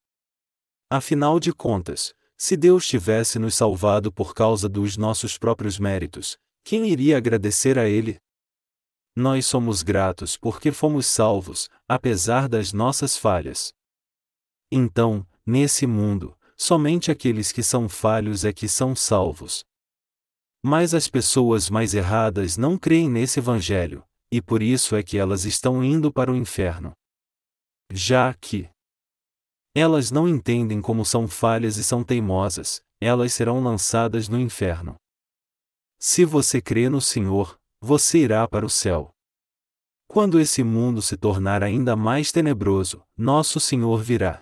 Afinal 0.89 1.41
de 1.41 1.53
contas, 1.53 2.15
se 2.37 2.57
Deus 2.57 2.87
tivesse 2.87 3.39
nos 3.39 3.55
salvado 3.55 4.12
por 4.12 4.32
causa 4.32 4.69
dos 4.69 4.97
nossos 4.97 5.37
próprios 5.37 5.78
méritos, 5.78 6.39
quem 6.62 6.89
iria 6.89 7.16
agradecer 7.16 7.78
a 7.78 7.89
Ele? 7.89 8.19
Nós 9.16 9.45
somos 9.45 9.82
gratos 9.82 10.37
porque 10.37 10.70
fomos 10.70 11.07
salvos, 11.07 11.69
apesar 11.89 12.49
das 12.49 12.73
nossas 12.73 13.16
falhas. 13.16 13.73
Então, 14.70 15.26
nesse 15.44 15.86
mundo, 15.86 16.36
somente 16.56 17.10
aqueles 17.10 17.51
que 17.51 17.62
são 17.62 17.88
falhos 17.88 18.44
é 18.44 18.52
que 18.52 18.68
são 18.68 18.94
salvos. 18.94 19.64
Mas 20.62 20.94
as 20.94 21.09
pessoas 21.09 21.70
mais 21.70 21.94
erradas 21.94 22.56
não 22.56 22.78
creem 22.78 23.10
nesse 23.10 23.40
Evangelho, 23.40 24.05
e 24.30 24.40
por 24.40 24.62
isso 24.62 24.94
é 24.94 25.02
que 25.02 25.18
elas 25.18 25.44
estão 25.44 25.82
indo 25.82 26.12
para 26.12 26.30
o 26.30 26.36
inferno. 26.36 26.92
Já 27.92 28.32
que 28.34 28.68
elas 29.74 30.10
não 30.10 30.28
entendem 30.28 30.80
como 30.80 31.05
são 31.05 31.26
falhas 31.26 31.76
e 31.76 31.84
são 31.84 32.05
teimosas, 32.05 32.80
elas 33.01 33.32
serão 33.32 33.62
lançadas 33.62 34.28
no 34.28 34.38
inferno. 34.38 34.97
Se 35.98 36.24
você 36.24 36.60
crê 36.60 36.88
no 36.88 37.01
Senhor, 37.01 37.59
você 37.80 38.18
irá 38.18 38.47
para 38.47 38.66
o 38.66 38.70
céu. 38.70 39.10
Quando 40.09 40.40
esse 40.40 40.62
mundo 40.62 41.01
se 41.01 41.16
tornar 41.16 41.62
ainda 41.62 41.94
mais 41.97 42.32
tenebroso, 42.32 43.02
nosso 43.16 43.60
Senhor 43.60 44.02
virá. 44.02 44.40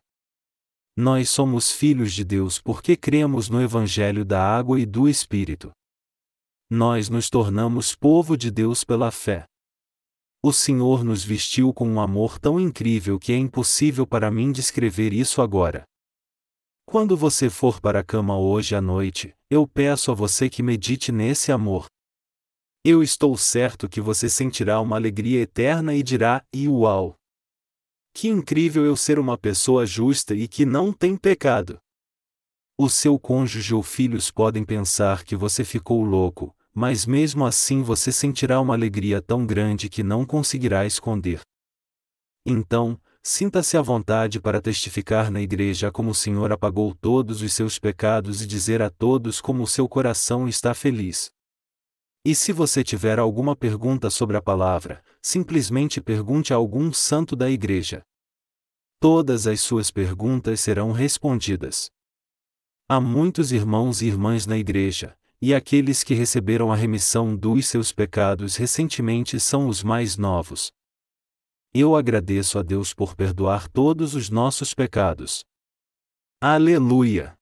Nós 1.00 1.30
somos 1.30 1.70
filhos 1.70 2.12
de 2.12 2.24
Deus 2.24 2.60
porque 2.60 2.96
cremos 2.96 3.48
no 3.48 3.62
Evangelho 3.62 4.24
da 4.24 4.42
água 4.42 4.80
e 4.80 4.84
do 4.84 5.08
Espírito 5.08 5.70
nós 6.70 7.08
nos 7.08 7.30
tornamos 7.30 7.94
povo 7.94 8.36
de 8.36 8.50
Deus 8.50 8.84
pela 8.84 9.10
fé. 9.10 9.46
O 10.42 10.52
Senhor 10.52 11.02
nos 11.02 11.24
vestiu 11.24 11.72
com 11.72 11.88
um 11.88 11.98
amor 11.98 12.38
tão 12.38 12.60
incrível 12.60 13.18
que 13.18 13.32
é 13.32 13.36
impossível 13.36 14.06
para 14.06 14.30
mim 14.30 14.52
descrever 14.52 15.14
isso 15.14 15.40
agora. 15.40 15.84
Quando 16.86 17.16
você 17.16 17.48
for 17.48 17.80
para 17.80 18.00
a 18.00 18.04
cama 18.04 18.38
hoje 18.38 18.74
à 18.74 18.82
noite, 18.82 19.34
eu 19.50 19.66
peço 19.66 20.12
a 20.12 20.14
você 20.14 20.50
que 20.50 20.62
medite 20.62 21.10
nesse 21.10 21.50
amor. 21.50 21.86
Eu 22.84 23.02
estou 23.02 23.36
certo 23.36 23.88
que 23.88 24.00
você 24.00 24.28
sentirá 24.28 24.80
uma 24.80 24.96
alegria 24.96 25.40
eterna 25.40 25.94
e 25.94 26.02
dirá: 26.02 26.44
uau! 26.54 27.17
Que 28.20 28.26
incrível 28.26 28.84
eu 28.84 28.96
ser 28.96 29.16
uma 29.16 29.38
pessoa 29.38 29.86
justa 29.86 30.34
e 30.34 30.48
que 30.48 30.66
não 30.66 30.92
tem 30.92 31.16
pecado! 31.16 31.78
O 32.76 32.88
seu 32.88 33.16
cônjuge 33.16 33.72
ou 33.72 33.80
filhos 33.80 34.28
podem 34.28 34.64
pensar 34.64 35.22
que 35.22 35.36
você 35.36 35.64
ficou 35.64 36.02
louco, 36.02 36.52
mas 36.74 37.06
mesmo 37.06 37.46
assim 37.46 37.80
você 37.80 38.10
sentirá 38.10 38.60
uma 38.60 38.74
alegria 38.74 39.22
tão 39.22 39.46
grande 39.46 39.88
que 39.88 40.02
não 40.02 40.26
conseguirá 40.26 40.84
esconder. 40.84 41.42
Então, 42.44 43.00
sinta-se 43.22 43.76
à 43.76 43.82
vontade 43.82 44.40
para 44.40 44.60
testificar 44.60 45.30
na 45.30 45.40
igreja 45.40 45.92
como 45.92 46.10
o 46.10 46.14
Senhor 46.14 46.50
apagou 46.50 46.96
todos 46.96 47.40
os 47.40 47.52
seus 47.52 47.78
pecados 47.78 48.42
e 48.42 48.48
dizer 48.48 48.82
a 48.82 48.90
todos 48.90 49.40
como 49.40 49.62
o 49.62 49.68
seu 49.68 49.88
coração 49.88 50.48
está 50.48 50.74
feliz. 50.74 51.30
E 52.28 52.34
se 52.34 52.52
você 52.52 52.84
tiver 52.84 53.18
alguma 53.18 53.56
pergunta 53.56 54.10
sobre 54.10 54.36
a 54.36 54.42
palavra, 54.42 55.02
simplesmente 55.22 55.98
pergunte 55.98 56.52
a 56.52 56.56
algum 56.56 56.92
santo 56.92 57.34
da 57.34 57.50
igreja. 57.50 58.02
Todas 59.00 59.46
as 59.46 59.62
suas 59.62 59.90
perguntas 59.90 60.60
serão 60.60 60.92
respondidas. 60.92 61.90
Há 62.86 63.00
muitos 63.00 63.50
irmãos 63.50 64.02
e 64.02 64.08
irmãs 64.08 64.44
na 64.44 64.58
igreja, 64.58 65.16
e 65.40 65.54
aqueles 65.54 66.04
que 66.04 66.12
receberam 66.12 66.70
a 66.70 66.76
remissão 66.76 67.34
dos 67.34 67.66
seus 67.66 67.92
pecados 67.92 68.56
recentemente 68.56 69.40
são 69.40 69.66
os 69.66 69.82
mais 69.82 70.18
novos. 70.18 70.70
Eu 71.72 71.96
agradeço 71.96 72.58
a 72.58 72.62
Deus 72.62 72.92
por 72.92 73.16
perdoar 73.16 73.68
todos 73.68 74.14
os 74.14 74.28
nossos 74.28 74.74
pecados. 74.74 75.46
Aleluia! 76.42 77.37